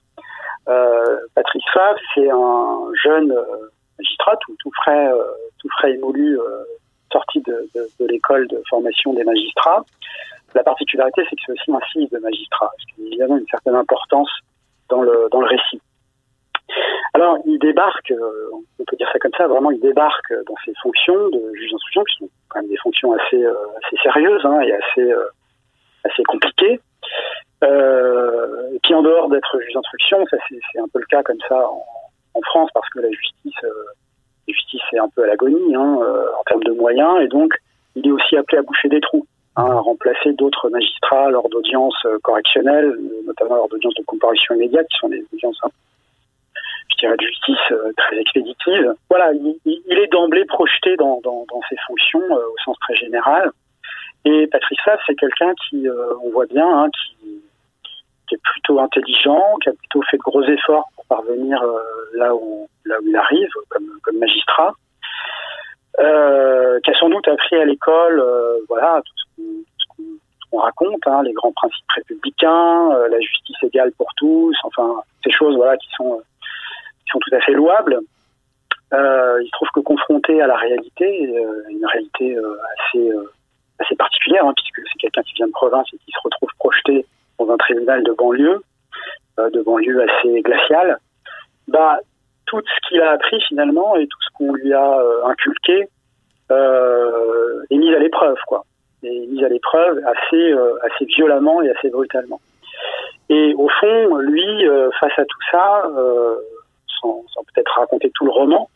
Patrice 1.36 1.64
Favre, 1.74 2.00
c'est 2.14 2.30
un 2.30 2.80
jeune 3.02 3.34
magistrat 3.98 4.36
tout, 4.42 4.72
frais, 4.82 5.10
tout 5.60 5.70
frais 5.78 5.94
émolu, 5.94 6.38
sorti 7.12 7.42
de 7.42 8.06
l'école 8.06 8.48
de 8.48 8.62
formation 8.70 9.14
des 9.14 9.24
magistrats. 9.24 9.84
La 10.56 10.64
particularité, 10.64 11.24
c'est 11.30 11.36
que 11.36 11.42
c'est 11.46 11.52
aussi 11.52 11.72
un 11.72 11.80
fils 11.92 12.10
de 12.10 12.20
magistrat, 12.20 12.72
ce 12.80 12.86
qui 12.96 13.02
a 13.02 13.06
évidemment 13.06 13.38
une 13.38 13.48
certaine 13.48 13.76
importance 13.76 14.30
dans 14.90 15.02
le, 15.02 15.28
dans 15.32 15.42
le 15.42 15.48
récit. 15.48 15.82
Alors, 17.14 17.38
il 17.46 17.58
débarque, 17.60 18.12
euh, 18.12 18.50
on 18.54 18.84
peut 18.84 18.96
dire 18.96 19.10
ça 19.12 19.20
comme 19.20 19.32
ça, 19.38 19.48
vraiment, 19.48 19.72
il 19.72 19.80
débarque 19.80 20.32
dans 20.46 20.56
ses 20.66 20.74
fonctions 20.82 21.30
de 21.30 21.52
juge 21.56 21.72
d'instruction, 21.72 22.04
qui 22.04 22.18
sont 22.18 22.30
quand 22.50 22.60
même 22.60 22.70
des 22.70 22.78
fonctions 22.78 23.14
assez, 23.14 23.44
euh, 23.44 23.54
assez 23.84 23.98
sérieuses 24.04 24.46
hein, 24.46 24.60
et 24.62 24.74
assez, 24.74 25.12
euh, 25.12 25.26
assez 26.04 26.24
compliquées. 26.24 26.80
Euh, 27.64 28.72
et 28.74 28.80
puis 28.84 28.94
en 28.94 29.02
dehors 29.02 29.30
d'être 29.30 29.60
juge 29.60 29.74
d'instruction, 29.74 30.26
ça 30.30 30.38
c'est 30.50 30.80
un 30.80 30.88
peu 30.94 31.00
le 31.00 31.06
cas 31.06 31.24
comme 31.24 31.40
ça 31.48 31.68
en, 31.68 31.84
France 32.46 32.70
parce 32.74 32.88
que 32.92 33.02
la 33.02 33.12
justice, 33.12 33.66
justice 34.48 34.82
est 34.94 35.00
un 35.00 35.10
peu 35.10 35.24
à 35.24 35.28
l'agonie 35.28 35.76
hein, 35.76 36.00
en 36.40 36.44
termes 36.46 36.64
de 36.64 36.72
moyens 36.72 37.20
et 37.22 37.28
donc 37.28 37.54
il 37.96 38.08
est 38.08 38.12
aussi 38.12 38.38
appelé 38.38 38.60
à 38.60 38.62
boucher 38.62 38.88
des 38.88 39.02
trous, 39.02 39.28
hein, 39.60 39.78
à 39.78 39.80
remplacer 39.80 40.34
d'autres 40.34 40.70
magistrats 40.70 41.30
lors 41.30 41.50
d'audiences 41.50 42.06
correctionnelles, 42.24 42.96
notamment 43.26 43.56
lors 43.56 43.70
d'audiences 43.70 43.96
de 43.96 44.04
comparution 44.04 44.56
immédiate, 44.56 44.88
qui 44.88 44.98
sont 45.00 45.10
des 45.10 45.24
audiences 45.34 45.62
je 47.00 47.08
dirais, 47.08 47.18
de 47.18 47.26
justice 47.26 47.72
euh, 47.72 47.92
très 47.98 48.18
expéditive. 48.18 48.94
Voilà, 49.10 49.32
il, 49.34 49.98
est 49.98 50.12
d'emblée 50.12 50.46
projeté 50.46 50.96
dans, 50.98 51.22
ses 51.70 51.78
fonctions 51.88 52.22
euh, 52.22 52.36
au 52.36 52.58
sens 52.64 52.78
très 52.80 52.96
général. 52.96 53.52
Et 54.26 54.48
Patrice 54.48 54.80
Favre, 54.84 55.02
c'est 55.08 55.16
quelqu'un 55.16 55.54
qui, 55.68 55.88
euh, 55.88 56.14
on 56.24 56.32
voit 56.32 56.46
bien, 56.46 56.68
hein, 56.68 56.90
qui, 56.92 57.42
est 58.32 58.42
plutôt 58.44 58.80
intelligent, 58.80 59.56
qui 59.64 59.70
a 59.70 59.74
plutôt 59.74 60.04
fait 60.04 60.18
de 60.18 60.22
gros 60.22 60.44
efforts 60.44 60.88
pour 60.96 61.06
parvenir 61.06 61.66
là, 62.14 62.36
où, 62.36 62.70
il 62.86 63.16
arrive 63.16 63.50
comme, 63.70 63.90
comme 64.04 64.20
magistrat, 64.20 64.74
qui 65.98 66.92
a 66.92 67.00
sans 67.00 67.10
doute 67.10 67.28
appris 67.28 67.56
à 67.56 67.66
l'école, 67.66 68.24
voilà, 68.68 69.02
tout 69.04 69.14
ce 69.16 69.29
qu'on 70.52 70.60
raconte, 70.60 71.06
hein, 71.08 71.22
les 71.24 71.34
grands 71.34 71.52
principes 71.52 71.92
républicains, 71.96 72.90
la 73.10 73.20
justice 73.20 73.58
égale 73.64 73.92
pour 73.94 74.08
tous, 74.18 74.56
enfin 74.64 74.96
ces 75.24 75.32
choses 75.32 75.56
voilà 75.56 75.78
qui 75.78 75.90
sont 75.96 76.22
sont 77.12 77.20
tout 77.20 77.36
à 77.36 77.40
fait 77.42 77.54
louables. 77.54 78.00
Euh, 78.94 79.40
il 79.42 79.46
se 79.46 79.52
trouve 79.52 79.70
que 79.74 79.80
confronté 79.82 80.42
à 80.42 80.48
la 80.48 80.56
réalité, 80.56 81.28
euh, 81.28 81.64
une 81.70 81.86
réalité 81.86 82.36
euh, 82.36 82.58
assez 82.78 83.12
assez 83.80 83.96
particulière, 83.96 84.46
hein, 84.46 84.54
puisque 84.56 84.88
c'est 84.92 85.00
quelqu'un 85.00 85.22
qui 85.24 85.34
vient 85.36 85.48
de 85.48 85.52
province 85.52 85.88
et 85.94 85.98
qui 85.98 86.12
se 86.12 86.20
retrouve 86.24 86.50
projeté 86.58 87.06
dans 87.38 87.50
un 87.50 87.58
tribunal 87.58 88.04
de 88.04 88.12
banlieue, 88.12 88.62
de 89.38 89.62
banlieue 89.62 90.04
assez 90.04 90.42
glaciale, 90.42 90.98
bah 91.70 92.00
tout 92.46 92.62
ce 92.66 92.90
qu'il 92.90 93.00
a 93.02 93.12
appris 93.12 93.40
finalement 93.48 93.96
et 93.96 94.06
tout 94.06 94.18
ce 94.20 94.28
qu'on 94.34 94.52
lui 94.54 94.74
a 94.74 95.02
inculqué 95.28 95.88
est 96.50 97.78
mis 97.78 97.96
à 97.96 98.00
l'épreuve, 98.00 98.38
quoi. 98.48 98.66
Est 99.02 99.28
mis 99.28 99.44
à 99.46 99.50
l'épreuve 99.50 100.02
assez 100.06 100.54
assez 100.84 101.06
violemment 101.06 101.62
et 101.62 101.70
assez 101.70 101.90
brutalement. 101.90 102.42
Et 103.30 103.54
au 103.56 103.70
fond, 103.80 104.18
lui, 104.18 104.66
face 105.00 105.18
à 105.18 105.24
tout 105.24 105.40
ça, 105.52 105.84
sans, 107.02 107.24
peut-être 107.54 107.72
raconter 107.80 108.12
tout 108.14 108.26
le 108.26 108.32
roman, 108.32 108.70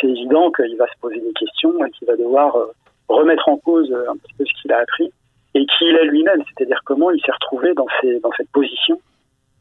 c'est 0.00 0.08
évident 0.08 0.50
qu'il 0.50 0.76
va 0.76 0.86
se 0.86 0.98
poser 1.00 1.20
des 1.20 1.32
questions 1.32 1.84
et 1.84 1.90
qu'il 1.90 2.06
va 2.06 2.16
devoir 2.16 2.56
euh, 2.56 2.66
remettre 3.08 3.48
en 3.48 3.56
cause 3.58 3.90
euh, 3.92 4.10
un 4.10 4.16
petit 4.16 4.34
peu 4.34 4.44
ce 4.44 4.62
qu'il 4.62 4.72
a 4.72 4.78
appris 4.78 5.12
et 5.54 5.66
qui 5.66 5.84
il 5.84 5.96
est 5.96 6.04
lui-même, 6.04 6.42
c'est-à-dire 6.48 6.80
comment 6.84 7.10
il 7.10 7.20
s'est 7.20 7.32
retrouvé 7.32 7.74
dans, 7.74 7.86
cette 8.36 8.50
position 8.52 8.98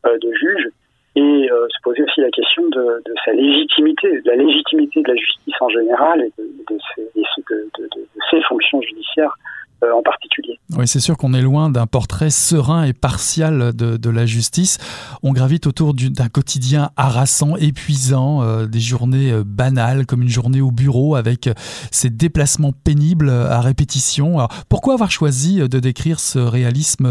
euh, 0.06 0.18
de 0.20 0.32
juge 0.34 0.70
et 1.18 1.50
se 1.50 1.82
poser 1.84 2.04
aussi 2.04 2.22
la 2.22 2.32
question 2.32 2.66
de, 2.70 3.04
sa 3.26 3.34
légitimité, 3.34 4.22
de 4.22 4.30
la 4.30 4.38
légitimité 4.38 5.02
de 5.02 5.10
la 5.10 5.16
justice 5.18 5.56
en 5.60 5.68
général 5.68 6.22
et 6.22 6.32
de, 6.38 6.46
de 6.70 8.08
ses 8.30 8.42
fonctions 8.44 8.82
judiciaires 8.82 9.36
euh, 9.36 9.61
en 9.84 10.02
particulier. 10.04 10.60
Oui, 10.78 10.88
c'est 10.88 11.02
sûr 11.02 11.18
qu'on 11.18 11.34
est 11.34 11.42
loin 11.42 11.70
d'un 11.70 11.86
portrait 11.86 12.30
serein 12.30 12.84
et 12.84 12.94
partial 12.94 13.74
de, 13.74 13.98
de 13.98 14.10
la 14.10 14.26
justice. 14.26 14.78
On 15.22 15.34
gravite 15.34 15.68
autour 15.68 15.94
d'un 15.94 16.30
quotidien 16.30 16.92
harassant, 16.96 17.58
épuisant, 17.58 18.42
euh, 18.42 18.68
des 18.68 18.80
journées 18.80 19.34
euh, 19.34 19.44
banales, 19.46 20.06
comme 20.06 20.22
une 20.22 20.30
journée 20.30 20.62
au 20.62 20.72
bureau 20.72 21.16
avec 21.16 21.50
ces 21.92 22.10
déplacements 22.10 22.72
pénibles 22.72 23.30
à 23.30 23.60
répétition. 23.60 24.38
Alors, 24.38 24.50
pourquoi 24.70 24.94
avoir 24.94 25.12
choisi 25.12 25.58
de 25.60 25.80
décrire 25.80 26.20
ce 26.20 26.40
réalisme 26.40 27.08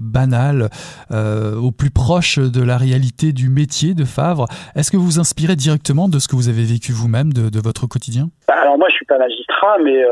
banal 0.00 0.70
au 1.10 1.70
plus 1.70 1.90
proche 1.90 2.38
de 2.38 2.62
la 2.62 2.76
réalité 2.76 3.32
du 3.32 3.48
métier 3.48 3.94
de 3.94 4.04
Favre? 4.04 4.46
Est-ce 4.74 4.90
que 4.90 4.96
vous 4.96 5.04
vous 5.04 5.20
inspirez 5.20 5.56
directement 5.56 6.08
de 6.08 6.18
ce 6.18 6.28
que 6.28 6.36
vous 6.36 6.48
avez 6.48 6.64
vécu 6.64 6.92
vous-même, 6.92 7.32
de, 7.32 7.50
de, 7.50 7.60
votre 7.60 7.86
quotidien? 7.86 8.30
Bah, 8.48 8.54
Alors 8.62 8.78
moi, 8.78 8.88
je 8.90 8.94
suis 8.94 9.06
pas 9.06 9.18
magistrat, 9.18 9.78
mais 9.84 10.02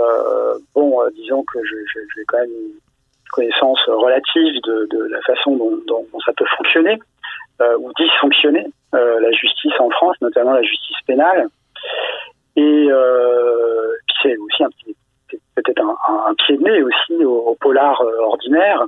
bon, 0.74 0.98
disons 1.16 1.44
que 1.44 1.58
je 1.64 1.99
j'ai 2.14 2.24
quand 2.26 2.38
même 2.38 2.50
une 2.50 2.80
connaissance 3.30 3.80
relative 3.86 4.60
de, 4.62 5.08
la 5.10 5.20
façon 5.22 5.56
dont, 5.56 6.06
ça 6.24 6.32
peut 6.36 6.46
fonctionner 6.56 6.98
euh, 7.60 7.76
ou 7.78 7.92
dysfonctionner 7.98 8.66
euh, 8.94 9.20
la 9.20 9.30
justice 9.32 9.72
en 9.78 9.90
France, 9.90 10.16
notamment 10.20 10.52
la 10.52 10.62
justice 10.62 10.96
pénale. 11.06 11.46
Et 12.56 12.86
euh, 12.90 13.92
c'est 14.22 14.36
aussi 14.36 14.64
un 14.64 14.68
peut-être 15.54 15.82
un, 15.82 16.34
pied 16.34 16.56
de 16.56 16.62
nez 16.62 16.82
aussi 16.82 17.24
au, 17.24 17.56
polar 17.60 18.00
ordinaire. 18.20 18.84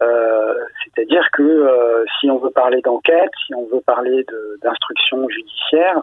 C'est-à-dire 0.00 1.30
que 1.32 2.04
si 2.18 2.30
on 2.30 2.38
veut 2.38 2.50
parler 2.50 2.80
d'enquête, 2.82 3.30
si 3.46 3.54
on 3.54 3.66
veut 3.66 3.80
parler 3.80 4.24
d'instruction 4.62 5.28
judiciaire, 5.28 6.00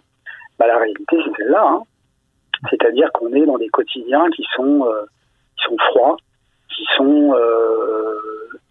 bah, 0.57 0.67
la 0.67 0.77
réalité 0.77 1.17
c'est 1.23 1.35
celle-là. 1.37 1.63
Hein. 1.63 1.81
C'est-à-dire 2.69 3.11
qu'on 3.11 3.33
est 3.33 3.45
dans 3.45 3.57
des 3.57 3.69
quotidiens 3.69 4.29
qui 4.29 4.45
sont 4.55 4.87
qui 5.57 5.65
sont 5.65 5.77
froids, 5.77 6.17
qui 6.75 6.85
sont 6.95 7.33
euh, 7.33 8.19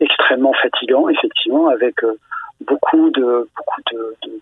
extrêmement 0.01 0.53
fatigants, 0.55 1.09
effectivement, 1.09 1.69
avec 1.69 2.03
euh, 2.05 2.19
beaucoup 2.61 3.11
de 3.11 3.49
beaucoup 3.57 3.81
de, 3.93 4.15
de, 4.25 4.41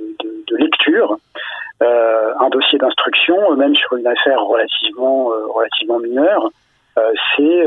de, 0.00 0.44
de 0.46 0.56
lectures, 0.56 1.16
euh, 1.82 2.32
un 2.38 2.48
dossier 2.50 2.78
d'instruction, 2.78 3.56
même 3.56 3.74
sur 3.74 3.94
une 3.96 4.06
affaire 4.06 4.40
relativement 4.42 5.26
relativement 5.54 5.98
mineure, 5.98 6.50
c'est 7.36 7.64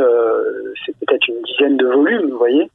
c'est 0.86 0.96
peut-être 1.00 1.28
une 1.28 1.42
dizaine 1.44 1.78
de 1.78 1.88
volumes, 1.88 2.30
vous 2.32 2.38
voyez. 2.38 2.70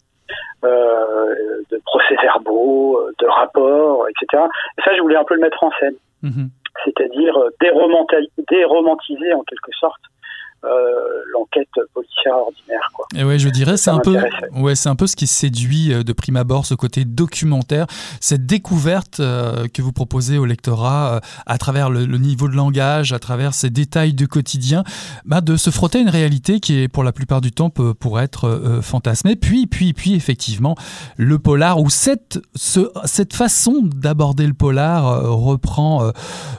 de 0.62 1.81
procès-verbaux, 1.85 3.01
de 3.19 3.27
rapports, 3.27 4.07
etc. 4.09 4.45
Et 4.79 4.83
ça, 4.83 4.95
je 4.95 5.01
voulais 5.01 5.17
un 5.17 5.25
peu 5.25 5.35
le 5.35 5.41
mettre 5.41 5.62
en 5.65 5.71
scène. 5.81 5.97
Mm-hmm. 6.23 6.49
C'est-à-dire 6.85 7.39
déromantiser 7.61 9.35
en 9.35 9.43
quelque 9.43 9.73
sorte 9.79 10.01
euh, 10.03 10.14
l'enquête 11.33 11.69
policière 11.93 12.35
ordinaire. 12.35 12.91
Quoi. 12.95 13.07
Et 13.15 13.25
ouais, 13.25 13.39
je 13.39 13.49
dirais, 13.49 13.77
c'est 13.77 13.91
un 13.91 13.99
peu, 13.99 14.17
ouais, 14.57 14.75
c'est 14.75 14.89
un 14.89 14.97
peu 14.97 15.07
ce 15.07 15.17
qui 15.17 15.27
séduit 15.27 15.93
euh, 15.93 16.03
de 16.03 16.12
prime 16.12 16.37
abord, 16.37 16.67
ce 16.67 16.75
côté 16.75 17.05
documentaire, 17.05 17.87
cette 18.21 18.47
découverte 18.47 19.21
euh, 19.21 19.67
que 19.69 19.83
vous 19.83 19.93
proposez 19.93 20.39
au 20.39 20.47
lectorat 20.47 21.21
à 21.47 21.59
travers 21.59 21.91
le, 21.91 22.07
niveau 22.19 22.49
de 22.49 22.55
langage, 22.55 23.12
à 23.12 23.19
travers 23.19 23.55
ces 23.55 23.71
détails 23.71 24.15
du 24.15 24.29
quotidien, 24.29 24.85
bah, 25.25 25.41
de 25.41 25.57
se 25.57 25.71
frotter 25.71 25.99
à 25.99 26.01
une 26.03 26.09
réalité 26.09 26.61
qui 26.61 26.81
est 26.81 26.89
pour 26.89 27.05
la 27.05 27.12
plupart 27.12 27.41
du 27.41 27.53
temps 27.53 27.71
peut, 27.71 27.95
pour 27.95 28.21
être 28.21 28.81
fantasmée. 28.83 29.37
Puis, 29.37 29.67
puis, 29.67 29.93
puis, 29.93 30.15
effectivement, 30.15 30.77
le 31.17 31.39
polar 31.39 31.81
ou 31.81 31.91
cette, 31.91 32.41
ce, 32.55 32.91
cette 33.05 33.35
façon 33.35 33.83
d'aborder 33.83 34.47
le 34.47 34.55
polar 34.55 35.31
reprend, 35.31 36.11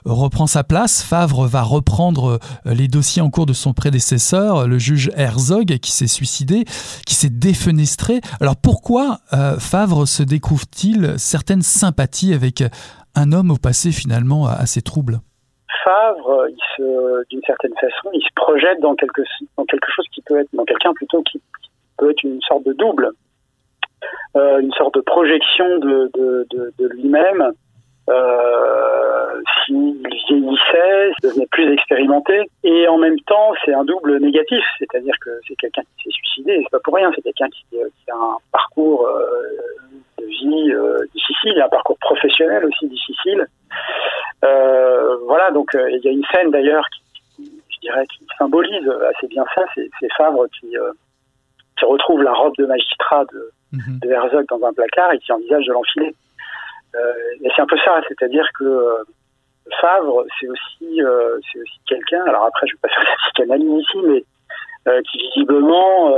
reprend 0.05 0.47
sa 0.47 0.63
place. 0.63 1.01
Favre 1.01 1.47
va 1.47 1.63
reprendre 1.63 2.39
les 2.65 2.87
dossiers 2.87 3.21
en 3.21 3.29
cours 3.29 3.45
de 3.45 3.53
son 3.53 3.73
prédécesseur 3.73 3.94
prédécesseur, 3.95 4.67
le 4.67 4.77
juge 4.77 5.09
Herzog, 5.15 5.79
qui 5.79 5.91
s'est 5.91 6.11
suicidé, 6.11 6.65
qui 7.07 7.15
s'est 7.15 7.31
défenestré. 7.31 8.19
Alors 8.41 8.55
pourquoi 8.61 9.19
euh, 9.31 9.55
Favre 9.57 10.05
se 10.05 10.21
découvre-t-il 10.21 11.17
certaines 11.17 11.61
sympathies 11.61 12.33
avec 12.33 12.61
un 13.15 13.31
homme 13.31 13.51
au 13.51 13.55
passé 13.55 13.93
finalement 13.93 14.47
assez 14.47 14.81
trouble 14.81 15.21
Favre, 15.85 16.47
d'une 17.29 17.41
certaine 17.47 17.73
façon, 17.79 18.09
il 18.13 18.21
se 18.21 18.33
projette 18.35 18.81
dans 18.81 18.95
quelque, 18.95 19.21
dans 19.55 19.63
quelque 19.63 19.87
chose 19.95 20.05
qui 20.13 20.21
peut 20.23 20.41
être, 20.41 20.49
dans 20.51 20.65
quelqu'un 20.65 20.91
plutôt 20.93 21.23
qui, 21.23 21.41
peut 21.97 22.11
être 22.11 22.23
une 22.23 22.41
sorte 22.41 22.65
de 22.65 22.73
double, 22.73 23.11
euh, 24.35 24.59
une 24.59 24.73
sorte 24.73 24.95
de 24.95 25.01
projection 25.01 25.79
de, 25.79 26.11
de 26.17 26.87
lui-même 26.87 27.53
euh, 28.09 29.41
s'il 29.65 29.97
vieillissait, 30.27 31.11
devenait 31.23 31.47
plus 31.47 31.71
expérimenté. 31.73 32.49
Et 32.63 32.87
en 32.87 32.97
même 32.97 33.19
temps, 33.21 33.53
c'est 33.63 33.73
un 33.73 33.83
double 33.83 34.19
négatif, 34.19 34.63
c'est-à-dire 34.79 35.15
que 35.21 35.29
c'est 35.47 35.55
quelqu'un 35.55 35.81
qui 35.81 36.03
s'est 36.03 36.11
suicidé, 36.11 36.59
c'est 36.61 36.71
pas 36.71 36.79
pour 36.83 36.95
rien, 36.95 37.11
c'est 37.15 37.21
quelqu'un 37.21 37.49
qui, 37.49 37.65
qui, 37.69 38.11
a 38.11 38.15
un 38.15 38.37
parcours 38.51 39.07
euh, 39.07 39.25
de 40.19 40.25
vie 40.25 40.71
euh, 40.71 41.05
difficile, 41.13 41.59
un 41.61 41.69
parcours 41.69 41.97
professionnel 41.99 42.65
aussi 42.65 42.87
difficile. 42.87 43.47
Euh, 44.43 45.17
voilà, 45.25 45.51
donc 45.51 45.73
euh, 45.73 45.89
il 45.89 46.03
y 46.03 46.07
a 46.07 46.11
une 46.11 46.25
scène 46.31 46.51
d'ailleurs 46.51 46.85
qui, 47.35 47.51
je 47.69 47.79
dirais, 47.79 48.05
qui 48.07 48.25
symbolise 48.37 48.87
assez 49.15 49.27
bien 49.27 49.45
ça, 49.55 49.63
c'est 49.75 49.89
Favre 50.15 50.45
qui, 50.59 50.75
qui 51.77 51.85
retrouve 51.85 52.21
la 52.21 52.33
robe 52.33 52.53
de 52.57 52.65
magistrat 52.65 53.25
de, 53.33 53.51
mhm. 53.73 53.99
de 53.99 54.09
Herzog 54.09 54.45
dans 54.47 54.63
un 54.63 54.73
placard 54.73 55.11
et 55.13 55.17
qui 55.17 55.31
envisage 55.31 55.65
de 55.65 55.73
l'enfiler. 55.73 56.13
Euh, 56.95 57.13
et 57.41 57.49
c'est 57.55 57.61
un 57.61 57.65
peu 57.65 57.77
ça, 57.83 58.01
c'est-à-dire 58.07 58.47
que 58.57 58.63
euh, 58.63 59.03
Favre, 59.81 60.25
c'est 60.39 60.47
aussi, 60.47 61.01
euh, 61.01 61.37
c'est 61.51 61.59
aussi 61.59 61.79
quelqu'un. 61.87 62.23
Alors 62.25 62.45
après, 62.45 62.67
je 62.67 62.73
vais 62.73 62.79
pas 62.81 62.89
faire 62.89 63.03
la 63.03 63.15
psychanalyse 63.23 63.81
ici, 63.81 63.97
mais 64.03 64.23
qui 65.09 65.17
visiblement, 65.17 66.11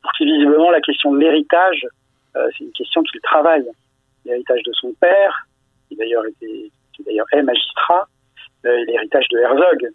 pour 0.00 0.12
qui 0.12 0.24
visiblement 0.24 0.70
la 0.70 0.80
question 0.80 1.12
de 1.12 1.18
l'héritage, 1.18 1.86
c'est 2.34 2.64
une 2.64 2.72
question 2.72 3.02
qu'il 3.02 3.20
travaille. 3.20 3.68
L'héritage 4.24 4.62
de 4.62 4.72
son 4.72 4.94
père, 4.98 5.46
il 5.90 5.98
d'ailleurs 5.98 6.24
était, 6.24 6.70
qui 6.94 7.02
d'ailleurs 7.04 7.26
est 7.32 7.42
magistrat, 7.42 8.08
euh, 8.64 8.84
l'héritage 8.86 9.26
de 9.28 9.38
Herzog, 9.38 9.88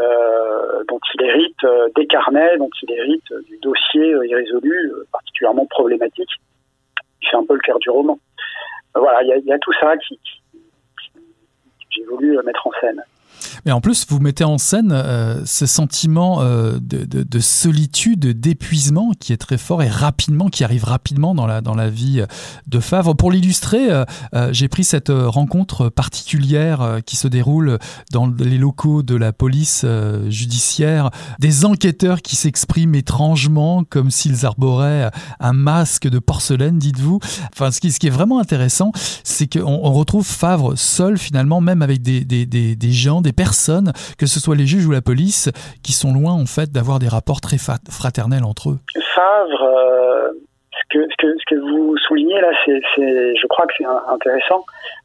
euh, 0.00 0.84
dont 0.88 1.00
il 1.14 1.22
hérite 1.26 1.64
euh, 1.64 1.88
des 1.94 2.06
carnets, 2.06 2.56
dont 2.56 2.70
il 2.82 2.90
hérite 2.90 3.30
euh, 3.32 3.42
du 3.42 3.58
dossier 3.58 4.14
euh, 4.14 4.26
irrésolu, 4.26 4.92
euh, 4.92 5.04
particulièrement 5.12 5.66
problématique, 5.66 6.30
qui 7.20 7.28
fait 7.28 7.36
un 7.36 7.44
peu 7.44 7.54
le 7.54 7.60
cœur 7.60 7.78
du 7.78 7.90
roman. 7.90 8.18
Voilà, 8.98 9.22
il 9.22 9.44
y 9.44 9.52
a, 9.52 9.58
tout 9.58 9.72
ça 9.80 9.96
qui, 9.96 10.18
qui- 10.18 10.42
qui- 11.02 11.12
j'ai 11.90 12.04
voulu 12.04 12.38
euh, 12.38 12.42
mettre 12.42 12.66
en 12.66 12.72
scène. 12.80 13.02
Mais 13.64 13.72
en 13.72 13.80
plus, 13.80 14.06
vous 14.08 14.18
mettez 14.20 14.44
en 14.44 14.58
scène 14.58 14.92
euh, 14.92 15.42
ce 15.44 15.66
sentiment 15.66 16.40
euh, 16.42 16.78
de, 16.80 17.04
de- 17.04 17.22
de 17.22 17.38
solitude, 17.40 18.20
d'épuisement 18.40 19.12
qui 19.18 19.32
est 19.32 19.36
très 19.36 19.58
fort 19.58 19.82
et 19.82 19.88
rapidement, 19.88 20.48
qui 20.48 20.64
arrive 20.64 20.84
rapidement 20.84 21.34
dans 21.34 21.46
la, 21.46 21.60
dans 21.60 21.74
la 21.74 21.90
vie 21.90 22.22
de 22.66 22.80
Favre. 22.80 23.14
Pour 23.14 23.30
l'illustrer, 23.30 23.88
euh, 23.90 24.04
j'ai 24.52 24.68
pris 24.68 24.84
cette 24.84 25.10
rencontre 25.10 25.88
particulière 25.88 26.98
qui 27.06 27.16
se 27.16 27.28
déroule 27.28 27.78
dans 28.12 28.26
les 28.38 28.58
locaux 28.58 29.02
de 29.02 29.14
la 29.14 29.32
police 29.32 29.84
judiciaire. 30.28 31.10
Des 31.38 31.64
enquêteurs 31.64 32.22
qui 32.22 32.36
s'expriment 32.36 32.94
étrangement 32.94 33.84
comme 33.84 34.10
s'ils 34.10 34.46
arboraient 34.46 35.10
un 35.40 35.52
masque 35.52 36.08
de 36.08 36.18
porcelaine, 36.18 36.78
dites-vous. 36.78 37.18
Enfin, 37.52 37.70
ce 37.70 37.80
qui, 37.80 37.92
ce 37.92 37.98
qui 37.98 38.06
est 38.06 38.10
vraiment 38.10 38.38
intéressant, 38.40 38.92
c'est 39.24 39.46
qu'on 39.52 39.80
on 39.82 39.92
retrouve 39.92 40.26
Favre 40.26 40.76
seul 40.76 41.18
finalement, 41.18 41.60
même 41.60 41.82
avec 41.82 42.02
des, 42.02 42.24
des, 42.24 42.46
des, 42.46 42.76
des 42.76 42.92
gens, 42.92 43.20
des 43.20 43.27
personnes, 43.32 43.92
que 44.18 44.26
ce 44.26 44.40
soit 44.40 44.56
les 44.56 44.66
juges 44.66 44.86
ou 44.86 44.92
la 44.92 45.00
police, 45.00 45.50
qui 45.82 45.92
sont 45.92 46.12
loin 46.12 46.32
en 46.32 46.46
fait 46.46 46.70
d'avoir 46.72 46.98
des 46.98 47.08
rapports 47.08 47.40
très 47.40 47.58
fraternels 47.58 48.44
entre 48.44 48.70
eux. 48.70 48.78
Favre, 49.14 49.62
euh, 49.62 50.30
ce, 50.92 51.44
que, 51.46 51.54
vous 51.56 51.96
soulignez 51.98 52.40
là, 52.40 52.50
c'est, 52.64 52.80
je 53.36 53.46
crois 53.46 53.66
que 53.66 53.74
c'est 53.78 53.84
intéressant 53.84 54.64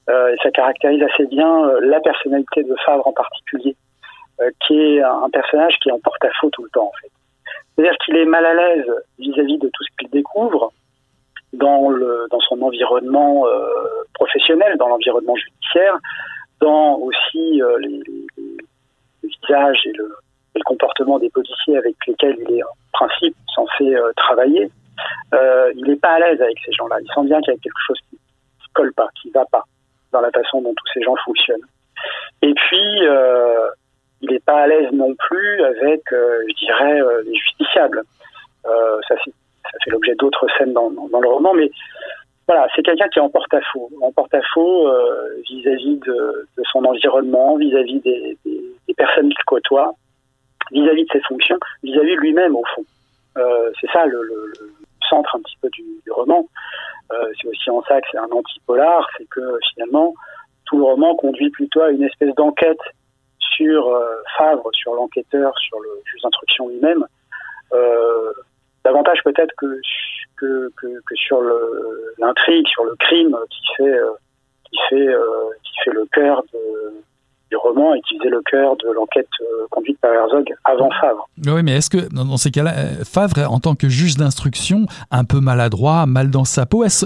euh, 0.10 0.36
ça 0.44 0.52
caractérise 0.52 1.02
assez 1.02 1.26
bien 1.28 1.66
euh, 1.66 1.80
la 1.82 2.02
personnalité 2.02 2.64
de 2.64 2.76
Favre 2.86 3.08
en 3.08 3.14
particulier, 3.14 3.76
qui 4.68 4.74
est 4.78 5.02
un, 5.02 5.30
personnage 5.32 5.76
qui 5.82 5.90
est 5.90 5.92
en 5.94 6.00
porte-à-faux 6.00 6.50
tout 6.50 6.64
le 6.64 6.70
temps. 6.72 6.92
C'est-à-dire 7.76 7.96
qu'il 8.04 8.18
est 8.18 8.26
mal 8.26 8.46
à 8.46 8.54
l'aise 8.54 8.92
vis-à-vis 9.20 9.58
de 9.60 9.70
tout 9.70 9.84
ce 9.84 9.90
qu'il 9.98 10.10
découvre 10.10 10.74
dans, 11.54 11.90
son 12.50 12.62
environnement 12.62 13.46
professionnel, 14.16 14.76
dans 14.78 14.90
l'environnement 14.90 15.36
judiciaire, 15.36 15.98
dans 16.60 16.96
aussi 16.98 17.62
euh, 17.62 17.78
les, 17.80 18.00
les- 18.08 18.28
les- 18.38 18.58
le 19.24 19.30
visage 19.30 19.80
et 19.86 19.92
le, 19.94 20.12
comportement 20.66 21.20
des 21.20 21.30
policiers 21.30 21.78
avec 21.78 21.96
lesquels 22.08 22.38
il 22.48 22.58
est 22.58 22.64
en 22.64 22.68
principe 22.94 23.36
censé 23.54 23.96
euh, 23.96 24.12
travailler, 24.16 24.70
euh, 25.34 25.74
il 25.76 25.86
n'est 25.88 25.98
pas 25.98 26.12
à 26.14 26.20
l'aise 26.20 26.42
avec 26.42 26.58
ces 26.66 26.72
gens-là. 26.72 26.98
Il 27.02 27.08
sent 27.14 27.26
bien 27.26 27.42
qu'il 27.42 27.54
y 27.54 27.58
a 27.58 27.60
quelque 27.60 27.82
chose 27.86 27.98
qui 28.10 28.16
ne 28.16 28.74
colle 28.74 28.94
pas, 28.94 29.10
qui 29.22 29.28
ne 29.30 29.34
va 29.34 29.46
pas 29.52 29.64
dans 30.14 30.22
la 30.22 30.32
façon 30.32 30.62
dont 30.62 30.74
tous 30.74 30.88
ces 30.94 31.02
gens 31.02 31.16
fonctionnent. 31.26 31.66
Et 32.44 32.54
puis, 32.54 33.06
euh, 33.08 33.68
il 34.22 34.30
n'est 34.32 34.40
pas 34.40 34.62
à 34.62 34.68
l'aise 34.68 34.90
non 34.94 35.14
plus 35.16 35.64
avec, 35.64 36.02
je 36.12 36.66
dirais, 36.66 37.02
les 37.26 37.36
justiciables. 37.36 38.02
Ça 38.64 39.16
fait 39.24 39.92
l'objet 39.92 40.16
d'autres 40.16 40.48
scènes 40.58 40.74
dans, 40.74 40.90
dans 40.92 41.20
le 41.20 41.28
roman, 41.28 41.54
mais 41.56 41.70
voilà, 42.48 42.68
c'est 42.76 42.82
quelqu'un 42.84 43.08
qui 43.08 43.20
est 43.20 43.22
en 43.22 43.30
porte-à-faux, 43.30 43.90
en 44.02 44.12
porte-à-faux 44.12 44.88
euh, 44.88 45.42
vis-à-vis 45.50 45.98
de, 45.98 46.48
son 46.72 46.84
environnement, 46.84 47.56
vis-à-vis 47.58 48.00
des, 48.02 48.38
des- 48.46 48.64
des 48.88 48.94
personnes 48.94 49.30
qu'il 49.30 49.44
côtoie, 49.46 49.94
vis-à-vis 50.72 51.06
de 51.06 51.10
ses 51.14 51.22
fonctions, 51.22 51.58
vis-à-vis 51.84 52.16
de 52.16 52.20
lui-même 52.20 52.56
au 52.56 52.64
fond. 52.76 52.84
Euh, 53.38 53.72
c'est 53.80 53.90
ça 53.92 54.06
le, 54.06 54.22
centre 55.10 55.36
un 55.36 55.40
petit 55.42 55.58
peu 55.62 55.70
du, 55.70 55.84
roman. 56.12 56.48
Euh, 57.12 57.32
c'est 57.42 57.48
aussi 57.48 57.70
en 57.70 57.82
ça 57.84 58.00
que 58.02 58.08
c'est 58.12 58.18
un 58.18 58.30
anti-polar, 58.32 59.08
c'est 59.18 59.28
que 59.30 59.58
finalement 59.74 60.14
tout 60.66 60.78
le 60.78 60.84
roman 60.84 61.16
conduit 61.16 61.50
plutôt 61.50 61.82
à 61.82 61.92
une 61.92 62.04
espèce 62.04 62.34
d'enquête 62.36 62.80
sur 63.40 63.96
Favre, 64.38 64.68
sur 64.74 64.96
l'enquêteur, 64.96 65.58
sur 65.60 65.80
le 65.80 65.90
juge 66.06 66.22
d'instruction 66.22 66.70
lui-même, 66.70 67.06
davantage 68.84 69.20
peut-être 69.24 69.54
que, 69.58 69.80
que, 70.38 70.72
que, 70.78 70.88
que 71.06 71.16
sur 71.16 71.42
l'intrigue, 72.20 72.68
sur 72.68 72.86
le 72.86 72.96
crime 72.96 73.36
qui 73.50 73.76
fait, 73.78 73.98
euh, 73.98 74.12
qui 74.70 74.78
fait, 74.90 75.08
euh, 75.08 75.22
qui 75.64 75.72
fait 75.84 75.92
le 75.92 76.06
cœur 76.12 76.44
de, 76.54 76.60
du 77.50 77.58
roman 77.58 77.94
et 77.94 78.02
qui 78.02 78.18
faisait 78.18 78.30
le 78.30 78.42
cœur 78.42 78.76
de 78.78 78.92
l'enquête 78.92 79.28
euh, 79.42 79.68
conduite 79.70 80.00
par 80.00 80.12
Herzog 80.12 80.46
avant 80.64 80.90
Favre. 81.00 81.30
Oui, 81.46 81.62
mais 81.64 81.74
est-ce 81.74 81.90
que 81.90 82.14
dans 82.14 82.38
ces 82.38 82.52
cas-là, 82.52 82.74
Favre, 83.06 83.52
en 83.52 83.60
tant 83.60 83.76
que 83.76 83.90
juge 83.90 84.16
d'instruction, 84.16 84.86
un 85.12 85.24
peu 85.24 85.40
maladroit, 85.40 86.06
mal 86.06 86.30
dans 86.30 86.46
sa 86.46 86.66
peau, 86.66 86.84
est-ce 86.84 87.06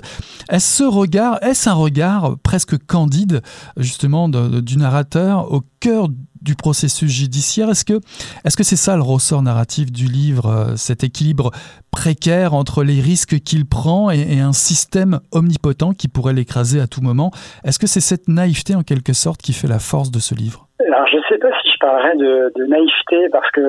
est 0.49 0.59
ce 0.59 0.83
regard, 0.83 1.41
est-ce 1.43 1.69
un 1.69 1.73
regard 1.73 2.35
presque 2.43 2.77
candide, 2.85 3.41
justement, 3.75 4.29
du 4.29 4.77
narrateur 4.77 5.51
au 5.51 5.61
cœur 5.79 6.07
du 6.41 6.55
processus 6.55 7.09
judiciaire. 7.09 7.69
Est-ce 7.69 7.83
que 7.85 8.63
c'est 8.63 8.75
ça 8.75 8.95
le 8.95 9.01
ressort 9.01 9.41
narratif 9.41 9.91
du 9.91 10.05
livre, 10.05 10.47
euh, 10.47 10.75
cet 10.75 11.03
équilibre 11.03 11.51
précaire 11.91 12.53
entre 12.53 12.83
les 12.83 13.01
risques 13.01 13.39
qu'il 13.39 13.65
prend 13.67 14.11
et, 14.11 14.39
un 14.39 14.53
système 14.53 15.19
omnipotent 15.31 15.93
qui 15.93 16.07
pourrait 16.07 16.33
l'écraser 16.33 16.79
à 16.79 16.87
tout 16.87 17.01
moment? 17.01 17.31
Est-ce 17.63 17.79
que 17.79 17.87
c'est 17.87 18.01
cette 18.01 18.27
naïveté 18.27 18.75
en 18.75 18.83
quelque 18.83 19.13
sorte 19.13 19.41
qui 19.41 19.53
fait 19.53 19.67
la 19.67 19.79
force 19.79 20.11
de 20.11 20.19
ce 20.19 20.35
livre? 20.35 20.67
Alors, 20.79 21.07
je 21.11 21.17
ne 21.17 21.23
sais 21.29 21.37
pas 21.37 21.49
si 21.61 21.71
je 21.71 21.79
parlerais 21.79 22.15
de, 22.15 22.65
naïveté, 22.65 23.29
parce 23.31 23.49
que 23.51 23.61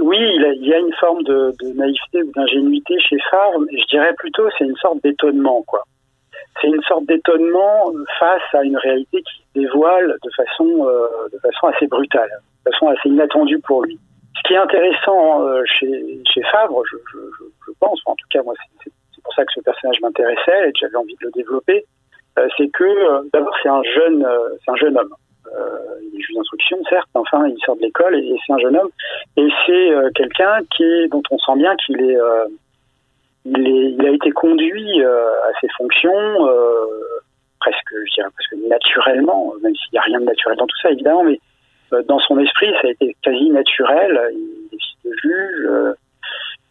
oui, 0.00 0.18
il, 0.18 0.66
y 0.66 0.74
a 0.74 0.78
une 0.78 0.92
forme 0.98 1.22
de, 1.22 1.54
de 1.62 1.72
naïveté 1.76 2.22
ou 2.22 2.32
d'ingénuité 2.34 2.94
chez 3.08 3.16
Favre, 3.30 3.60
mais 3.60 3.80
je 3.80 3.86
dirais 3.88 4.12
plutôt 4.18 4.42
c'est 4.58 4.64
une 4.64 4.76
sorte 4.76 5.02
d'étonnement, 5.04 5.62
quoi. 5.66 5.84
C'est 6.60 6.68
une 6.68 6.82
sorte 6.82 7.04
d'étonnement 7.06 7.92
face 8.18 8.42
à 8.52 8.62
une 8.62 8.76
réalité 8.76 9.22
qui 9.22 9.34
se 9.42 9.60
dévoile 9.60 10.16
de 10.22 10.30
façon, 10.36 10.86
euh, 10.88 11.06
de 11.32 11.38
façon 11.38 11.66
assez 11.66 11.86
brutale, 11.86 12.30
de 12.64 12.70
façon 12.70 12.88
assez 12.88 13.08
inattendue 13.08 13.58
pour 13.60 13.82
lui. 13.84 13.98
Ce 14.36 14.48
qui 14.48 14.54
est 14.54 14.58
intéressant 14.58 15.42
euh, 15.46 15.62
chez, 15.66 16.20
chez 16.32 16.42
Favre, 16.42 16.82
je, 16.90 16.96
je, 17.12 17.18
je, 17.66 17.72
pense, 17.80 18.00
en 18.06 18.14
tout 18.14 18.26
cas 18.30 18.42
moi 18.42 18.54
c'est- 18.82 18.90
pour 19.24 19.32
ça 19.32 19.44
que 19.46 19.52
ce 19.54 19.60
personnage 19.62 19.98
m'intéressait 20.02 20.68
et 20.68 20.72
que 20.72 20.78
j'avais 20.80 20.96
envie 20.96 21.14
de 21.14 21.24
le 21.24 21.30
développer, 21.30 21.86
euh, 22.38 22.46
c'est 22.58 22.68
que 22.68 22.84
euh, 22.84 23.22
d'abord 23.32 23.54
c'est 23.62 23.70
un 23.70 23.82
jeune, 23.82 24.22
euh, 24.22 24.50
c'est 24.62 24.70
un 24.70 24.76
jeune 24.76 24.98
homme. 24.98 25.14
Il 26.02 26.18
est 26.18 26.20
juge 26.22 26.36
d'instruction, 26.36 26.76
certes, 26.90 27.08
enfin, 27.14 27.46
il 27.46 27.56
sort 27.64 27.76
de 27.76 27.82
l'école 27.82 28.16
et, 28.18 28.36
c'est 28.46 28.52
un 28.52 28.58
jeune 28.58 28.76
homme. 28.76 28.90
Et 29.38 29.48
c'est 29.64 29.90
quelqu'un 30.14 30.58
qui 30.76 31.08
dont 31.08 31.22
on 31.30 31.38
sent 31.38 31.56
bien 31.56 31.74
qu'il 31.76 32.02
est, 32.02 32.18
il 33.44 33.66
est, 33.66 33.90
il 33.92 34.06
a 34.06 34.10
été 34.10 34.30
conduit 34.30 35.02
euh, 35.02 35.26
à 35.42 35.60
ses 35.60 35.68
fonctions 35.76 36.48
euh, 36.48 37.20
presque, 37.60 37.94
je 38.06 38.14
dirais 38.14 38.28
presque 38.34 38.54
naturellement, 38.68 39.52
même 39.62 39.74
s'il 39.76 39.92
n'y 39.92 39.98
a 39.98 40.02
rien 40.02 40.20
de 40.20 40.24
naturel 40.24 40.56
dans 40.56 40.66
tout 40.66 40.76
ça, 40.82 40.90
évidemment, 40.90 41.24
mais 41.24 41.38
euh, 41.92 42.02
dans 42.04 42.18
son 42.20 42.38
esprit, 42.38 42.72
ça 42.80 42.88
a 42.88 42.90
été 42.90 43.16
quasi 43.22 43.50
naturel. 43.50 44.30
Il 44.32 44.68
est 44.72 45.08
de 45.08 45.14
juge. 45.22 45.68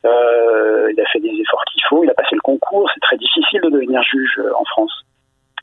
il 0.03 1.01
a 1.01 1.05
fait 1.11 1.19
des 1.19 1.41
efforts 1.41 1.63
qu'il 1.71 1.83
faut, 1.89 2.03
il 2.03 2.09
a 2.09 2.13
passé 2.13 2.35
le 2.35 2.41
concours, 2.41 2.89
c'est 2.93 2.99
très 3.01 3.17
difficile 3.17 3.61
de 3.61 3.69
devenir 3.69 4.01
juge 4.03 4.41
en 4.55 4.65
France. 4.65 4.93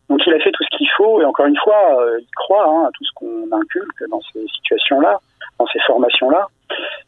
Donc 0.08 0.20
il 0.26 0.34
a 0.34 0.40
fait 0.40 0.50
tout 0.50 0.64
ce 0.64 0.76
qu'il 0.76 0.88
faut 0.96 1.20
et 1.20 1.24
encore 1.24 1.46
une 1.46 1.58
fois, 1.58 2.04
il 2.18 2.26
croit 2.34 2.68
hein, 2.68 2.86
à 2.86 2.90
tout 2.92 3.04
ce 3.04 3.12
qu'on 3.14 3.48
inculque 3.52 4.08
dans 4.11 4.20
ces 4.32 4.44
situations-là, 4.48 5.18
dans 5.58 5.66
ces 5.68 5.78
formations-là. 5.80 6.48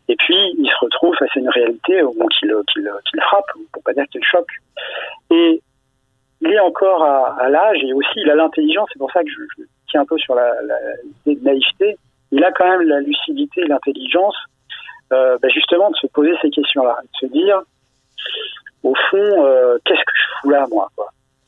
Et 0.09 0.17
puis 0.17 0.37
il 0.59 0.69
se 0.69 0.85
retrouve 0.85 1.15
face 1.17 1.31
à 1.37 1.41
une 1.41 1.49
réalité 1.49 2.03
au 2.03 2.13
qu'il 2.13 2.55
qu'il 2.71 3.23
frappe, 3.23 3.47
pour 3.73 3.83
pas 3.83 3.93
dire 3.93 4.05
qu'il 4.11 4.25
choque. 4.25 4.51
Et 5.31 5.63
il 6.41 6.53
est 6.53 6.61
encore 6.61 7.05
à, 7.05 7.49
l'âge 7.49 7.79
et 7.83 7.93
aussi 7.93 8.17
il 8.17 8.31
a 8.31 8.35
l'intelligence, 8.35 8.89
c'est 8.93 8.99
pour 8.99 9.13
ça 9.13 9.23
que 9.23 9.31
je, 9.31 9.63
tiens 9.91 10.03
un 10.03 10.07
peu 10.07 10.19
sur 10.19 10.35
la, 10.35 10.51
l'idée 11.27 11.41
de 11.41 11.45
naïveté. 11.45 11.97
Il 12.33 12.43
a 12.45 12.51
quand 12.51 12.69
même 12.69 12.83
la 12.89 13.01
lucidité 13.01 13.61
et 13.61 13.67
l'intelligence 13.67 14.37
euh, 15.13 15.37
bah, 15.41 15.49
justement 15.49 15.91
de 15.91 15.97
se 15.97 16.07
poser 16.09 16.33
ces 16.41 16.51
questions-là, 16.51 16.99
de 17.03 17.27
se 17.27 17.33
dire 17.33 17.63
au 18.83 18.95
fond, 18.95 19.45
euh, 19.45 19.79
qu'est-ce 19.85 20.01
que 20.01 20.13
je 20.15 20.41
fous 20.41 20.51
là 20.51 20.67
moi 20.71 20.89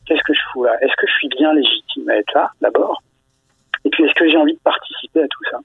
Qu'est-ce 0.06 0.22
que 0.22 0.34
je 0.34 0.40
fous 0.52 0.64
là? 0.64 0.76
Est-ce 0.82 0.94
que 0.96 1.06
je 1.06 1.12
suis 1.12 1.28
bien 1.28 1.52
légitime 1.54 2.08
à 2.10 2.16
être 2.16 2.32
là 2.34 2.50
d'abord? 2.60 3.02
Et 3.84 3.90
puis 3.90 4.04
est-ce 4.04 4.14
que 4.14 4.28
j'ai 4.28 4.36
envie 4.36 4.54
de 4.54 4.60
participer 4.60 5.22
à 5.22 5.28
tout 5.28 5.44
ça? 5.50 5.58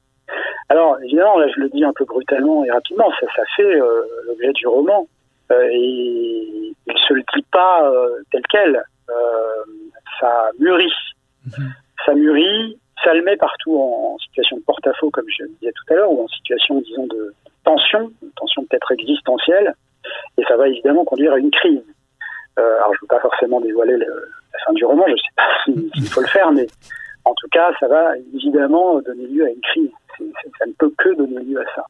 Alors 0.69 0.97
évidemment, 1.01 1.37
là 1.37 1.47
je 1.53 1.59
le 1.59 1.69
dis 1.69 1.83
un 1.83 1.93
peu 1.93 2.05
brutalement 2.05 2.63
et 2.63 2.71
rapidement, 2.71 3.09
ça, 3.19 3.27
ça 3.35 3.43
fait 3.55 3.63
euh, 3.63 4.01
l'objet 4.27 4.51
du 4.53 4.67
roman 4.67 5.07
euh, 5.51 5.67
et 5.71 6.73
il 6.87 6.97
se 7.07 7.13
le 7.13 7.23
dit 7.35 7.45
pas 7.51 7.89
euh, 7.89 8.21
tel 8.31 8.41
quel. 8.49 8.83
Ça 10.19 10.49
mûrit, 10.59 10.91
ça 12.05 12.13
mûrit, 12.13 12.77
ça 13.03 13.13
le 13.13 13.23
met 13.23 13.37
partout 13.37 13.79
en, 13.79 14.17
situation 14.19 14.57
de 14.57 14.61
porte-à-faux 14.63 15.09
comme 15.09 15.25
je 15.29 15.43
le 15.43 15.49
disais 15.59 15.71
tout 15.71 15.93
à 15.93 15.95
l'heure 15.95 16.11
ou 16.11 16.25
en 16.25 16.27
situation 16.27 16.81
disons 16.81 17.07
de 17.07 17.33
tension, 17.63 18.11
une 18.21 18.31
tension 18.31 18.63
peut-être 18.65 18.91
existentielle 18.91 19.73
et 20.37 20.43
ça 20.43 20.57
va 20.57 20.67
évidemment 20.67 21.05
conduire 21.05 21.33
à 21.33 21.39
une 21.39 21.51
crise. 21.51 21.81
Alors, 22.57 22.93
je 22.93 22.97
ne 22.97 23.01
veux 23.03 23.07
pas 23.07 23.21
forcément 23.21 23.61
dévoiler 23.61 23.95
le, 23.95 24.05
la 24.05 24.59
fin 24.65 24.73
du 24.73 24.83
roman, 24.83 25.05
je 25.07 25.13
ne 25.13 25.17
sais 25.17 25.33
pas 25.35 25.47
s'il 25.65 26.05
si, 26.05 26.11
faut 26.11 26.21
le 26.21 26.27
faire, 26.27 26.51
mais 26.51 26.67
en 27.25 27.33
tout 27.35 27.47
cas, 27.51 27.71
ça 27.79 27.87
va 27.87 28.17
évidemment 28.33 29.01
donner 29.01 29.27
lieu 29.27 29.45
à 29.45 29.49
une 29.49 29.61
crise. 29.61 29.91
Ça 30.57 30.65
ne 30.65 30.73
peut 30.73 30.91
que 30.97 31.15
donner 31.15 31.43
lieu 31.43 31.59
à 31.59 31.65
ça. 31.75 31.85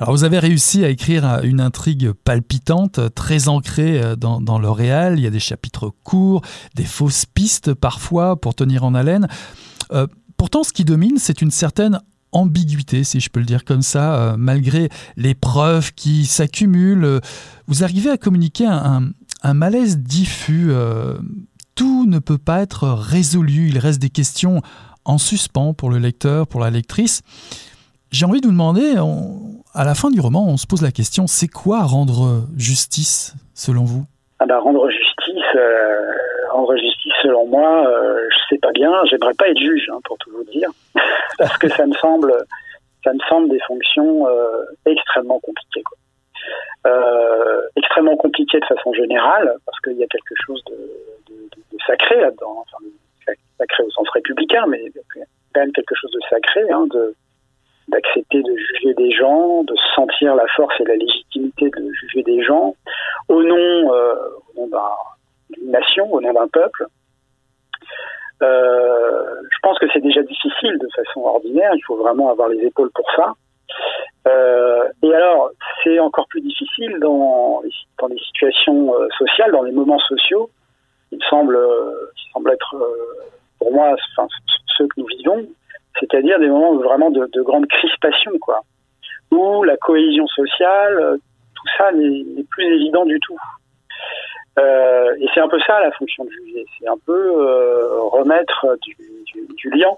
Alors 0.00 0.12
vous 0.12 0.24
avez 0.24 0.38
réussi 0.38 0.84
à 0.84 0.88
écrire 0.88 1.40
une 1.42 1.60
intrigue 1.60 2.12
palpitante, 2.12 3.00
très 3.14 3.48
ancrée 3.48 4.00
euh, 4.00 4.16
dans, 4.16 4.58
le 4.58 4.70
réel. 4.70 5.14
Il 5.18 5.24
y 5.24 5.26
a 5.26 5.30
des 5.30 5.40
chapitres 5.40 5.92
courts, 6.04 6.42
des 6.74 6.84
fausses 6.84 7.26
pistes 7.26 7.74
parfois 7.74 8.36
pour 8.36 8.54
tenir 8.54 8.84
en 8.84 8.94
haleine. 8.94 9.26
Euh, 9.92 10.06
pourtant, 10.36 10.62
ce 10.62 10.72
qui 10.72 10.84
domine, 10.84 11.18
c'est 11.18 11.42
une 11.42 11.50
certaine 11.50 12.00
ambiguïté, 12.30 13.04
si 13.04 13.20
je 13.20 13.30
peux 13.30 13.40
le 13.40 13.46
dire 13.46 13.64
comme 13.64 13.82
ça, 13.82 14.14
euh, 14.14 14.36
malgré 14.36 14.90
les 15.16 15.34
preuves 15.34 15.92
qui 15.94 16.26
s'accumulent. 16.26 17.20
vous 17.66 17.84
arrivez 17.84 18.10
à 18.10 18.16
communiquer 18.16 18.66
un, 18.66 19.10
un 19.42 19.54
malaise 19.54 19.98
diffus. 19.98 20.70
Tout 21.78 22.06
ne 22.08 22.18
peut 22.18 22.38
pas 22.38 22.60
être 22.60 22.88
résolu. 22.88 23.68
Il 23.68 23.78
reste 23.78 24.02
des 24.02 24.10
questions 24.10 24.62
en 25.04 25.16
suspens 25.16 25.74
pour 25.74 25.90
le 25.90 25.98
lecteur, 25.98 26.48
pour 26.48 26.60
la 26.60 26.70
lectrice. 26.70 27.22
J'ai 28.10 28.26
envie 28.26 28.40
de 28.40 28.46
vous 28.46 28.52
demander, 28.52 28.96
à 29.74 29.84
la 29.84 29.94
fin 29.94 30.10
du 30.10 30.18
roman, 30.18 30.44
on 30.48 30.56
se 30.56 30.66
pose 30.66 30.82
la 30.82 30.90
question, 30.90 31.28
c'est 31.28 31.46
quoi 31.46 31.82
rendre 31.84 32.42
justice 32.56 33.34
selon 33.54 33.84
vous? 33.84 34.04
Ah 34.40 34.46
bah, 34.46 34.58
Rendre 34.58 34.90
justice, 34.90 35.54
euh, 35.54 36.10
rendre 36.50 36.76
justice 36.76 37.12
selon 37.22 37.46
moi, 37.46 37.86
euh, 37.86 38.18
je 38.28 38.54
sais 38.54 38.58
pas 38.58 38.72
bien, 38.72 38.90
j'aimerais 39.08 39.34
pas 39.34 39.48
être 39.48 39.58
juge, 39.58 39.88
hein, 39.92 40.00
pour 40.04 40.18
tout 40.18 40.30
vous 40.30 40.50
dire, 40.50 40.70
parce 41.38 41.56
que 41.58 41.68
ça 41.68 41.86
me 41.86 41.94
semble, 41.94 42.34
ça 43.04 43.12
me 43.12 43.20
semble 43.28 43.50
des 43.50 43.60
fonctions 43.68 44.26
euh, 44.26 44.64
extrêmement 44.84 45.38
compliquées. 45.40 45.84
Extrêmement 47.76 48.16
compliquées 48.16 48.60
de 48.60 48.66
façon 48.66 48.92
générale, 48.92 49.54
parce 49.66 49.78
qu'il 49.80 49.96
y 49.96 50.04
a 50.04 50.06
quelque 50.06 50.34
chose 50.46 50.62
de, 50.66 50.76
sacré 51.86 52.20
là-dedans, 52.20 52.64
enfin, 52.66 52.84
sacré 53.56 53.82
au 53.82 53.90
sens 53.90 54.08
républicain, 54.10 54.66
mais 54.66 54.84
quand 55.14 55.60
même 55.60 55.72
quelque 55.72 55.94
chose 55.94 56.10
de 56.10 56.20
sacré, 56.28 56.70
hein, 56.70 56.86
de 56.90 57.14
d'accepter 57.88 58.42
de 58.42 58.54
juger 58.54 58.94
des 58.94 59.10
gens, 59.12 59.64
de 59.64 59.74
sentir 59.94 60.34
la 60.34 60.46
force 60.56 60.74
et 60.80 60.84
la 60.84 60.96
légitimité 60.96 61.70
de 61.70 61.90
juger 61.92 62.22
des 62.22 62.42
gens 62.42 62.74
au 63.28 63.42
nom, 63.42 63.94
euh, 63.94 64.14
d'une 65.50 65.70
nation, 65.70 66.12
au 66.12 66.20
nom 66.20 66.32
d'un 66.32 66.48
peuple. 66.48 66.86
Euh, 68.42 69.34
je 69.50 69.56
pense 69.62 69.78
que 69.78 69.86
c'est 69.92 70.00
déjà 70.00 70.22
difficile 70.22 70.78
de 70.78 70.88
façon 70.94 71.20
ordinaire, 71.20 71.72
il 71.74 71.82
faut 71.86 71.96
vraiment 71.96 72.30
avoir 72.30 72.48
les 72.48 72.64
épaules 72.64 72.90
pour 72.94 73.06
ça. 73.16 73.32
Euh, 74.28 74.88
et 75.02 75.14
alors, 75.14 75.50
c'est 75.82 75.98
encore 75.98 76.26
plus 76.28 76.40
difficile 76.40 76.98
dans, 77.00 77.62
dans 77.98 78.08
des 78.08 78.18
situations 78.18 78.92
sociales, 79.16 79.52
dans 79.52 79.62
les 79.62 79.72
moments 79.72 79.98
sociaux. 80.00 80.50
Il 81.10 81.22
semble, 81.30 81.58
il 81.58 82.32
semble 82.32 82.50
être, 82.52 82.76
pour 83.58 83.72
moi, 83.72 83.96
ceux 84.76 84.86
que 84.86 85.00
nous 85.00 85.06
vivons, 85.06 85.46
c'est-à-dire 86.00 86.38
des 86.38 86.48
moments 86.48 86.74
vraiment 86.76 87.10
de, 87.10 87.28
de, 87.32 87.42
grande 87.42 87.66
crispation, 87.66 88.32
quoi, 88.40 88.60
où 89.30 89.62
la 89.64 89.76
cohésion 89.76 90.26
sociale, 90.28 90.98
euh, 90.98 91.16
tout 91.16 91.68
ça 91.76 91.92
n'est 91.92 92.44
plus 92.50 92.64
évident 92.64 93.04
du 93.04 93.18
tout. 93.20 93.36
Euh, 94.58 95.14
et 95.20 95.26
c'est 95.34 95.40
un 95.40 95.48
peu 95.48 95.58
ça 95.66 95.80
la 95.80 95.92
fonction 95.92 96.24
de 96.24 96.30
juger, 96.30 96.64
c'est 96.78 96.88
un 96.88 96.98
peu 97.06 97.12
euh, 97.12 98.00
remettre 98.10 98.66
du, 98.82 98.96
du 99.56 99.70
lien. 99.70 99.90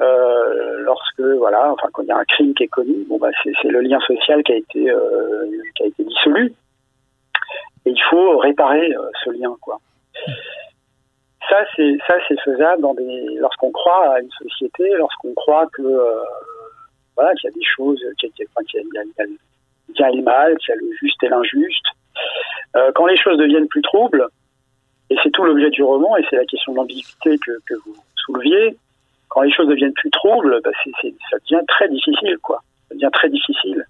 Euh, 0.00 0.78
lorsque 0.82 1.20
voilà, 1.20 1.72
enfin 1.72 1.88
quand 1.92 2.02
il 2.02 2.08
y 2.08 2.12
a 2.12 2.16
un 2.16 2.24
crime 2.24 2.52
qui 2.54 2.64
est 2.64 2.68
commis, 2.68 3.04
bon 3.08 3.18
bah 3.18 3.30
c'est 3.44 3.68
le 3.68 3.80
lien 3.80 4.00
social 4.00 4.42
qui 4.42 4.52
a 4.52 4.56
été 4.56 4.90
euh, 4.90 5.46
qui 5.76 5.84
a 5.84 5.86
été 5.86 6.02
dissolu, 6.02 6.52
et 7.86 7.90
il 7.90 8.02
faut 8.10 8.38
réparer 8.38 8.92
ce 9.24 9.30
lien, 9.30 9.54
quoi 9.60 9.78
ça 11.48 11.64
c'est 11.76 11.96
ça 12.06 12.14
c'est 12.26 12.40
faisable 12.40 12.82
dans 12.82 12.94
des 12.94 13.36
lorsqu'on 13.38 13.70
croit 13.70 14.14
à 14.14 14.20
une 14.20 14.30
société, 14.30 14.88
lorsqu'on 14.96 15.34
croit 15.34 15.66
que 15.72 15.82
euh, 15.82 16.22
voilà 17.16 17.32
qu'il 17.34 17.50
y 17.50 17.52
a 17.52 17.56
des 17.56 17.64
choses, 17.64 18.00
qu'il 18.18 18.30
y, 18.30 18.42
a, 18.42 18.44
le 18.44 18.90
bien 19.92 20.08
et 20.08 20.16
le 20.16 20.22
mal, 20.22 20.56
qu'il 20.58 20.74
y 20.74 20.78
a 20.78 20.80
le 20.80 20.90
juste 21.00 21.22
et 21.22 21.28
l'injuste. 21.28 21.86
Euh, 22.76 22.90
quand 22.94 23.06
les 23.06 23.18
choses 23.18 23.38
deviennent 23.38 23.68
plus 23.68 23.82
troubles, 23.82 24.26
et 25.10 25.16
c'est 25.22 25.30
tout 25.30 25.44
l'objet 25.44 25.70
du 25.70 25.82
roman, 25.82 26.16
et 26.16 26.24
c'est 26.28 26.36
la 26.36 26.44
question 26.46 26.72
de 26.72 26.78
l'ambiguïté 26.78 27.38
que, 27.38 27.52
que 27.66 27.74
vous 27.84 27.94
souleviez, 28.16 28.76
quand 29.34 29.42
les 29.42 29.52
choses 29.52 29.66
deviennent 29.66 29.92
plus 29.94 30.10
troubles, 30.10 30.60
bah 30.62 30.70
ça 31.02 31.36
devient 31.38 31.64
très 31.66 31.88
difficile, 31.88 32.38
quoi. 32.40 32.62
Devient 32.92 33.10
très 33.12 33.28
difficile. 33.28 33.84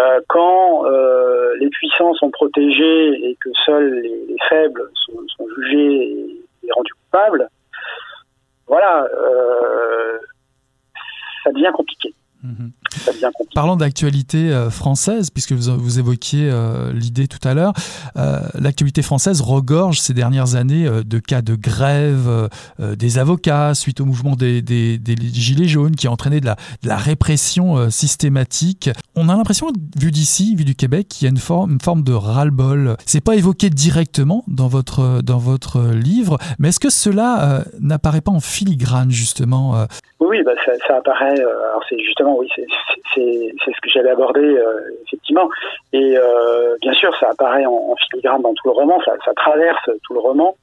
Euh, 0.00 0.20
quand 0.28 0.86
euh, 0.86 1.54
les 1.60 1.68
puissants 1.68 2.12
sont 2.14 2.32
protégés 2.32 3.30
et 3.30 3.36
que 3.36 3.50
seuls 3.64 4.00
les, 4.00 4.26
les 4.26 4.36
faibles 4.48 4.82
sont, 5.06 5.46
jugés 5.56 6.40
et, 6.64 6.72
rendu 6.72 6.92
coupable, 6.94 7.48
voilà, 8.66 9.04
euh, 9.04 10.18
ça 11.44 11.52
devient 11.52 11.70
compliqué. 11.72 12.12
Mhm. 12.44 12.72
Parlant 13.54 13.76
d'actualité 13.76 14.52
euh, 14.52 14.68
française, 14.68 15.30
puisque 15.30 15.52
vous, 15.52 15.98
évoquiez 15.98 16.50
euh, 16.50 16.92
l'idée 16.92 17.26
tout 17.26 17.38
à 17.42 17.54
l'heure, 17.54 17.72
euh, 18.16 18.40
l'actualité 18.54 19.00
française 19.00 19.40
regorge 19.40 19.98
ces 20.00 20.12
dernières 20.12 20.54
années 20.54 20.86
de 21.04 21.18
cas 21.18 21.40
de 21.40 21.54
grève 21.54 22.50
des 22.78 23.18
avocats 23.18 23.74
suite 23.74 24.00
au 24.00 24.04
mouvement 24.04 24.36
des, 24.36 24.62
Gilets 25.32 25.68
jaunes 25.68 25.96
qui 25.96 26.06
a 26.06 26.10
entraîné 26.10 26.40
de 26.40 26.46
la, 26.46 26.56
de 26.82 26.88
la 26.88 26.96
répression 26.96 27.90
systématique. 27.90 28.90
On 29.14 29.28
a 29.28 29.36
l'impression, 29.36 29.68
vu 29.96 30.10
d'ici, 30.10 30.54
vu 30.54 30.64
du 30.64 30.74
Québec, 30.74 31.08
qu'il 31.08 31.24
y 31.24 31.28
a 31.28 31.30
une 31.30 31.38
forme, 31.38 31.72
une 31.72 31.80
forme 31.80 32.02
de 32.02 32.12
ras-le-bol. 32.12 32.96
C'est 33.06 33.20
pas 33.20 33.36
évoqué 33.36 33.70
directement 33.70 34.44
dans 34.48 34.68
votre, 34.68 35.22
dans 35.22 35.38
votre 35.38 35.82
livre, 35.92 36.38
mais 36.58 36.68
est-ce 36.68 36.80
que 36.80 36.90
cela 36.90 37.64
n'apparaît 37.80 38.20
pas 38.20 38.32
en 38.32 38.40
filigrane, 38.40 39.10
justement 39.10 39.86
Oui, 40.24 40.42
bah 40.42 40.52
ça, 40.64 40.96
apparaît. 40.96 41.38
alors 41.38 41.84
c'est 41.88 41.98
justement, 41.98 42.38
oui, 42.38 42.48
c'est 42.54 42.64
ce 43.14 43.80
que 43.82 43.90
j'avais 43.90 44.10
abordé 44.10 44.40
euh, 44.40 44.80
effectivement. 45.06 45.50
Et 45.92 46.16
euh, 46.16 46.76
bien 46.80 46.94
sûr, 46.94 47.14
ça 47.18 47.28
apparaît 47.30 47.66
en, 47.66 47.94
filigrane 47.96 48.40
dans 48.40 48.54
tout 48.54 48.68
le 48.68 48.72
roman, 48.72 48.98
ça, 49.04 49.16
traverse 49.36 49.90
tout 50.04 50.14
le 50.14 50.20
roman. 50.20 50.56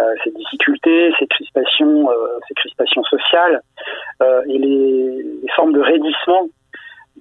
Euh, 0.00 0.14
ces 0.24 0.32
difficultés, 0.32 1.14
ces 1.20 1.26
crispations, 1.28 2.08
ces 2.48 2.54
crispations 2.54 3.04
sociales 3.04 3.60
et 4.20 4.58
les, 4.58 5.22
les, 5.42 5.48
formes 5.54 5.72
de 5.72 5.80
raidissement 5.80 6.48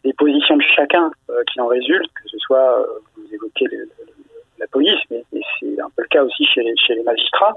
des 0.04 0.14
positions 0.14 0.58
de 0.58 0.64
chacun 0.76 1.12
qui 1.52 1.62
en 1.62 1.68
résultent, 1.68 2.12
que 2.16 2.30
ce 2.30 2.38
soit, 2.40 2.84
vous 3.16 3.36
évoquez 3.36 3.66
le, 3.66 3.88
la 4.64 4.68
police, 4.68 5.00
mais, 5.12 5.24
c'est 5.60 5.80
un 5.80 5.90
peu 5.96 6.04
le 6.04 6.08
cas 6.08 6.24
aussi 6.24 6.46
chez, 6.46 6.64
les 6.64 7.04
magistrats. 7.04 7.56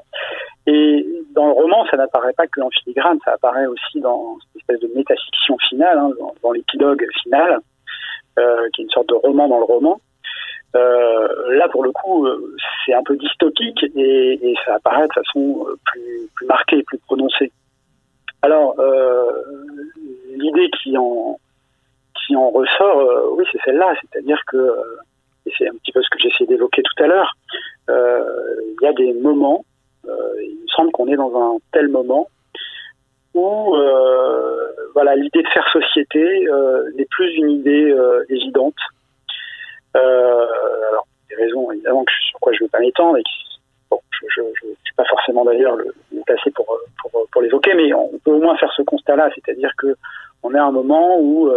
Et 0.67 1.07
dans 1.35 1.47
le 1.47 1.53
roman, 1.53 1.87
ça 1.91 1.97
n'apparaît 1.97 2.33
pas 2.33 2.47
que 2.47 2.61
en 2.61 2.71
filigrane, 2.71 3.19
ça 3.25 3.33
apparaît 3.33 3.67
aussi 3.67 4.01
dans 4.01 4.37
cette 4.41 4.63
espèce 4.63 4.81
de 4.81 4.95
métafiction 4.95 5.57
finale, 5.69 5.99
hein, 5.99 6.11
dans, 6.43 6.53
l'épilogue 6.53 7.07
final, 7.23 7.61
euh, 8.39 8.69
qui 8.75 8.83
est 8.83 8.85
une 8.85 8.91
sorte 8.91 9.09
de 9.09 9.15
roman 9.15 9.49
dans 9.49 9.59
le 9.59 9.65
roman. 9.65 10.01
Euh, 10.75 11.55
là, 11.55 11.69
pour 11.69 11.85
le 11.85 11.93
coup, 11.93 12.27
euh, 12.27 12.55
c'est 12.85 12.93
un 12.93 13.03
peu 13.05 13.17
dystopique 13.17 13.85
et, 13.95 14.55
ça 14.65 14.75
apparaît 14.75 15.07
de 15.07 15.13
façon 15.13 15.67
plus, 15.85 16.47
marquée, 16.47 16.83
plus 16.83 16.99
prononcée. 16.99 17.53
Alors, 18.43 18.77
l'idée 20.35 20.71
qui 20.83 20.97
en 20.99 21.39
ressort, 22.51 23.37
oui, 23.37 23.45
c'est 23.53 23.61
celle-là, 23.65 23.95
c'est-à-dire 24.01 24.41
que 24.47 24.59
et 25.47 25.53
c'est 25.57 25.69
un 25.69 25.75
petit 25.75 25.93
peu 25.93 26.03
ce 26.03 26.09
que 26.11 26.19
j'essaie 26.19 26.47
d'évoquer 26.47 26.83
tout 26.83 27.03
à 27.03 27.07
l'heure, 27.07 27.37
euh, 27.89 28.25
il 28.81 28.85
y 28.85 28.87
a 28.87 28.93
des 28.93 29.13
moments, 29.15 29.65
euh, 30.07 30.43
il 30.43 30.63
me 30.63 30.69
semble 30.69 30.91
qu'on 30.93 31.09
est 31.09 31.17
dans 31.17 31.35
un 31.37 31.59
tel 31.73 31.89
moment 31.89 32.29
où 33.35 33.77
euh, 33.77 34.67
voilà 34.95 35.15
l'idée 35.15 35.43
de 35.43 35.49
faire 35.49 35.69
société 35.73 36.47
n'est 36.97 37.07
plus 37.11 37.35
une 37.35 37.51
idée 37.51 37.95
évidente. 38.31 38.75
alors, 39.95 41.07
des 41.29 41.37
raisons 41.37 41.71
évidemment 41.71 42.05
sur 42.31 42.41
quoi 42.41 42.53
je 42.53 42.63
ne 42.63 42.67
veux 42.67 42.71
pas 42.71 42.81
m'étendre 42.81 43.19
et 43.19 43.23
bon, 43.91 44.01
je 44.11 44.41
ne 44.41 44.53
suis 44.85 44.95
pas 44.97 45.05
forcément 45.05 45.45
d'ailleurs 45.45 45.77
le, 45.77 45.95
le 46.13 46.23
placé 46.25 46.51
pour 46.51 47.43
l'évoquer, 47.43 47.75
mais 47.75 47.93
on 47.93 48.19
peut 48.25 48.33
au 48.33 48.41
moins 48.41 48.57
faire 48.57 48.73
ce 48.75 48.83
constat-là, 48.83 49.31
c'est-à-dire 49.35 49.71
que 49.77 49.95
on 50.43 50.55
est 50.55 50.59
à 50.59 50.65
un 50.65 50.73
moment 50.73 51.19
où 51.21 51.51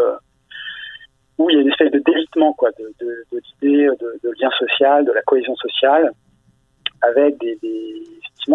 où 1.40 1.50
il 1.50 1.56
y 1.56 1.60
a 1.60 1.62
une 1.62 1.70
espèce 1.70 1.92
de 1.92 2.00
délitement 2.00 2.54
quoi, 2.54 2.70
de, 2.78 2.94
de, 3.00 3.26
d'idées 3.32 3.88
de, 3.88 4.20
de, 4.24 4.30
lien 4.40 4.52
social, 4.60 5.06
de 5.06 5.12
la 5.12 5.22
cohésion 5.24 5.56
sociale, 5.56 6.12
avec 7.02 7.38
des, 7.40 7.56
des 7.62 8.04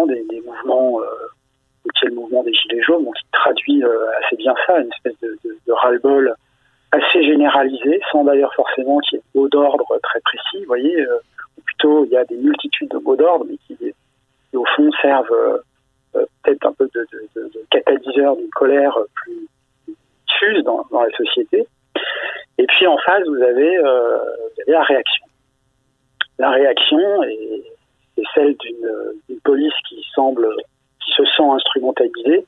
des, 0.03 0.41
mouvements, 0.45 0.99
euh, 0.99 1.05
qui 1.97 2.05
est 2.05 2.09
le 2.09 2.15
mouvement 2.15 2.43
des 2.43 2.53
Gilets 2.53 2.81
jaunes, 2.81 3.05
qui 3.05 3.23
traduit 3.31 3.83
euh, 3.83 4.09
assez 4.21 4.35
bien 4.35 4.53
ça, 4.65 4.79
une 4.79 4.89
espèce 4.89 5.17
de, 5.21 5.37
de, 5.45 5.57
de 5.65 5.71
ras-le-bol 5.71 6.35
assez 6.91 7.23
généralisé, 7.23 8.01
sans 8.11 8.23
d'ailleurs 8.23 8.53
forcément 8.55 8.99
qu'il 8.99 9.17
y 9.17 9.21
ait 9.21 9.39
mot 9.39 9.47
d'ordre 9.47 9.85
très 10.03 10.19
précis, 10.21 10.59
vous 10.59 10.67
voyez, 10.67 11.01
euh, 11.01 11.17
ou 11.57 11.61
plutôt 11.61 12.05
il 12.05 12.11
y 12.11 12.17
a 12.17 12.25
des 12.25 12.35
multitudes 12.35 12.89
de 12.89 12.97
mots 12.97 13.15
d'ordre, 13.15 13.45
mais 13.49 13.57
qui, 13.67 13.77
au 14.53 14.65
fond 14.75 14.89
servent 15.01 15.31
euh, 16.15 16.25
peut-être 16.43 16.65
un 16.65 16.73
peu 16.73 16.89
de, 16.93 17.07
de, 17.35 17.41
de, 17.43 17.65
catalyseur 17.69 18.35
d'une 18.37 18.49
colère 18.49 18.97
plus 19.15 19.47
diffuse 20.27 20.63
dans 20.63 20.85
la 20.91 21.09
société. 21.17 21.67
Et 22.57 22.65
puis 22.67 22.87
en 22.87 22.97
face, 22.97 23.23
vous 23.27 23.41
avez, 23.41 23.77
euh, 23.77 24.17
vous 24.17 24.61
avez 24.61 24.71
la 24.71 24.83
réaction. 24.83 25.25
La 26.39 26.51
réaction 26.51 27.23
est, 27.23 27.63
celle 28.33 28.55
d'une 28.57 29.39
police 29.43 29.73
qui 29.87 30.03
semble, 30.13 30.47
qui 31.03 31.11
se 31.11 31.23
sent 31.25 31.43
instrumentalisée, 31.43 32.45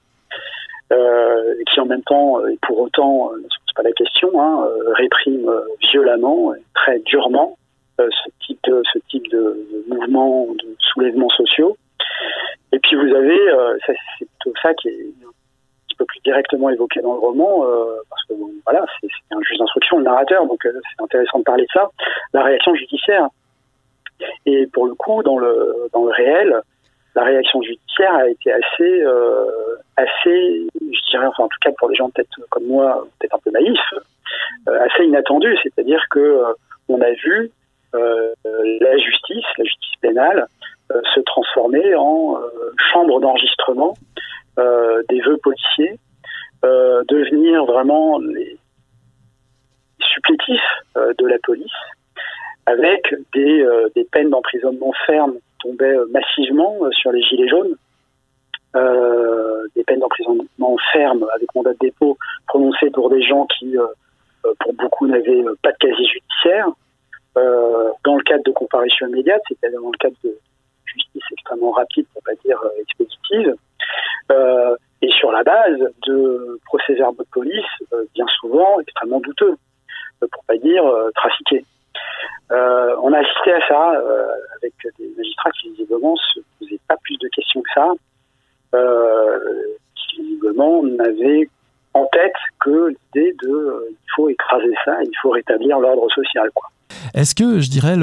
euh, 0.93 1.55
et 1.59 1.63
qui 1.65 1.79
en 1.79 1.85
même 1.85 2.03
temps, 2.03 2.45
et 2.47 2.57
pour 2.61 2.79
autant, 2.79 3.31
ne 3.33 3.43
se 3.43 3.57
pose 3.65 3.73
pas 3.75 3.83
la 3.83 3.91
question, 3.91 4.41
hein, 4.41 4.67
réprime 4.95 5.49
violemment, 5.91 6.53
très 6.73 6.99
durement 6.99 7.57
ce 7.97 8.29
type 8.45 8.59
de, 8.63 8.81
ce 8.93 8.99
type 9.09 9.27
de, 9.29 9.57
mouvement, 9.87 10.47
de 10.53 10.75
soulèvements 10.79 11.29
sociaux. 11.29 11.77
Et 12.71 12.79
puis 12.79 12.95
vous 12.95 13.13
avez, 13.13 13.39
c'est 13.85 14.25
plutôt 14.25 14.53
ça 14.61 14.73
qui 14.75 14.89
est 14.89 15.13
peu 15.97 16.05
plus 16.05 16.19
directement 16.21 16.69
évoqué 16.69 17.01
dans 17.01 17.13
le 17.13 17.19
roman, 17.19 17.65
parce 18.09 18.23
que 18.25 18.33
voilà, 18.65 18.85
c'est 19.01 19.09
un 19.31 19.41
juge 19.41 19.57
d'instruction, 19.57 19.97
le 19.97 20.03
narrateur, 20.03 20.45
donc 20.45 20.59
c'est 20.63 21.03
intéressant 21.03 21.39
de 21.39 21.43
parler 21.43 21.63
de 21.63 21.71
ça, 21.73 21.89
la 22.33 22.43
réaction 22.43 22.73
judiciaire. 22.75 23.27
Et 24.45 24.67
pour 24.67 24.87
le 24.87 24.95
coup, 24.95 25.21
dans 25.23 25.37
le, 25.37 25.89
dans 25.93 26.05
le 26.05 26.11
réel, 26.11 26.61
la 27.17 27.23
réaction 27.23 27.61
judiciaire 27.63 28.13
a 28.13 28.29
été 28.29 28.53
assez, 28.53 29.01
euh, 29.01 29.75
assez, 29.95 30.67
je 30.75 31.09
dirais, 31.09 31.25
enfin 31.25 31.45
en 31.45 31.47
tout 31.47 31.57
cas 31.61 31.71
pour 31.77 31.89
les 31.89 31.95
gens 31.95 32.11
peut-être 32.11 32.29
comme 32.49 32.65
moi, 32.65 33.07
peut-être 33.19 33.35
un 33.35 33.39
peu 33.39 33.49
naïfs, 33.49 33.93
euh, 34.67 34.85
assez 34.85 35.03
inattendue. 35.03 35.57
C'est-à-dire 35.63 36.03
que 36.11 36.19
euh, 36.19 36.53
on 36.89 37.01
a 37.01 37.11
vu 37.11 37.51
la 37.93 38.95
justice, 38.97 39.45
la 39.57 39.63
justice 39.63 39.95
pénale, 39.99 40.45
se 41.15 41.19
transformer 41.21 41.95
en 41.95 42.37
chambre 42.91 43.19
d'enregistrement 43.19 43.95
des 44.57 45.21
vœux 45.21 45.37
policiers, 45.37 45.99
devenir 46.63 47.65
vraiment 47.65 48.19
les 48.19 48.57
supplétifs 49.99 50.61
de 50.95 51.27
la 51.27 51.37
police, 51.43 51.71
avec 52.67 53.15
des, 53.33 53.65
peines 54.11 54.29
d'emprisonnement 54.29 54.93
ferme 55.05 55.37
tombaient 55.59 55.97
euh, 55.97 56.05
massivement 56.11 56.77
euh, 56.81 56.91
sur 56.91 57.11
les 57.11 57.21
gilets 57.23 57.47
jaunes. 57.47 57.75
Euh, 58.75 59.67
des 59.75 59.83
peines 59.83 59.99
d'emprisonnement 59.99 60.77
fermes 60.91 61.25
avec 61.33 61.53
mandat 61.55 61.73
de 61.73 61.79
dépôt 61.79 62.17
prononcées 62.47 62.91
pour 62.91 63.09
des 63.09 63.23
gens 63.23 63.47
qui, 63.57 63.75
pour 64.59 64.73
beaucoup, 64.73 65.07
n'avaient 65.07 65.43
pas 65.63 65.71
de 65.71 65.77
casier 65.77 66.05
judiciaire. 66.05 66.67
dans 67.35 68.15
le 68.15 68.23
cadre 68.23 68.43
de 68.43 68.51
comparution 68.51 69.07
immédiate, 69.07 69.41
c'est-à-dire 69.47 69.81
dans 69.81 69.91
le 69.91 69.97
cadre 69.97 70.15
de 70.23 70.37
justice 70.85 71.23
extrêmement 71.31 71.71
rapide, 71.71 72.05
pour 72.13 72.21
pas 72.23 72.35
dire 72.43 72.61
expéditive, 72.81 73.55
et 75.01 75.09
sur 75.11 75.31
la 75.31 75.43
base 75.43 75.79
de 76.07 76.59
procès-verbaux 76.65 77.23
de 77.23 77.29
police, 77.29 77.65
bien 78.13 78.25
souvent 78.39 78.79
extrêmement 78.79 79.19
douteux, 79.19 79.55
pour 80.19 80.43
pas 80.45 80.57
dire 80.57 80.83
trafiqués. 81.15 81.63
Euh, 82.51 82.95
on 83.01 83.11
a 83.11 83.19
assisté 83.19 83.51
à 83.51 83.67
ça 83.67 83.91
euh, 83.91 84.27
avec 84.55 84.73
des 84.97 85.09
magistrats 85.17 85.51
qui 85.51 85.69
visiblement 85.71 86.15
se 86.15 86.39
posaient 86.59 86.79
pas 86.87 86.95
plus 87.03 87.17
de 87.17 87.27
questions 87.27 87.61
que 87.61 87.69
ça, 87.73 87.91
euh, 88.75 89.39
qui 89.95 90.21
visiblement 90.21 90.81
n'avaient 90.83 91.49
en 91.93 92.05
tête 92.05 92.35
que 92.61 92.87
l'idée 92.87 93.35
de 93.43 93.87
il 93.91 94.11
faut 94.15 94.29
écraser 94.29 94.73
ça, 94.85 94.97
il 95.03 95.17
faut 95.21 95.31
rétablir 95.31 95.79
l'ordre 95.79 96.09
social. 96.11 96.49
Quoi. 96.53 96.69
Est-ce 97.13 97.35
que, 97.35 97.59
je 97.59 97.69
dirais, 97.69 97.95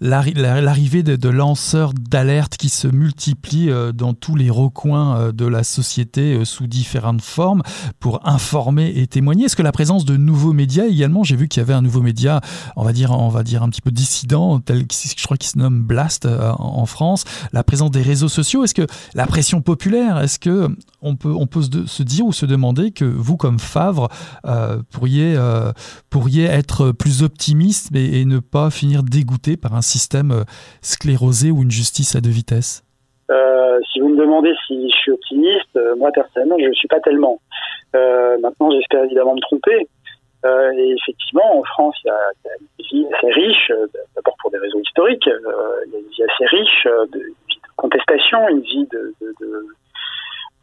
l'arrivée 0.00 1.02
de, 1.02 1.28
lanceurs 1.28 1.92
d'alerte 1.94 2.56
qui 2.56 2.68
se 2.68 2.88
multiplient 2.88 3.70
euh, 3.70 3.92
dans 3.92 4.14
tous 4.14 4.34
les 4.34 4.50
recoins 4.50 5.16
euh, 5.16 5.32
de 5.32 5.46
la 5.46 5.62
société 5.62 6.34
euh, 6.34 6.44
sous 6.44 6.66
différentes 6.66 7.22
formes 7.22 7.62
pour 8.00 8.26
informer 8.28 8.92
et 8.96 9.06
témoigner, 9.06 9.44
est-ce 9.44 9.56
que 9.56 9.62
la 9.62 9.72
présence 9.72 10.04
de 10.04 10.16
nouveaux 10.16 10.52
médias 10.52 10.86
également, 10.86 11.22
j'ai 11.22 11.36
vu 11.36 11.48
qu'il 11.48 11.60
y 11.60 11.64
avait 11.64 11.74
un 11.74 11.82
nouveau 11.82 12.02
média, 12.02 12.40
on 12.76 12.84
va 12.84 12.92
dire, 12.92 13.12
on 13.12 13.28
va 13.28 13.42
dire 13.42 13.62
un 13.62 13.68
petit 13.68 13.82
peu 13.82 13.90
dissident, 13.90 14.60
tel 14.60 14.86
je 14.90 15.24
crois 15.24 15.36
qu'il 15.36 15.50
se 15.50 15.58
nomme 15.58 15.82
Blast 15.82 16.26
en 16.26 16.86
France, 16.86 17.24
la 17.52 17.62
présence 17.62 17.90
des 17.90 18.02
réseaux 18.02 18.28
sociaux, 18.28 18.64
est-ce 18.64 18.74
que 18.74 18.86
la 19.14 19.26
pression 19.26 19.60
populaire, 19.60 20.20
est-ce 20.20 20.38
que 20.38 20.68
on 21.02 21.16
peut, 21.16 21.32
on 21.32 21.46
peut 21.46 21.62
se, 21.62 22.02
dire 22.02 22.26
ou 22.26 22.32
se 22.32 22.46
demander 22.46 22.90
que 22.90 23.04
vous, 23.04 23.36
comme 23.36 23.58
Favre, 23.58 24.08
pourriez, 24.92 25.36
pourriez 26.10 26.44
être 26.44 26.92
plus 26.92 27.22
optimiste 27.22 27.94
et, 27.94 28.24
ne 28.24 28.38
pas 28.38 28.70
finir 28.70 29.02
dégoûté 29.02 29.56
par 29.56 29.74
un 29.74 29.82
système 29.82 30.30
euh, 30.30 30.44
sclérosé 30.82 31.50
ou 31.50 31.62
une 31.62 31.70
justice 31.70 32.14
à 32.16 32.20
deux 32.20 32.30
vitesses? 32.30 32.84
Euh, 33.30 33.78
si 33.92 34.00
vous 34.00 34.08
me 34.08 34.16
demandez 34.16 34.52
si 34.66 34.90
je 34.90 34.96
suis 34.96 35.12
optimiste, 35.12 35.76
euh, 35.76 35.94
moi 35.96 36.10
personnellement, 36.12 36.56
je 36.58 36.66
ne 36.66 36.74
suis 36.74 36.88
pas 36.88 37.00
tellement. 37.00 37.40
maintenant, 37.94 38.70
j'espère 38.70 39.04
évidemment 39.04 39.34
me 39.34 39.40
tromper. 39.40 39.88
et 40.44 40.94
effectivement, 40.98 41.58
en 41.58 41.64
France, 41.64 41.96
il 42.04 42.08
y, 42.08 42.10
a, 42.10 42.54
une 42.60 42.86
vie 43.02 43.14
assez 43.14 43.32
riche, 43.32 43.72
d'abord 44.14 44.36
pour 44.40 44.50
des 44.50 44.58
raisons 44.58 44.80
historiques, 44.80 45.28
il 45.86 45.92
y 45.92 45.96
a 45.96 45.98
une 45.98 46.10
vie 46.10 46.22
assez 46.22 46.46
riche 46.46 46.88
de, 47.12 47.22
contestation, 47.76 48.46
une 48.48 48.60
vie 48.60 48.86
de, 48.92 49.14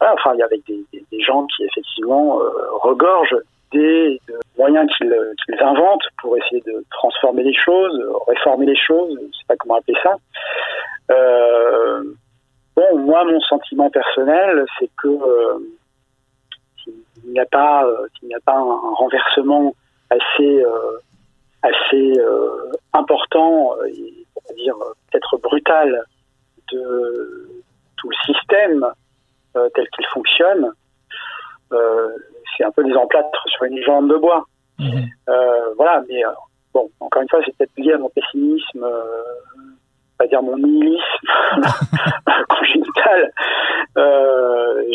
enfin, 0.00 0.34
il 0.34 0.38
y 0.38 0.42
avait 0.42 0.62
des, 0.66 0.84
des, 0.92 1.20
gens 1.20 1.46
qui 1.46 1.64
effectivement 1.64 2.40
regorgent 2.82 3.36
des 3.72 4.20
moyens 4.56 4.90
qu'ils 4.98 5.62
inventent 5.62 6.08
pour 6.20 6.36
essayer 6.36 6.62
de 6.62 6.84
transformer 6.90 7.42
les 7.42 7.54
choses, 7.54 8.02
réformer 8.26 8.66
les 8.66 8.76
choses, 8.76 9.16
je 9.20 9.26
ne 9.26 9.32
sais 9.32 9.44
pas 9.46 9.56
comment 9.56 9.76
appeler 9.76 9.98
ça. 10.02 10.16
Euh, 11.10 12.02
bon, 12.76 12.98
moi, 12.98 13.24
mon 13.24 13.40
sentiment 13.40 13.90
personnel, 13.90 14.64
c'est 14.78 14.90
que 14.96 15.08
euh, 15.08 15.58
s'il 16.82 17.30
n'y 17.30 17.40
a 17.40 17.46
pas, 17.46 17.84
euh, 17.84 18.06
n'y 18.22 18.34
a 18.34 18.40
pas 18.40 18.56
un, 18.56 18.94
renversement 18.94 19.74
assez, 20.10 20.64
assez 21.62 22.14
important 22.94 23.74
et 23.88 24.26
on 24.36 24.40
va 24.48 24.54
dire 24.54 24.76
peut-être 25.10 25.36
brutal 25.38 26.02
de 26.72 27.62
tout 27.98 28.08
le 28.08 28.16
système 28.32 28.86
tel 29.74 29.88
qu'il 29.90 30.06
fonctionne, 30.06 30.72
c'est 31.70 32.64
un 32.64 32.70
peu 32.70 32.84
des 32.84 32.94
emplâtres 32.94 33.44
sur 33.46 33.64
une 33.64 33.82
jambe 33.82 34.10
de 34.10 34.16
bois. 34.16 34.44
Mhm. 34.78 35.08
Euh, 35.28 35.74
voilà, 35.76 36.02
mais 36.08 36.24
euh, 36.24 36.30
bon, 36.72 36.88
encore 37.00 37.22
une 37.22 37.28
fois, 37.28 37.40
c'est 37.44 37.56
peut-être 37.56 37.76
lié 37.76 37.92
à 37.92 37.98
mon 37.98 38.10
pessimisme, 38.10 38.84
euh, 38.84 39.22
dire 40.26 40.42
mon 40.42 40.56
congénital. 42.48 43.32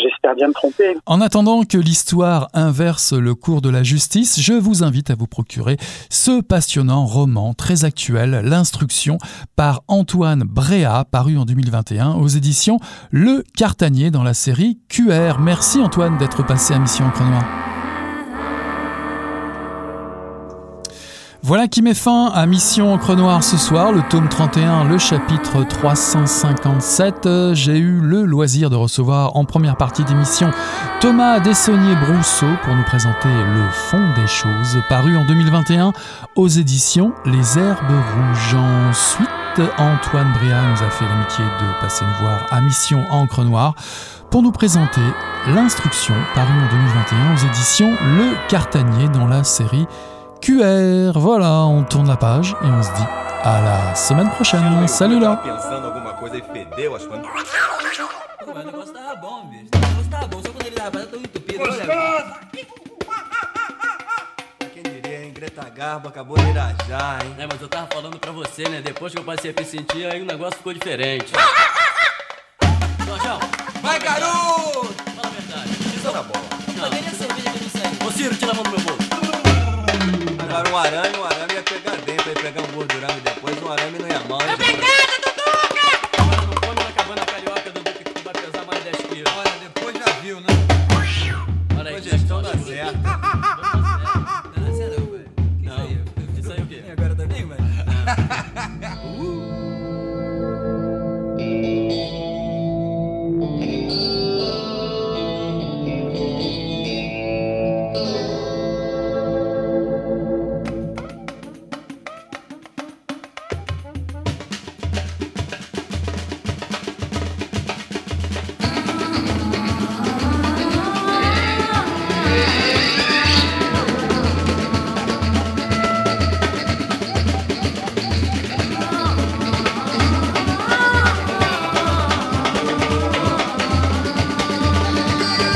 J'espère 0.01 0.35
bien 0.35 0.47
me 0.47 0.53
tromper. 0.53 0.97
En 1.05 1.21
attendant 1.21 1.63
que 1.63 1.77
l'histoire 1.77 2.49
inverse 2.53 3.13
le 3.13 3.35
cours 3.35 3.61
de 3.61 3.69
la 3.69 3.83
justice, 3.83 4.41
je 4.41 4.53
vous 4.53 4.83
invite 4.83 5.09
à 5.09 5.15
vous 5.15 5.27
procurer 5.27 5.77
ce 6.09 6.41
passionnant 6.41 7.05
roman 7.05 7.53
très 7.53 7.85
actuel, 7.85 8.41
L'instruction, 8.43 9.17
par 9.55 9.81
Antoine 9.87 10.43
Bréa, 10.43 11.05
paru 11.09 11.37
en 11.37 11.45
2021 11.45 12.13
aux 12.13 12.27
éditions 12.27 12.79
Le 13.11 13.43
Cartanier 13.55 14.11
dans 14.11 14.23
la 14.23 14.33
série 14.33 14.79
QR. 14.89 15.39
Merci 15.39 15.79
Antoine 15.81 16.17
d'être 16.17 16.45
passé 16.45 16.73
à 16.73 16.79
Mission 16.79 17.05
Encre 17.05 17.72
Voilà 21.45 21.67
qui 21.67 21.81
met 21.81 21.93
fin 21.93 22.27
à 22.33 22.45
Mission 22.45 22.93
Encre 22.93 23.17
Noire 23.17 23.43
ce 23.43 23.57
soir, 23.57 23.91
le 23.91 24.01
tome 24.09 24.29
31, 24.29 24.85
le 24.85 24.97
chapitre 24.97 25.65
357. 25.65 27.27
J'ai 27.51 27.77
eu 27.77 27.99
le 27.99 28.23
loisir 28.23 28.69
de 28.69 28.77
recevoir 28.77 29.35
en 29.35 29.43
première 29.43 29.75
partie 29.75 30.05
d'émission 30.05 30.51
Thomas 31.01 31.41
Dessonnier-Brousseau 31.41 32.47
pour 32.63 32.73
nous 32.73 32.83
présenter 32.83 33.27
Le 33.27 33.69
fond 33.73 33.99
des 34.15 34.25
choses, 34.25 34.81
paru 34.87 35.17
en 35.17 35.25
2021 35.25 35.91
aux 36.37 36.47
éditions 36.47 37.11
Les 37.25 37.59
Herbes 37.59 37.91
Rouges. 37.91 38.55
Ensuite, 38.55 39.27
Antoine 39.77 40.31
Bria 40.35 40.61
nous 40.61 40.81
a 40.81 40.89
fait 40.91 41.03
l'amitié 41.03 41.43
de 41.43 41.81
passer 41.81 42.05
nous 42.05 42.25
voir 42.25 42.47
à 42.51 42.61
Mission 42.61 43.03
Encre 43.11 43.43
Noire 43.43 43.75
pour 44.29 44.43
nous 44.43 44.53
présenter 44.53 45.01
l'instruction 45.47 46.15
parue 46.35 46.53
en 46.53 46.71
2021 46.71 47.33
aux 47.33 47.47
éditions 47.51 47.91
Le 47.91 48.47
Cartanier 48.47 49.09
dans 49.09 49.27
la 49.27 49.43
série 49.43 49.87
QR. 50.43 51.17
Voilà, 51.17 51.51
on 51.67 51.83
tourne 51.83 52.07
la 52.09 52.17
page 52.17 52.53
et 52.61 52.65
on 52.65 52.83
se 52.83 52.91
dit 52.91 53.07
à 53.43 53.61
la 53.61 53.95
semaine 53.95 54.29
prochaine. 54.31 54.87
Salut 54.89 55.19
là! 55.19 55.41
Greta 65.33 65.69
Garbo 65.69 66.09
acabou 66.09 66.37
de 66.37 66.43
hein? 66.43 67.47
Mas 67.49 67.61
eu 67.61 67.69
tava 67.69 67.87
falando 67.87 68.19
pra 68.19 68.31
você, 68.31 68.67
né? 68.67 68.81
Depois 68.81 69.13
que 69.13 69.19
eu 69.19 69.23
passei 69.23 69.51
a 69.51 69.53
aí 70.11 70.21
o 70.21 70.25
negócio 70.25 70.57
ficou 70.57 70.73
diferente. 70.73 71.31
Vai, 73.81 73.99
garoto! 73.99 74.93
Fala 75.15 75.29
verdade. 75.29 75.73
um 80.69 80.77
arame, 80.77 81.17
um 81.17 81.25
arame 81.25 81.53
ia 81.53 81.63
pegar 81.63 81.95
dentro, 81.97 82.29
ia 82.29 82.35
pegar 82.35 82.61
um 82.61 82.71
gordurame 82.73 83.21
depois, 83.21 83.57
um 83.61 83.71
arame 83.71 84.02